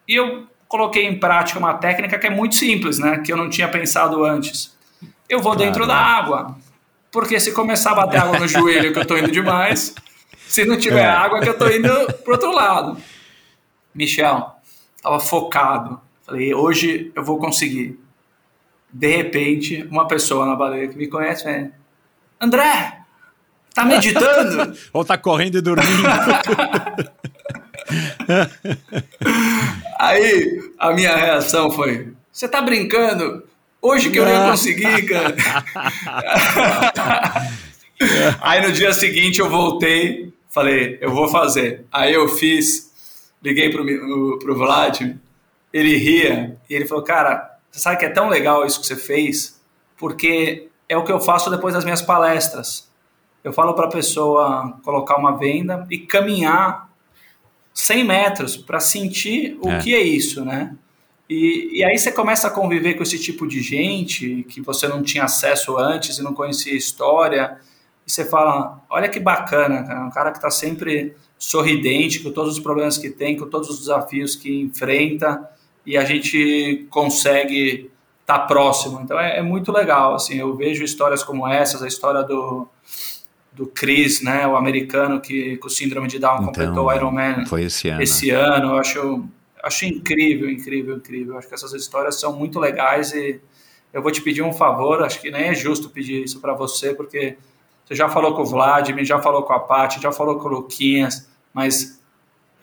[0.07, 3.19] E eu coloquei em prática uma técnica que é muito simples, né?
[3.19, 4.73] Que eu não tinha pensado antes.
[5.27, 5.67] Eu vou claro.
[5.67, 6.55] dentro da água.
[7.11, 9.93] Porque se começar a bater água no joelho, que eu tô indo demais.
[10.47, 11.09] Se não tiver é.
[11.09, 11.89] água, que eu tô indo
[12.23, 12.97] pro outro lado.
[13.93, 14.49] Michel,
[15.01, 15.99] tava focado.
[16.25, 17.99] Falei, hoje eu vou conseguir.
[18.93, 21.71] De repente, uma pessoa na baleia que me conhece, vem,
[22.39, 23.01] André,
[23.73, 24.77] Tá meditando?
[24.91, 25.89] Ou tá correndo e dormindo?
[29.99, 33.43] Aí a minha reação foi: Você tá brincando?
[33.81, 35.35] Hoje que eu ia conseguir, cara.
[38.41, 41.85] Aí no dia seguinte eu voltei, falei: Eu vou fazer.
[41.91, 42.91] Aí eu fiz,
[43.41, 45.01] liguei pro, pro Vlad,
[45.71, 48.95] ele ria e ele falou: Cara, você sabe que é tão legal isso que você
[48.95, 49.59] fez?
[49.97, 52.91] Porque é o que eu faço depois das minhas palestras
[53.43, 56.89] eu falo para a pessoa colocar uma venda e caminhar
[57.73, 59.79] 100 metros para sentir o é.
[59.79, 60.75] que é isso, né?
[61.29, 65.01] E, e aí você começa a conviver com esse tipo de gente que você não
[65.01, 67.57] tinha acesso antes e não conhecia a história.
[68.05, 72.53] E você fala: olha que bacana, cara, um cara que está sempre sorridente com todos
[72.53, 75.49] os problemas que tem, com todos os desafios que enfrenta
[75.85, 77.91] e a gente consegue
[78.21, 78.99] estar tá próximo.
[79.01, 80.15] Então é, é muito legal.
[80.15, 82.67] Assim, eu vejo histórias como essas, a história do
[83.51, 87.63] do Chris, né, o americano que com síndrome de Down então, completou o Ironman foi
[87.63, 88.01] esse ano.
[88.01, 89.25] Esse ano, eu acho,
[89.61, 91.37] acho incrível, incrível, incrível.
[91.37, 93.41] Acho que essas histórias são muito legais e
[93.91, 96.93] eu vou te pedir um favor, acho que nem é justo pedir isso para você,
[96.93, 97.37] porque
[97.85, 100.51] você já falou com o Vladimir, já falou com a Paty, já falou com o
[100.51, 102.01] Luquinhas, mas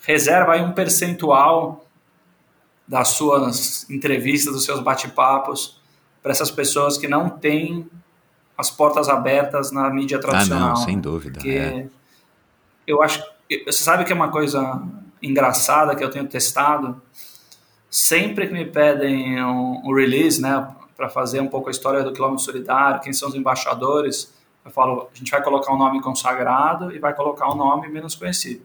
[0.03, 1.85] reserva aí um percentual
[2.89, 5.79] das suas entrevistas, dos seus bate-papos
[6.23, 7.87] para essas pessoas que não têm
[8.57, 10.71] as portas abertas na mídia tradicional.
[10.71, 11.35] Ah, não, sem dúvida.
[11.35, 11.87] Porque é.
[12.87, 13.23] eu acho.
[13.67, 14.83] Você sabe que é uma coisa
[15.23, 17.01] engraçada que eu tenho testado?
[17.91, 22.13] Sempre que me pedem um, um release, né, para fazer um pouco a história do
[22.13, 24.35] quilômetro solidário, quem são os embaixadores,
[24.65, 28.15] eu falo, a gente vai colocar um nome consagrado e vai colocar um nome menos
[28.15, 28.63] conhecido.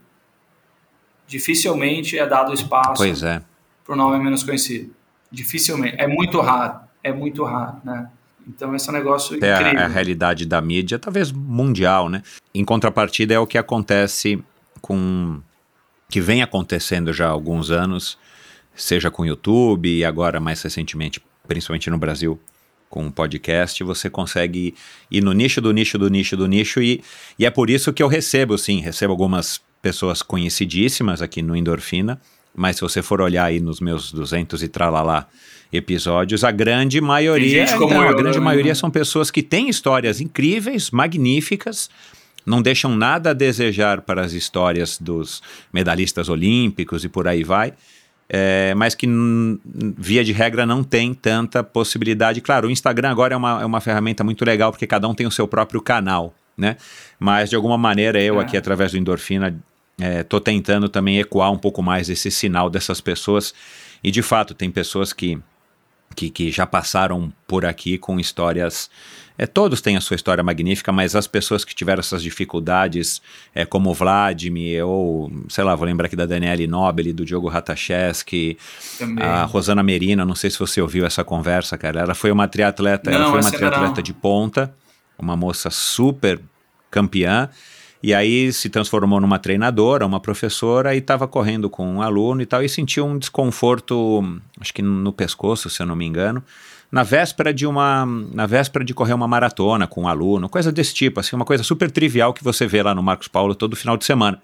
[1.27, 3.43] Dificilmente é dado espaço é.
[3.87, 4.93] O nome menos conhecido.
[5.31, 5.95] Dificilmente.
[5.99, 6.79] É muito raro.
[7.03, 8.09] É muito raro, né?
[8.47, 9.79] Então, esse é um negócio é incrível.
[9.79, 12.21] A, a realidade da mídia, talvez mundial, né?
[12.53, 14.43] Em contrapartida, é o que acontece
[14.81, 15.41] com.
[16.09, 18.17] que vem acontecendo já há alguns anos,
[18.75, 22.39] seja com o YouTube e agora mais recentemente, principalmente no Brasil,
[22.89, 24.75] com o podcast, você consegue
[25.09, 27.03] ir no nicho do nicho do nicho do nicho e,
[27.39, 32.21] e é por isso que eu recebo, sim, recebo algumas pessoas conhecidíssimas aqui no Endorfina,
[32.55, 35.27] mas se você for olhar aí nos meus 200 e tralalá
[35.71, 38.43] episódios, a grande maioria, então, eu, a grande né?
[38.43, 41.89] maioria são pessoas que têm histórias incríveis, magníficas,
[42.45, 47.73] não deixam nada a desejar para as histórias dos medalhistas olímpicos e por aí vai.
[48.29, 49.07] É, mas que
[49.97, 52.41] via de regra não tem tanta possibilidade.
[52.41, 55.27] Claro, o Instagram agora é uma, é uma ferramenta muito legal porque cada um tem
[55.27, 56.77] o seu próprio canal, né?
[57.19, 58.43] Mas de alguma maneira eu é.
[58.43, 59.55] aqui através do Endorfina
[59.97, 63.53] estou é, tentando também ecoar um pouco mais esse sinal dessas pessoas
[64.03, 65.39] e de fato tem pessoas que
[66.13, 68.89] que, que já passaram por aqui com histórias.
[69.35, 73.19] É, todos têm a sua história magnífica, mas as pessoas que tiveram essas dificuldades,
[73.53, 77.47] é, como o Vladimir, ou sei lá, vou lembrar aqui da Daniele Nobili, do Diogo
[77.47, 78.57] Ratacheski,
[79.19, 82.01] a Rosana Merina, não sei se você ouviu essa conversa, cara.
[82.01, 84.03] Ela foi uma triatleta, não, ela foi uma triatleta não.
[84.03, 84.73] de ponta,
[85.17, 86.39] uma moça super
[86.91, 87.49] campeã.
[88.03, 92.45] E aí se transformou numa treinadora, uma professora, e estava correndo com um aluno e
[92.45, 94.21] tal, e sentiu um desconforto,
[94.59, 96.43] acho que no pescoço, se eu não me engano,
[96.91, 98.05] na véspera de uma.
[98.05, 101.63] Na véspera de correr uma maratona com um aluno, coisa desse tipo, assim, uma coisa
[101.63, 104.39] super trivial que você vê lá no Marcos Paulo todo final de semana.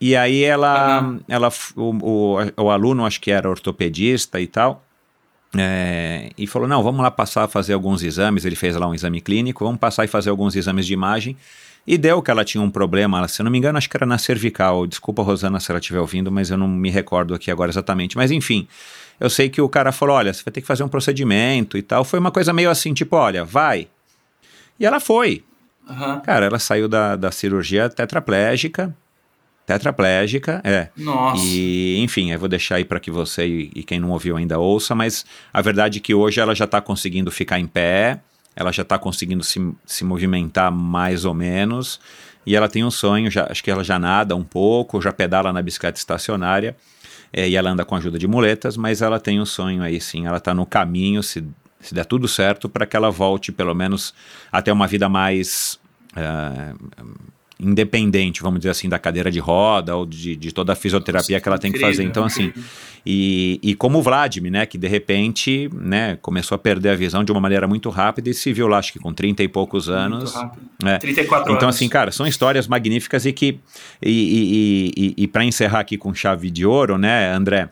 [0.00, 1.20] E aí ela, uhum.
[1.28, 4.84] ela o, o, o, aluno, acho que era ortopedista e tal,
[5.56, 8.44] é, e falou: não, vamos lá passar a fazer alguns exames.
[8.44, 11.36] Ele fez lá um exame clínico, vamos passar e fazer alguns exames de imagem.
[11.86, 14.04] E deu que ela tinha um problema, se eu não me engano, acho que era
[14.04, 14.86] na cervical.
[14.86, 18.16] Desculpa, Rosana, se ela estiver ouvindo, mas eu não me recordo aqui agora exatamente.
[18.16, 18.66] Mas enfim,
[19.20, 21.82] eu sei que o cara falou: olha, você vai ter que fazer um procedimento e
[21.82, 22.04] tal.
[22.04, 23.86] Foi uma coisa meio assim, tipo, olha, vai.
[24.80, 25.44] E ela foi.
[25.88, 26.20] Aham.
[26.20, 28.94] Cara, ela saiu da, da cirurgia tetraplégica.
[29.64, 30.88] Tetraplégica, é.
[30.96, 31.42] Nossa.
[31.44, 34.58] E, enfim, eu vou deixar aí para que você e, e quem não ouviu ainda
[34.58, 38.20] ouça, mas a verdade é que hoje ela já está conseguindo ficar em pé,
[38.56, 42.00] ela já está conseguindo se, se movimentar mais ou menos,
[42.44, 45.52] e ela tem um sonho, já, acho que ela já nada um pouco, já pedala
[45.52, 46.76] na bicicleta estacionária,
[47.32, 50.00] é, e ela anda com a ajuda de muletas, mas ela tem um sonho aí
[50.00, 51.44] sim, ela está no caminho, se,
[51.80, 54.14] se der tudo certo, para que ela volte pelo menos
[54.50, 55.78] até uma vida mais.
[56.16, 56.74] eh,
[57.58, 61.48] independente, vamos dizer assim, da cadeira de roda ou de, de toda a fisioterapia que
[61.48, 62.02] ela tem que fazer.
[62.02, 62.68] Incrível, Então, assim, incrível.
[63.04, 67.24] e, e como o Vladimir, né, que de repente, né, começou a perder a visão
[67.24, 69.88] de uma maneira muito rápida e se viu lá, acho que com 30 e poucos
[69.88, 70.34] anos.
[70.34, 70.62] Muito rápido.
[70.84, 70.98] É.
[70.98, 71.76] 34 Então, anos.
[71.76, 73.58] assim, cara, são histórias magníficas e que.
[74.02, 77.70] E, e, e, e, para encerrar aqui com chave de ouro, né, André?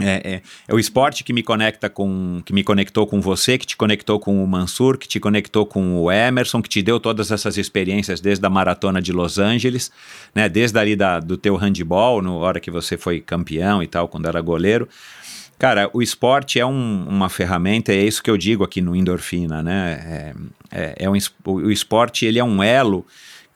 [0.00, 3.66] É, é, é o esporte que me conecta com, que me conectou com você, que
[3.66, 7.30] te conectou com o Mansur, que te conectou com o Emerson, que te deu todas
[7.32, 9.90] essas experiências desde a maratona de Los Angeles,
[10.34, 10.48] né?
[10.48, 14.26] Desde ali da, do teu handball, na hora que você foi campeão e tal, quando
[14.28, 14.88] era goleiro.
[15.58, 19.60] Cara, o esporte é um- uma ferramenta, é isso que eu digo aqui no Endorfina,
[19.60, 20.34] né?
[20.70, 21.14] É, é- é um,
[21.44, 23.04] o esporte ele é um elo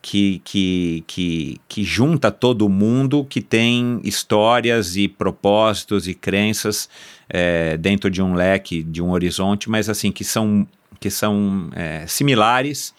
[0.03, 6.89] que, que, que, que junta todo mundo que tem histórias e propósitos e crenças
[7.29, 10.67] é, dentro de um leque, de um horizonte, mas assim, que são,
[10.99, 12.93] que são é, similares.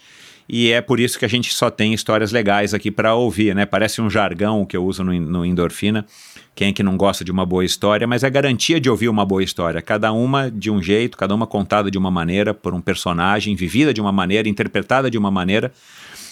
[0.47, 3.65] E é por isso que a gente só tem histórias legais aqui para ouvir, né?
[3.65, 6.05] Parece um jargão que eu uso no, no Endorfina.
[6.53, 9.25] Quem é que não gosta de uma boa história, mas é garantia de ouvir uma
[9.25, 9.81] boa história.
[9.81, 13.93] Cada uma de um jeito, cada uma contada de uma maneira, por um personagem, vivida
[13.93, 15.71] de uma maneira, interpretada de uma maneira.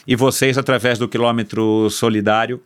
[0.07, 2.61] E vocês, através do quilômetro solidário,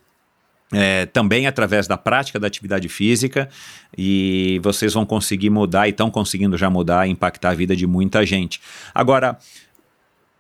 [0.73, 3.49] é, também através da prática da atividade física,
[3.97, 8.25] e vocês vão conseguir mudar, e estão conseguindo já mudar impactar a vida de muita
[8.25, 8.59] gente.
[8.93, 9.37] Agora,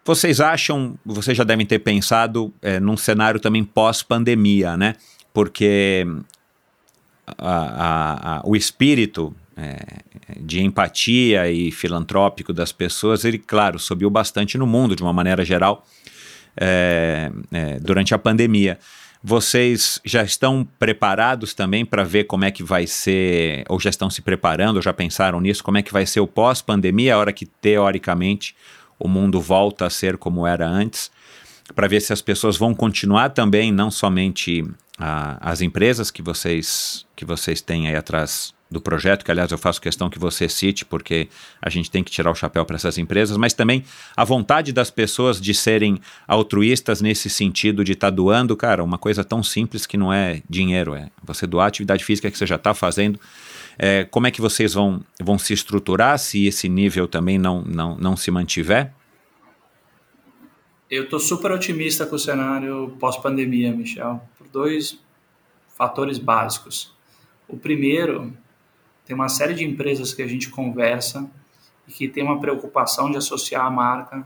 [0.03, 4.95] vocês acham, vocês já devem ter pensado é, num cenário também pós-pandemia, né?
[5.33, 6.05] Porque
[7.27, 9.77] a- a- a- o espírito é,
[10.39, 15.45] de empatia e filantrópico das pessoas, ele, claro, subiu bastante no mundo de uma maneira
[15.45, 15.85] geral
[16.57, 18.79] é, é, durante a pandemia.
[19.23, 24.09] Vocês já estão preparados também para ver como é que vai ser, ou já estão
[24.09, 27.33] se preparando, ou já pensaram nisso, como é que vai ser o pós-pandemia, a hora
[27.33, 28.55] que teoricamente
[28.99, 31.11] o mundo volta a ser como era antes,
[31.73, 34.63] para ver se as pessoas vão continuar também, não somente
[34.97, 39.57] a- as empresas que vocês, que vocês têm aí atrás do projeto, que aliás eu
[39.57, 41.29] faço questão que você cite, porque
[41.61, 43.83] a gente tem que tirar o chapéu para essas empresas, mas também
[44.15, 49.23] a vontade das pessoas de serem altruístas nesse sentido de estar doando, cara, uma coisa
[49.23, 52.73] tão simples que não é dinheiro, é você doar atividade física que você já está
[52.73, 53.19] fazendo.
[53.77, 57.95] É, como é que vocês vão, vão se estruturar se esse nível também não, não,
[57.97, 58.91] não se mantiver?
[60.89, 64.99] Eu estou super otimista com o cenário pós-pandemia, Michel, por dois
[65.75, 66.93] fatores básicos.
[67.47, 68.35] O primeiro,
[69.05, 71.29] tem uma série de empresas que a gente conversa
[71.87, 74.25] e que tem uma preocupação de associar a marca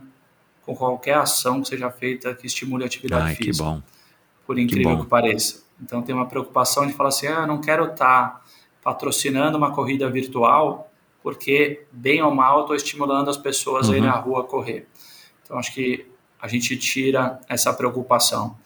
[0.65, 3.81] com qualquer ação que seja feita que estimule a atividade Ai, que física, bom.
[4.45, 5.03] por incrível bom.
[5.03, 5.63] que, pareça.
[5.81, 8.45] Então tem uma preocupação de falar assim, ah, eu não quero estar
[8.83, 10.91] patrocinando uma corrida virtual
[11.21, 14.15] porque, bem ou mal, estou estimulando as pessoas a irem Uhum.
[14.15, 14.87] à rua correr.
[15.43, 16.05] Então acho que
[16.41, 18.57] a gente tira essa preocupação.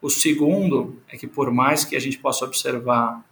[0.00, 3.22] O segundo é que por mais que a gente possa observar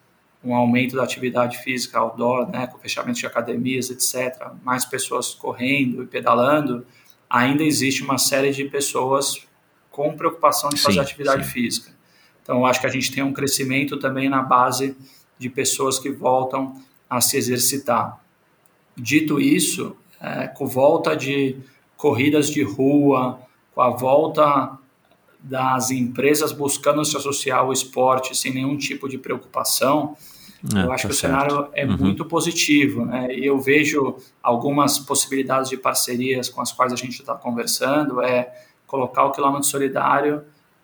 [0.44, 6.02] um aumento da atividade física outdoor, né, com fechamento de academias, etc., mais pessoas correndo
[6.02, 6.86] e pedalando,
[7.28, 9.46] ainda existe uma série de pessoas
[9.90, 11.50] com preocupação de fazer Sim, atividade sim.
[11.50, 11.96] física.
[12.42, 14.96] Então, acho que a gente tem um crescimento também na base
[15.38, 16.80] de pessoas que voltam
[17.10, 18.20] a se exercitar.
[18.96, 21.56] Dito isso, é, com volta de
[21.96, 23.40] corridas de rua,
[23.74, 24.78] com a volta
[25.48, 30.16] das empresas buscando se associar ao esporte sem nenhum tipo de preocupação,
[30.74, 31.32] Ah, eu acho tá que o certo.
[31.50, 31.96] cenário é Uhum.
[31.98, 33.32] muito positivo, né?
[33.32, 38.52] E eu vejo algumas possibilidades de parcerias com as quais a gente está conversando, é
[38.86, 40.42] colocar o quilômetro solidário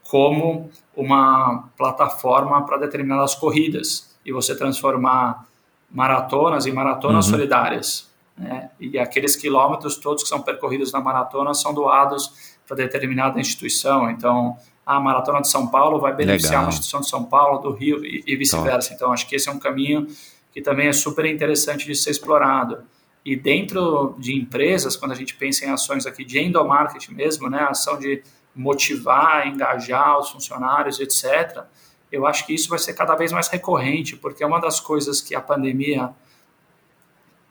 [0.09, 5.47] como uma plataforma para determinadas corridas e você transformar
[5.91, 7.33] maratonas em maratonas Uhum.
[7.33, 8.11] solidárias.
[8.39, 8.71] Né?
[8.81, 14.11] E aqueles quilômetros todos que são percorridos na maratona são doados para determinada instituição.
[14.11, 16.65] Então, a Maratona de São Paulo vai beneficiar Legal.
[16.65, 18.93] uma instituição de São Paulo, do Rio e, e vice-versa.
[18.95, 20.07] Então, acho que esse é um caminho
[20.53, 22.85] que também é super interessante de ser explorado.
[23.25, 27.61] E dentro de empresas, quando a gente pensa em ações aqui de endomarketing mesmo, né,
[27.63, 28.23] ação de
[28.55, 31.63] motivar, engajar os funcionários, etc.,
[32.11, 35.21] eu acho que isso vai ser cada vez mais recorrente, porque é uma das coisas
[35.21, 36.11] que a pandemia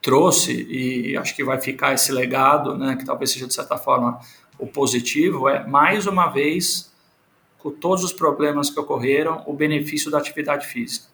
[0.02, 4.20] trouxe, e acho que vai ficar esse legado, né, que talvez seja, de certa forma,
[4.62, 6.94] o positivo é, mais uma vez,
[7.58, 11.08] com todos os problemas que ocorreram, o benefício da atividade física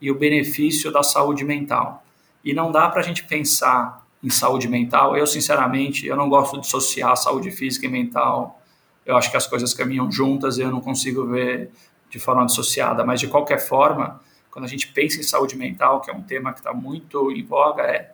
[0.00, 2.04] e o benefício da saúde mental.
[2.44, 5.16] E não dá para a gente pensar em saúde mental.
[5.16, 8.62] Eu, sinceramente, eu não gosto de dissociar saúde física e mental.
[9.04, 11.72] Eu acho que as coisas caminham juntas e eu não consigo ver
[12.08, 13.04] de forma dissociada.
[13.04, 16.52] Mas, de qualquer forma, quando a gente pensa em saúde mental, que é um tema
[16.52, 18.12] que está muito em voga, é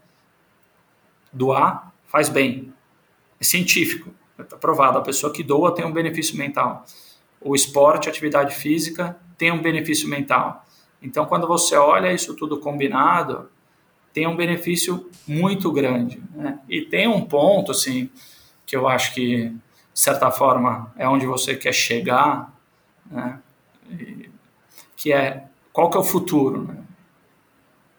[1.30, 2.72] doar faz bem.
[3.38, 4.10] É científico,
[4.60, 4.98] provado.
[4.98, 6.84] A pessoa que doa tem um benefício mental.
[7.40, 10.64] O esporte, a atividade física, tem um benefício mental.
[11.02, 13.48] Então, quando você olha isso tudo combinado,
[14.12, 16.20] tem um benefício muito grande.
[16.34, 16.58] Né?
[16.68, 18.10] E tem um ponto, assim,
[18.66, 19.60] que eu acho que, de
[20.00, 22.52] certa forma, é onde você quer chegar,
[23.10, 23.38] né?
[24.96, 26.76] que é qual que é o futuro, né?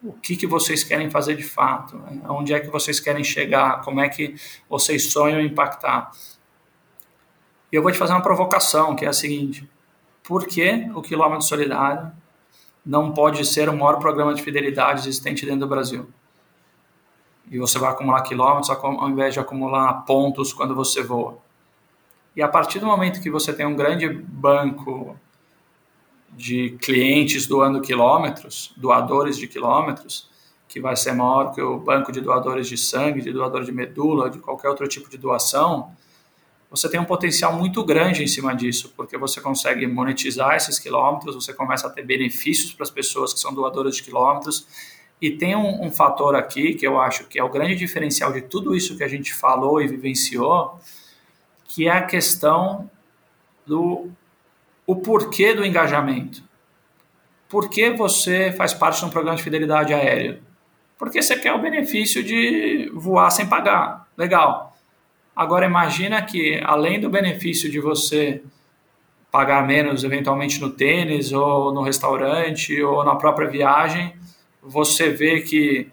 [0.04, 2.22] O que, que vocês querem fazer de fato, né?
[2.30, 4.36] onde é que vocês querem chegar, como é que
[4.70, 6.12] vocês sonham impactar.
[7.72, 9.70] E eu vou te fazer uma provocação, que é a seguinte,
[10.24, 12.12] por que o quilômetro solidário
[12.86, 16.10] não pode ser o maior programa de fidelidade existente dentro do Brasil.
[17.52, 21.38] E você vai acumular quilômetros ao invés de acumular pontos quando você voa.
[22.36, 25.18] E a partir do momento que você tem um grande banco
[26.40, 30.30] de clientes doando quilômetros, doadores de quilômetros,
[30.70, 34.30] que vai ser maior que o banco de doadores de sangue, de doador de medula,
[34.30, 35.92] de qualquer outro tipo de doação,
[36.72, 41.36] você tem um potencial muito grande em cima disso, porque você consegue monetizar esses quilômetros,
[41.36, 44.66] você começa a ter benefícios para as pessoas que são doadoras de quilômetros.
[45.22, 48.44] E tem um, um, fator aqui que eu acho que é o grande diferencial de
[48.44, 50.80] tudo isso que a gente falou e vivenciou,
[51.66, 52.90] que é a questão
[53.66, 54.10] do
[54.90, 56.42] o porquê do engajamento.
[57.48, 60.42] Por que você faz parte de um programa de fidelidade aérea?
[60.98, 64.08] Porque você quer o benefício de voar sem pagar.
[64.18, 64.76] Legal.
[65.36, 68.42] Agora imagina que além do benefício de você
[69.32, 74.16] pagar menos eventualmente no tênis ou no restaurante ou na própria viagem,
[74.60, 75.88] você vê que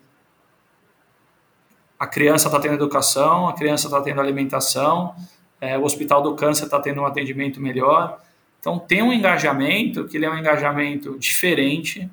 [1.98, 5.14] a criança está tendo educação, a criança está tendo alimentação,
[5.60, 8.24] é, o Hospital do Câncer está tendo um atendimento melhor.
[8.66, 12.10] Então tem um engajamento que ele é um engajamento diferente,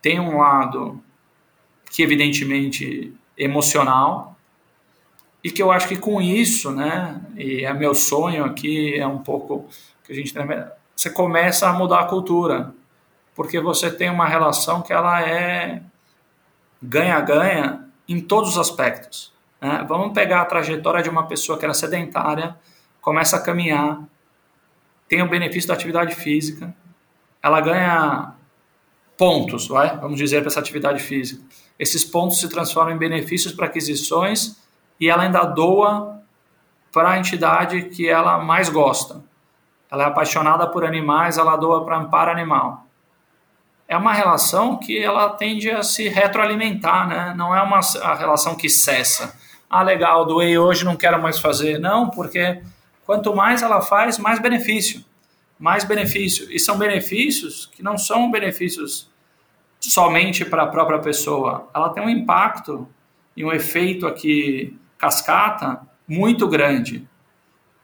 [0.00, 1.02] tem um lado
[1.90, 4.38] que evidentemente emocional,
[5.42, 9.18] e que eu acho que com isso, né, e é meu sonho aqui, é um
[9.18, 9.66] pouco
[10.04, 10.32] que a gente
[10.94, 12.72] você começa a mudar a cultura,
[13.34, 15.82] porque você tem uma relação que ela é
[16.80, 19.32] ganha-ganha em todos os aspectos.
[19.60, 19.84] Né?
[19.88, 22.54] Vamos pegar a trajetória de uma pessoa que era sedentária,
[23.00, 24.00] começa a caminhar,
[25.10, 26.72] tem o benefício da atividade física,
[27.42, 28.32] ela ganha
[29.18, 29.98] pontos, vai?
[29.98, 31.42] vamos dizer, para essa atividade física.
[31.76, 34.56] Esses pontos se transformam em benefícios para aquisições
[35.00, 36.22] e ela ainda doa
[36.92, 39.20] para a entidade que ela mais gosta.
[39.90, 42.86] Ela é apaixonada por animais, ela doa para amparo animal.
[43.88, 47.34] É uma relação que ela tende a se retroalimentar, né?
[47.36, 47.80] Não é uma
[48.14, 49.36] relação que cessa.
[49.68, 51.80] Ah, legal, doei hoje, não quero mais fazer.
[51.80, 52.62] Não, porque
[53.10, 55.04] quanto mais ela faz, mais benefício.
[55.58, 56.46] Mais benefício.
[56.48, 59.10] E são benefícios que não são benefícios
[59.80, 61.68] somente para a própria pessoa.
[61.74, 62.86] Ela tem um impacto
[63.36, 67.04] e um efeito aqui cascata muito grande.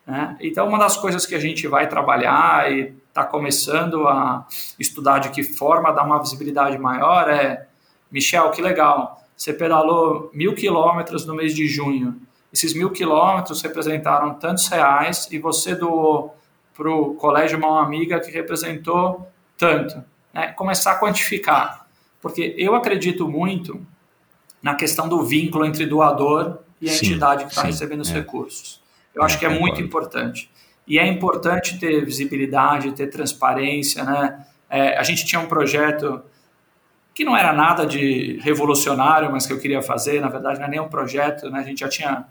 [0.07, 0.37] Né?
[0.41, 4.47] Então, uma das coisas que a gente vai trabalhar e está começando a
[4.79, 7.67] estudar de que forma dar uma visibilidade maior é,
[8.13, 12.15] Michel, que legal, você pedalou mil quilômetros no mês de junho.
[12.57, 16.35] Esses mil quilômetros representaram tantos reais e você doou
[16.75, 20.02] para o colégio uma amiga que representou tanto.
[20.33, 20.52] Né?
[20.52, 21.86] Começar a quantificar.
[22.18, 23.86] Porque eu acredito muito
[24.62, 28.15] na questão do vínculo entre doador e a sim, entidade que está recebendo os é.
[28.15, 28.81] recursos.
[29.15, 30.51] Eu acho que é muito importante.
[30.89, 34.47] E é importante ter visibilidade, ter transparência, né?
[34.70, 36.23] É, a gente tinha um projeto
[37.15, 40.70] que não era nada de revolucionário, mas que eu queria fazer, na verdade não é
[40.70, 41.60] nem um projeto, né?
[41.60, 42.25] A gente já tinha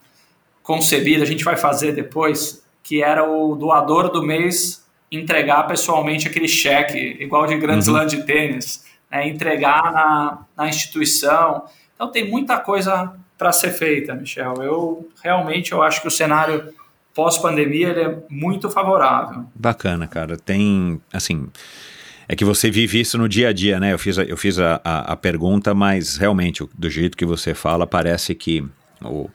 [0.66, 6.48] concebido, a gente vai fazer depois, que era o doador do mês entregar pessoalmente aquele
[6.48, 8.08] cheque, igual de Grand Slam uhum.
[8.08, 9.30] de tênis, né?
[9.30, 11.66] entregar na, na instituição.
[11.94, 14.56] Então tem muita coisa para ser feita, Michel.
[14.56, 16.74] Eu realmente eu acho que o cenário
[17.14, 19.46] pós-pandemia é muito favorável.
[19.54, 20.36] Bacana, cara.
[20.36, 21.48] Tem, assim,
[22.28, 23.94] é que você vive isso no dia a dia, né?
[23.94, 27.54] Eu fiz a, eu fiz a, a, a pergunta, mas realmente, do jeito que você
[27.54, 28.66] fala, parece que
[29.02, 29.30] o,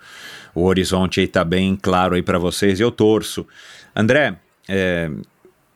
[0.55, 3.47] o horizonte está bem claro aí para vocês e eu torço.
[3.95, 4.37] André,
[4.69, 5.11] é,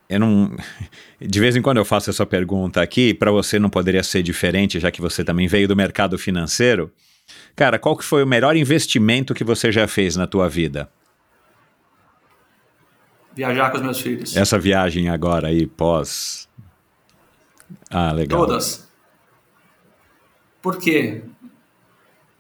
[0.08, 0.54] eu não.
[1.20, 4.78] De vez em quando eu faço essa pergunta aqui, para você não poderia ser diferente,
[4.78, 6.92] já que você também veio do mercado financeiro.
[7.56, 10.90] Cara, qual que foi o melhor investimento que você já fez na tua vida?
[13.34, 14.36] Viajar com os meus filhos.
[14.36, 16.48] Essa viagem agora aí, pós.
[17.90, 18.40] Ah, legal.
[18.40, 18.86] Todas.
[20.60, 21.22] Por quê?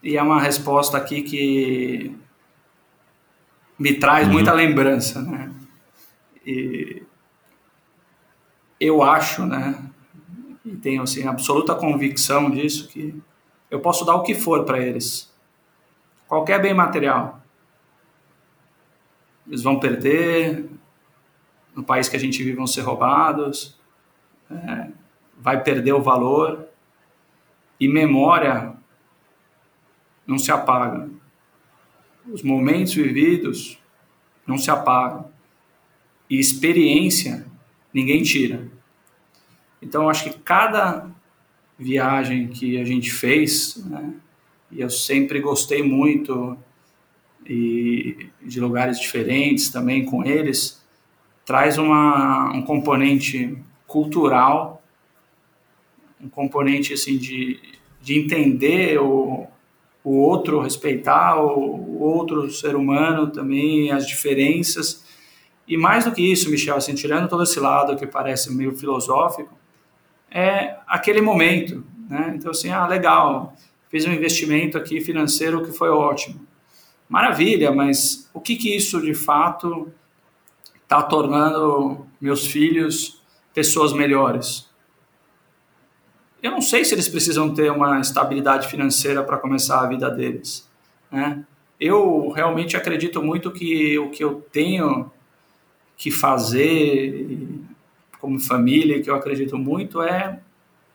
[0.02, 2.14] E é uma resposta aqui que
[3.78, 4.32] me traz uhum.
[4.34, 5.52] muita lembrança, né?
[6.46, 7.02] E
[8.78, 9.90] eu acho, né?
[10.64, 13.20] E tenho assim absoluta convicção disso que
[13.70, 15.32] eu posso dar o que for para eles,
[16.28, 17.42] qualquer bem material.
[19.46, 20.70] Eles vão perder,
[21.74, 23.78] no país que a gente vive vão ser roubados,
[24.50, 24.88] é,
[25.38, 26.66] vai perder o valor
[27.78, 28.74] e memória
[30.26, 31.10] não se apaga.
[32.30, 33.78] Os momentos vividos
[34.46, 35.30] não se apagam
[36.28, 37.46] e experiência
[37.92, 38.66] ninguém tira.
[39.80, 41.10] Então, acho que cada
[41.78, 44.14] viagem que a gente fez, né,
[44.70, 46.56] e eu sempre gostei muito
[47.46, 50.82] e de lugares diferentes também com eles,
[51.44, 54.82] traz uma, um componente cultural,
[56.20, 57.60] um componente assim de,
[58.00, 59.46] de entender o,
[60.04, 65.02] o outro, respeitar o, outro ser humano também, as diferenças.
[65.66, 69.56] E mais do que isso, Michel, assim, tirando todo esse lado que parece meio filosófico,
[70.30, 72.34] é aquele momento, né?
[72.36, 73.56] Então, assim, ah, legal,
[73.88, 76.46] fiz um investimento aqui financeiro que foi ótimo.
[77.08, 79.90] Maravilha, mas o que que isso de fato
[80.82, 83.22] está tornando meus filhos
[83.54, 84.68] pessoas melhores?
[86.44, 90.68] Eu não sei se eles precisam ter uma estabilidade financeira para começar a vida deles,
[91.10, 91.42] né?
[91.80, 95.10] Eu realmente acredito muito que o que eu tenho
[95.96, 97.38] que fazer
[98.20, 100.38] como família, que eu acredito muito, é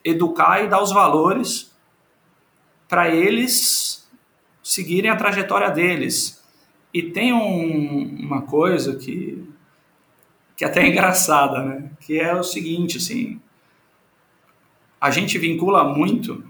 [0.06, 1.76] educar e dar os valores
[2.88, 4.08] para eles
[4.62, 6.44] seguirem a trajetória deles.
[6.94, 9.44] E tem um, uma coisa que,
[10.56, 11.90] que até é engraçada, né?
[12.02, 13.42] que é o seguinte, assim,
[15.00, 16.44] a gente vincula muito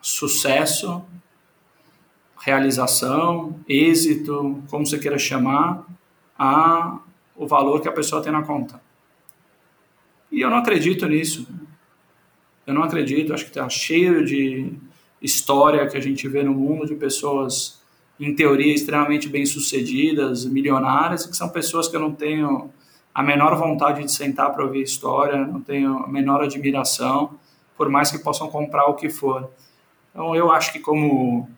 [0.00, 1.02] sucesso,
[2.38, 5.84] realização, êxito, como você queira chamar,
[6.38, 6.98] a
[7.36, 8.80] o valor que a pessoa tem na conta.
[10.32, 11.46] E eu não acredito nisso.
[12.66, 14.72] Eu não acredito, acho que está cheio de
[15.20, 17.80] história que a gente vê no mundo de pessoas,
[18.18, 22.70] em teoria, extremamente bem-sucedidas, milionárias, que são pessoas que eu não tenho
[23.14, 27.38] a menor vontade de sentar para ouvir história, não tenho a menor admiração,
[27.76, 29.50] por mais que possam comprar o que for.
[30.10, 31.48] Então, eu acho que, como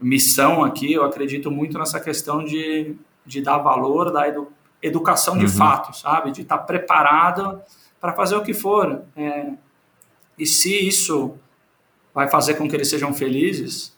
[0.00, 4.48] missão aqui, eu acredito muito nessa questão de, de dar valor, da edu,
[4.82, 5.50] educação de uhum.
[5.50, 6.32] fato, sabe?
[6.32, 7.60] De estar tá preparado
[8.00, 9.02] para fazer o que for.
[9.14, 9.52] É,
[10.38, 11.36] e se isso
[12.14, 13.96] vai fazer com que eles sejam felizes,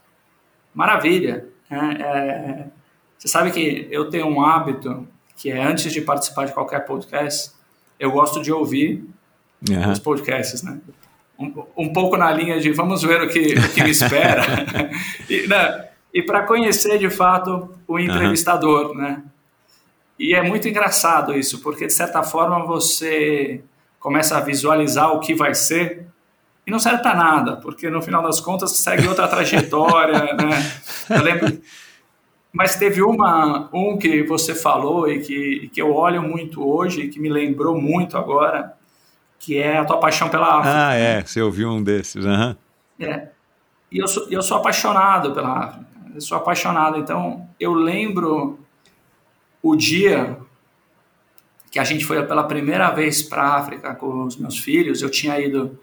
[0.75, 1.49] maravilha.
[1.71, 2.67] É, é,
[3.17, 7.53] você sabe que eu tenho um hábito que é antes de participar de qualquer podcast,
[7.99, 9.09] eu gosto de ouvir
[9.69, 9.91] uhum.
[9.91, 10.81] os podcasts, né?
[11.43, 14.43] Um, um, pouco na linha de vamos ver o que, o que me espera.
[15.29, 18.95] e, né, e para conhecer de fato o entrevistador, uhum.
[18.95, 19.23] né?
[20.19, 23.63] E é muito engraçado isso, porque de certa forma você
[23.99, 26.07] começa a visualizar o que vai ser
[26.67, 30.73] e não serve para nada, porque no final das contas segue outra trajetória, né?
[31.11, 31.61] Eu lembro,
[32.53, 37.19] mas teve uma, um que você falou e que, que eu olho muito hoje, que
[37.19, 38.75] me lembrou muito agora,
[39.43, 40.89] que é a tua paixão pela África.
[40.89, 42.55] Ah, é, você ouviu um desses, uhum.
[43.01, 43.27] É,
[43.91, 48.61] e eu sou, eu sou apaixonado pela África, eu sou apaixonado, então eu lembro
[49.61, 50.39] o dia
[51.73, 55.11] que a gente foi pela primeira vez para a África com os meus filhos, eu
[55.11, 55.77] tinha ido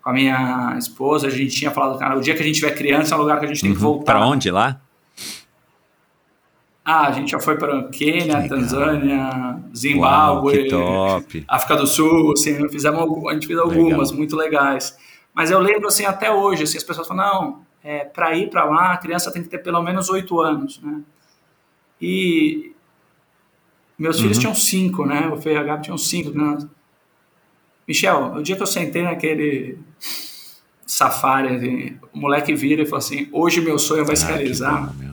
[0.00, 2.70] com a minha esposa, a gente tinha falado, cara, o dia que a gente tiver
[2.70, 3.76] criança é um lugar que a gente tem uhum.
[3.76, 4.14] que voltar.
[4.14, 4.80] Para onde lá?
[6.84, 10.68] Ah, a gente já foi para Quênia, Tanzânia, Zimbábue,
[11.46, 14.14] África do Sul, assim, fizemos, a gente fez algumas Legal.
[14.14, 14.98] muito legais.
[15.32, 18.64] Mas eu lembro assim até hoje, assim, as pessoas falam, não, é, para ir para
[18.64, 21.02] lá a criança tem que ter pelo menos oito anos, né?
[22.00, 22.72] E
[23.96, 24.22] meus uhum.
[24.22, 25.28] filhos tinham cinco, né?
[25.28, 26.36] O Fê e a Gabi tinham cinco.
[26.36, 26.58] Né?
[27.86, 29.78] Michel, o dia que eu sentei naquele
[30.84, 34.92] safari, assim, o moleque vira e falou assim: hoje meu sonho vai ah, se realizar.
[34.92, 35.11] Bom,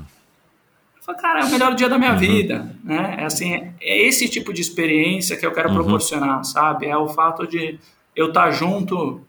[1.10, 2.18] falei, cara, é o melhor dia da minha uhum.
[2.18, 3.16] vida, né?
[3.20, 5.76] É assim, é esse tipo de experiência que eu quero uhum.
[5.76, 6.88] proporcionar, sabe?
[6.88, 7.80] É o fato de
[8.16, 9.22] eu estar junto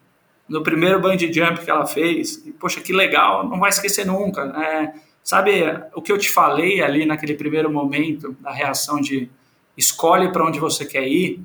[0.48, 2.44] no primeiro bungee jump que ela fez.
[2.46, 4.46] E, poxa, que legal, não vai esquecer nunca.
[4.46, 4.94] Né?
[5.22, 5.62] Sabe
[5.94, 9.30] o que eu te falei ali naquele primeiro momento da reação de
[9.76, 11.40] escolhe para onde você quer ir,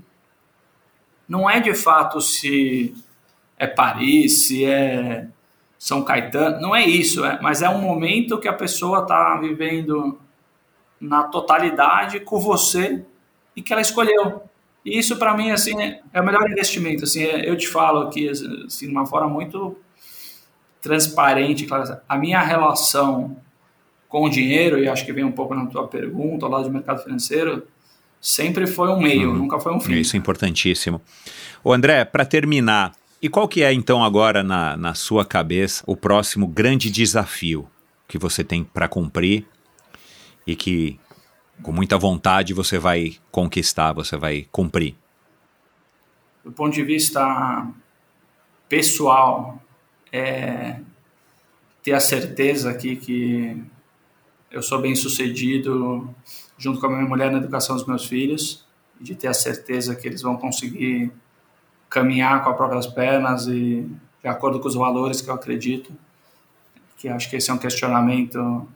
[1.27, 2.95] não é de fato se
[3.57, 5.27] é Paris, se é
[5.77, 10.19] São Caetano, não é isso, é, mas é um momento que a pessoa está vivendo
[10.99, 13.03] na totalidade com você
[13.56, 14.41] e que ela escolheu.
[14.85, 15.74] E isso para mim assim
[16.14, 17.03] é o melhor investimento.
[17.03, 19.75] Assim, é, eu te falo aqui assim, de uma forma muito
[20.82, 23.35] transparente, claro, a minha relação
[24.07, 26.72] com o dinheiro, e acho que vem um pouco na tua pergunta, ao lado do
[26.72, 27.67] mercado financeiro,
[28.22, 29.35] sempre foi um meio, uhum.
[29.35, 29.93] nunca foi um fim.
[29.93, 31.01] Isso é importantíssimo.
[31.64, 35.98] O André, para terminar, e qual que é então agora na, na sua cabeça o
[35.98, 37.67] próximo grande desafio
[38.07, 39.45] que você tem para cumprir
[40.45, 40.99] e que
[41.61, 44.95] com muita vontade você vai conquistar, você vai cumprir?
[46.43, 47.67] Do ponto de vista
[48.67, 49.61] pessoal,
[50.11, 50.80] é
[51.82, 53.64] ter a certeza aqui que
[54.51, 56.09] eu sou bem sucedido
[56.57, 58.65] junto com a minha mulher na educação dos meus filhos,
[58.99, 61.11] de ter a certeza que eles vão conseguir
[61.90, 63.90] caminhar com as próprias pernas e
[64.22, 65.93] de acordo com os valores que eu acredito,
[66.98, 68.67] que acho que esse é um questionamento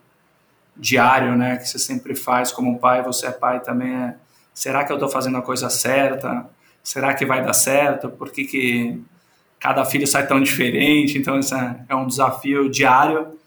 [0.80, 4.16] diário, né, que você sempre faz como pai, você é pai também, é,
[4.54, 6.50] será que eu estou fazendo a coisa certa?
[6.82, 8.10] Será que vai dar certo?
[8.10, 9.02] Por que, que
[9.60, 11.18] cada filho sai tão diferente?
[11.18, 13.38] Então, isso é, é um desafio diário.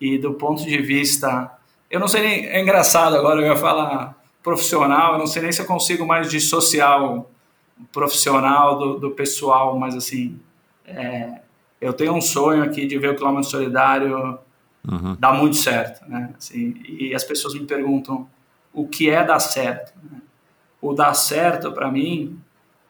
[0.00, 1.50] E do ponto de vista,
[1.90, 5.52] eu não sei nem, é engraçado agora, eu ia falar profissional, eu não sei nem
[5.52, 7.26] se eu consigo mais dissociar o
[7.92, 10.38] profissional do, do pessoal, mas assim,
[10.86, 11.40] é,
[11.80, 14.38] eu tenho um sonho aqui de ver o quilômetro solidário
[14.90, 15.16] uhum.
[15.18, 16.34] dar muito certo, né?
[16.36, 18.28] Assim, e as pessoas me perguntam
[18.72, 19.92] o que é dar certo.
[20.02, 20.18] Né?
[20.80, 22.38] O dar certo para mim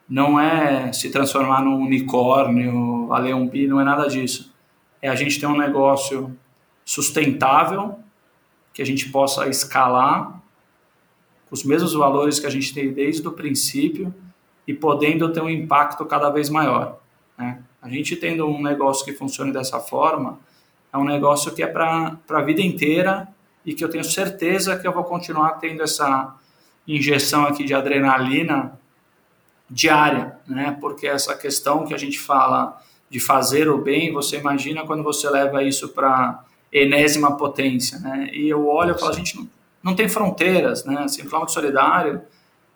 [0.07, 4.53] não é se transformar num unicórnio, a Leon Bi, não é nada disso.
[5.01, 6.35] É a gente ter um negócio
[6.83, 7.99] sustentável
[8.73, 10.41] que a gente possa escalar
[11.47, 14.13] com os mesmos valores que a gente tem desde o princípio
[14.67, 16.99] e podendo ter um impacto cada vez maior.
[17.37, 17.61] Né?
[17.81, 20.39] A gente tendo um negócio que funcione dessa forma,
[20.95, 23.27] é um negócio que é para a vida inteira
[23.65, 26.33] e que eu tenho certeza que eu vou continuar tendo essa
[26.87, 28.79] injeção aqui de adrenalina
[29.69, 30.77] diária, né?
[30.79, 35.29] Porque essa questão que a gente fala de fazer o bem, você imagina quando você
[35.29, 38.29] leva isso para enésima potência, né?
[38.31, 39.49] E eu olho e falo, a gente não,
[39.83, 40.99] não tem fronteiras, né?
[40.99, 42.21] Assim, o solidário,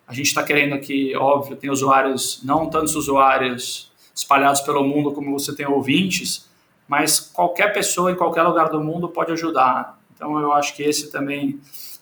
[0.06, 5.32] a gente está querendo aqui, óbvio, tem usuários, não tantos usuários espalhados pelo mundo como
[5.32, 6.49] você tem ouvintes,
[6.90, 9.96] mas qualquer pessoa em qualquer lugar do mundo pode ajudar.
[10.12, 11.60] Então eu acho que esse também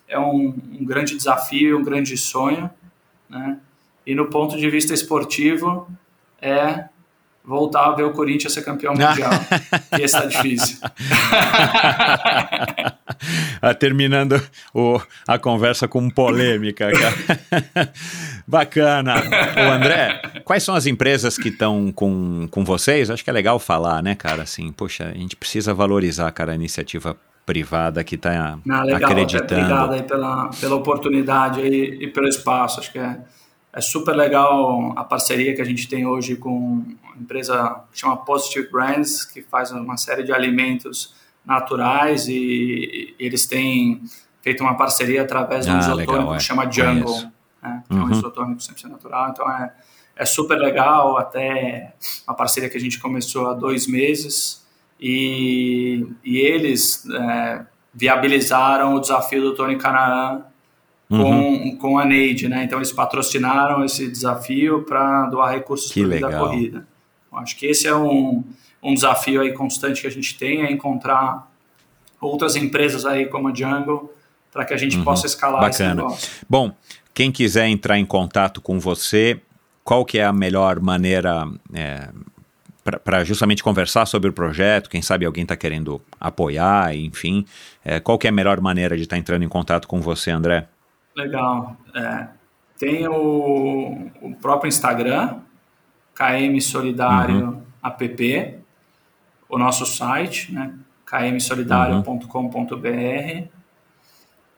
[0.08, 2.70] é um, um grande desafio, um grande sonho,
[3.28, 3.58] né?
[4.06, 5.86] E no ponto de vista esportivo
[6.40, 6.86] é
[7.44, 9.30] voltar a ver o Corinthians ser campeão mundial.
[9.94, 10.78] que esse tá difícil.
[13.60, 14.40] Ah, terminando
[14.72, 16.88] o, a conversa com polêmica.
[18.46, 19.14] Bacana.
[19.56, 23.10] O André, quais são as empresas que estão com, com vocês?
[23.10, 24.42] Acho que é legal falar, né, cara?
[24.42, 28.58] Assim, poxa, a gente precisa valorizar, cara, a iniciativa privada que está
[28.94, 29.62] acreditando.
[29.62, 32.80] Obrigado aí pela, pela oportunidade aí, e pelo espaço.
[32.80, 33.18] Acho que é
[33.72, 38.16] é super legal a parceria que a gente tem hoje com uma empresa que chama
[38.16, 41.14] Positive Brands, que faz uma série de alimentos
[41.48, 44.02] naturais e, eles têm
[44.42, 46.36] feito uma parceria através de um ah, isotônico legal, é.
[46.36, 48.02] que chama Jungle, né, que uhum.
[48.02, 49.30] é um isotônico 100% natural.
[49.30, 49.72] Então é,
[50.14, 51.94] é super legal, até
[52.26, 54.66] uma parceria que a gente começou há dois meses
[55.00, 60.42] e, e eles é, viabilizaram o desafio do Tony Canaan
[61.08, 61.76] com, uhum.
[61.78, 62.64] com a Neide, né?
[62.64, 66.86] Então eles patrocinaram esse desafio para doar recursos para a corrida.
[67.32, 68.44] Eu acho que esse é um,
[68.82, 71.50] um desafio aí constante que a gente tem, é encontrar
[72.20, 74.12] outras empresas aí como a Jungle
[74.52, 75.04] para que a gente uhum.
[75.04, 75.70] possa escalar Bacana.
[75.70, 76.30] esse negócio.
[76.48, 76.72] Bom,
[77.14, 79.40] quem quiser entrar em contato com você,
[79.84, 82.08] qual que é a melhor maneira é,
[83.04, 84.88] para justamente conversar sobre o projeto?
[84.88, 87.44] Quem sabe alguém está querendo apoiar, enfim.
[87.84, 90.30] É, qual que é a melhor maneira de estar tá entrando em contato com você,
[90.30, 90.66] André?
[91.14, 91.76] Legal.
[91.94, 92.28] É,
[92.78, 95.38] tem o, o, próprio Instagram,
[96.14, 97.62] KM Solidário uhum.
[97.82, 98.57] app,
[99.48, 100.74] o nosso site, né,
[101.06, 103.48] kmsolidario.com.br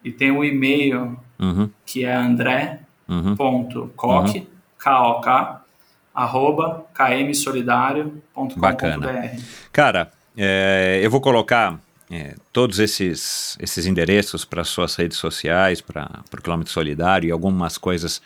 [0.03, 1.69] e tem o e-mail uhum.
[1.85, 4.47] que é andré.coque, uhum.
[4.79, 5.63] K-O-K,
[6.15, 9.43] arroba kmsolidario.com.br.
[9.73, 11.79] Cara, é, eu vou colocar
[12.11, 17.79] é, todos esses, esses endereços para suas redes sociais, para o Quilômetro Solidário e algumas
[17.79, 18.21] coisas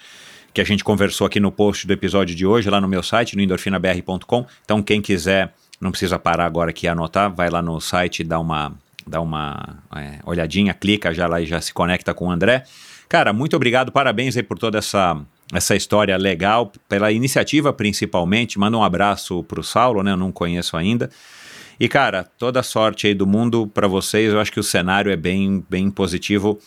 [0.55, 3.35] que a gente conversou aqui no post do episódio de hoje, lá no meu site,
[3.35, 4.47] no endorfinabr.com.
[4.65, 5.53] Então, quem quiser,
[5.85, 8.73] não precisa parar agora aqui e anotar, vai lá no site dá uma,
[9.07, 12.65] dá uma é, olhadinha, clica já lá e já se conecta com o André.
[13.09, 15.21] Cara, muito obrigado, parabéns aí por toda essa,
[15.53, 18.59] essa história legal, pela iniciativa principalmente.
[18.59, 20.13] Manda um abraço para o Saulo, né?
[20.13, 21.11] Eu não conheço ainda.
[21.79, 24.33] E cara, toda sorte aí do mundo para vocês.
[24.33, 26.59] Eu acho que o cenário é bem, bem positivo.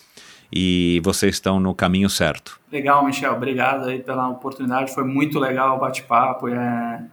[0.54, 2.58] e vocês estão no caminho certo.
[2.72, 7.04] Legal, Michel, obrigado aí pela oportunidade, foi muito legal o bate-papo, é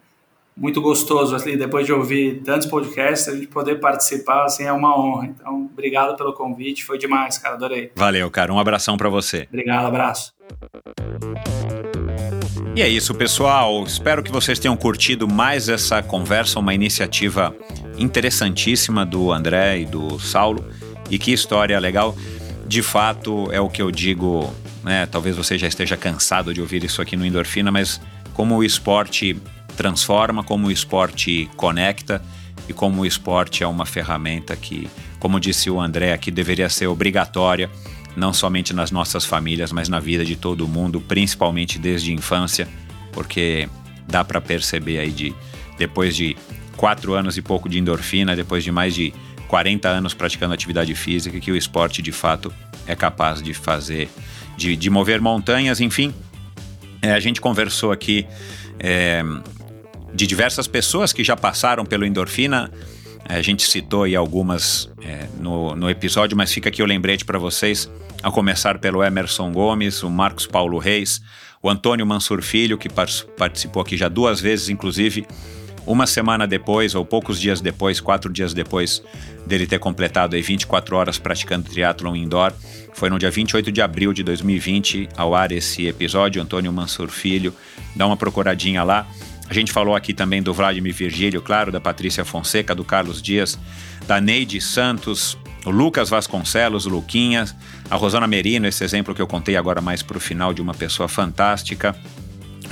[0.57, 4.99] muito gostoso, assim, depois de ouvir tantos podcasts, a gente poder participar, assim, é uma
[4.99, 5.27] honra.
[5.27, 7.91] Então, obrigado pelo convite, foi demais, cara, adorei.
[7.97, 9.49] Valeu, cara, um abração para você.
[9.49, 10.33] Obrigado, abraço.
[12.77, 13.85] E é isso, pessoal.
[13.85, 17.55] Espero que vocês tenham curtido mais essa conversa, uma iniciativa
[17.97, 20.65] interessantíssima do André e do Saulo.
[21.11, 22.17] E que história legal.
[22.67, 24.53] De fato, é o que eu digo,
[24.83, 25.07] né?
[25.07, 28.01] Talvez você já esteja cansado de ouvir isso aqui no Endorfina, mas
[28.33, 29.37] como o esporte
[29.75, 32.23] transforma, como o esporte conecta
[32.69, 34.89] e como o esporte é uma ferramenta que,
[35.19, 37.71] como disse o André aqui, deveria ser obrigatória,
[38.17, 42.69] não somente nas nossas famílias, mas na vida de todo mundo, principalmente desde a infância,
[43.13, 43.69] porque
[44.09, 45.35] dá para perceber aí de
[45.77, 46.37] depois de
[46.77, 49.13] quatro anos e pouco de endorfina, depois de mais de
[49.49, 52.53] 40 anos praticando atividade física, que o esporte de fato
[52.87, 54.09] é capaz de fazer,
[54.57, 56.15] de, de mover montanhas, enfim.
[57.03, 58.27] É, a gente conversou aqui
[58.79, 59.23] é,
[60.15, 62.71] de diversas pessoas que já passaram pelo endorfina.
[63.27, 67.39] A gente citou aí algumas é, no, no episódio, mas fica aqui o lembrete para
[67.39, 67.91] vocês,
[68.23, 71.21] a começar pelo Emerson Gomes, o Marcos Paulo Reis,
[71.63, 75.27] o Antônio Mansur Filho, que participou aqui já duas vezes, inclusive,
[75.87, 79.03] uma semana depois, ou poucos dias depois, quatro dias depois
[79.47, 82.53] dele ter completado aí 24 horas praticando triatlon indoor.
[82.93, 87.53] Foi no dia 28 de abril de 2020 ao ar esse episódio, Antônio Mansur Filho.
[87.95, 89.07] Dá uma procuradinha lá.
[89.49, 93.59] A gente falou aqui também do Vladimir Virgílio, claro, da Patrícia Fonseca, do Carlos Dias,
[94.07, 97.55] da Neide Santos, o Lucas Vasconcelos, o Luquinhas,
[97.91, 100.75] a Rosana Merino, esse exemplo que eu contei agora mais para o final de uma
[100.75, 101.95] pessoa fantástica,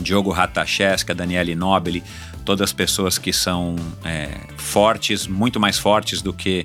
[0.01, 2.02] Diogo Ratacheska, Daniele Nobili,
[2.44, 6.65] todas pessoas que são é, fortes, muito mais fortes do que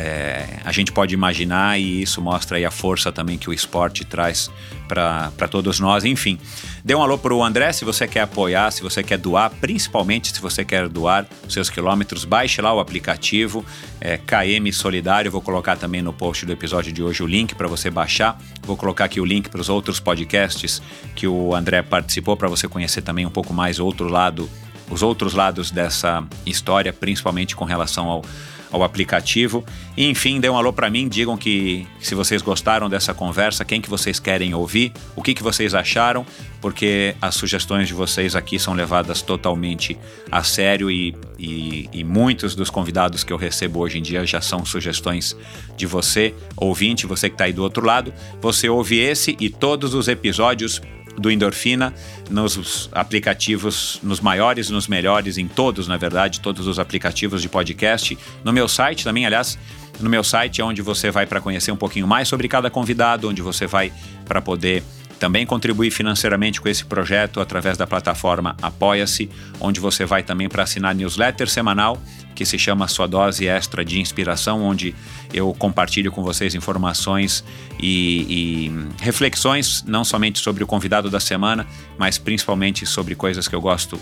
[0.00, 4.04] é, a gente pode imaginar e isso mostra aí a força também que o esporte
[4.04, 4.50] traz
[4.88, 6.04] para todos nós.
[6.04, 6.38] Enfim,
[6.84, 10.34] dê um alô para o André se você quer apoiar, se você quer doar, principalmente
[10.34, 13.64] se você quer doar seus quilômetros, baixe lá o aplicativo
[14.00, 15.30] é, KM Solidário.
[15.30, 18.40] Vou colocar também no post do episódio de hoje o link para você baixar.
[18.62, 20.80] Vou colocar aqui o link para os outros podcasts
[21.14, 24.48] que o André participou para você conhecer também um pouco mais outro lado,
[24.90, 28.24] os outros lados dessa história, principalmente com relação ao
[28.70, 29.64] ao aplicativo.
[29.96, 33.80] E, enfim, dê um alô para mim, digam que se vocês gostaram dessa conversa, quem
[33.80, 36.24] que vocês querem ouvir, o que que vocês acharam,
[36.60, 39.98] porque as sugestões de vocês aqui são levadas totalmente
[40.30, 44.40] a sério e, e, e muitos dos convidados que eu recebo hoje em dia já
[44.40, 45.36] são sugestões
[45.76, 48.12] de você, ouvinte, você que está aí do outro lado.
[48.40, 50.80] Você ouve esse e todos os episódios
[51.20, 51.94] do Endorfina
[52.30, 58.18] nos aplicativos, nos maiores, nos melhores, em todos, na verdade, todos os aplicativos de podcast.
[58.42, 59.58] No meu site também, aliás,
[60.00, 63.28] no meu site é onde você vai para conhecer um pouquinho mais sobre cada convidado,
[63.28, 63.92] onde você vai
[64.24, 64.82] para poder
[65.18, 69.28] também contribuir financeiramente com esse projeto através da plataforma Apoia-se,
[69.60, 72.00] onde você vai também para assinar newsletter semanal
[72.34, 74.94] que se chama Sua Dose Extra de Inspiração, onde
[75.32, 77.44] eu compartilho com vocês informações
[77.78, 81.66] e, e reflexões, não somente sobre o convidado da semana,
[81.98, 83.98] mas principalmente sobre coisas que eu gosto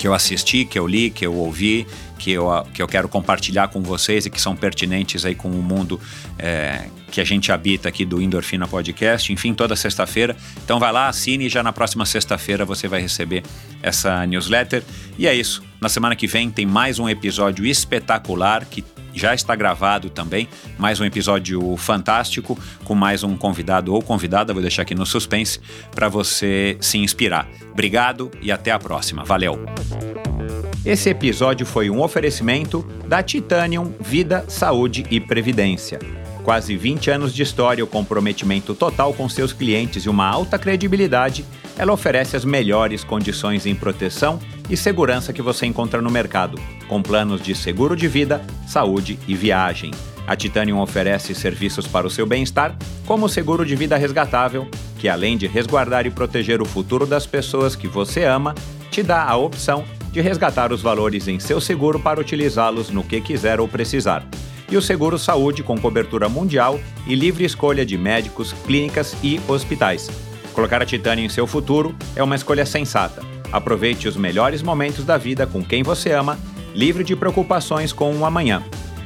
[0.00, 1.86] que eu assisti, que eu li, que eu ouvi,
[2.18, 5.62] que eu, que eu quero compartilhar com vocês e que são pertinentes aí com o
[5.62, 6.00] mundo
[6.38, 10.34] é, que a gente habita aqui do Endorfina Podcast, enfim, toda sexta-feira.
[10.64, 13.42] Então vai lá, assine e já na próxima sexta-feira você vai receber
[13.82, 14.82] essa newsletter.
[15.18, 15.62] E é isso.
[15.78, 18.82] Na semana que vem tem mais um episódio espetacular que
[19.14, 20.48] já está gravado também,
[20.78, 25.60] mais um episódio fantástico com mais um convidado ou convidada, vou deixar aqui no suspense
[25.94, 27.48] para você se inspirar.
[27.72, 29.24] Obrigado e até a próxima.
[29.24, 29.64] Valeu.
[30.84, 35.98] Esse episódio foi um oferecimento da Titanium Vida, Saúde e Previdência.
[36.42, 41.44] Quase 20 anos de história, o comprometimento total com seus clientes e uma alta credibilidade,
[41.76, 44.40] ela oferece as melhores condições em proteção
[44.70, 46.58] e segurança que você encontra no mercado,
[46.90, 49.92] com planos de seguro de vida, saúde e viagem.
[50.26, 55.08] A Titanium oferece serviços para o seu bem-estar, como o seguro de vida resgatável, que
[55.08, 58.56] além de resguardar e proteger o futuro das pessoas que você ama,
[58.90, 63.20] te dá a opção de resgatar os valores em seu seguro para utilizá-los no que
[63.20, 64.26] quiser ou precisar
[64.70, 70.08] e o Seguro Saúde com cobertura mundial e livre escolha de médicos, clínicas e hospitais.
[70.52, 73.22] Colocar a Titânia em seu futuro é uma escolha sensata.
[73.52, 76.38] Aproveite os melhores momentos da vida com quem você ama,
[76.74, 78.62] livre de preocupações com o amanhã.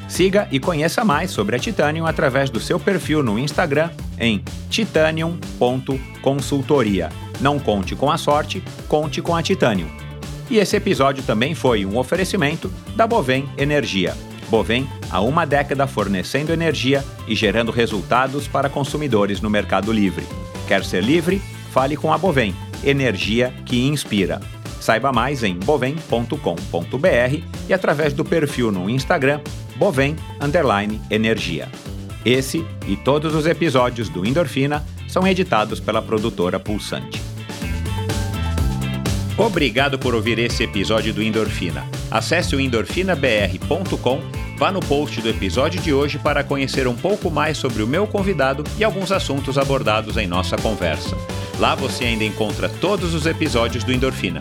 [0.09, 7.09] Siga e conheça mais sobre a Titanium através do seu perfil no Instagram em titanium.consultoria.
[7.41, 9.89] Não conte com a sorte, conte com a Titanium.
[10.51, 14.15] E esse episódio também foi um oferecimento da Bovem Energia
[14.49, 20.27] Bovem, há uma década fornecendo energia e gerando resultados para consumidores no Mercado Livre.
[20.69, 21.41] Quer ser livre?
[21.73, 24.41] Fale com a Bovem, energia que inspira.
[24.85, 26.37] Saiba mais em bovem.com.br
[27.67, 29.41] e através do perfil no Instagram
[29.77, 30.15] Bovem
[31.11, 31.71] Energia.
[32.23, 37.19] Esse e todos os episódios do Endorfina são editados pela produtora Pulsante.
[39.39, 41.89] Obrigado por ouvir esse episódio do Endorfina.
[42.11, 44.21] Acesse o endorfinabr.com,
[44.59, 48.07] vá no post do episódio de hoje para conhecer um pouco mais sobre o meu
[48.07, 51.17] convidado e alguns assuntos abordados em nossa conversa.
[51.59, 54.41] Lá você ainda encontra todos os episódios do Endorfina.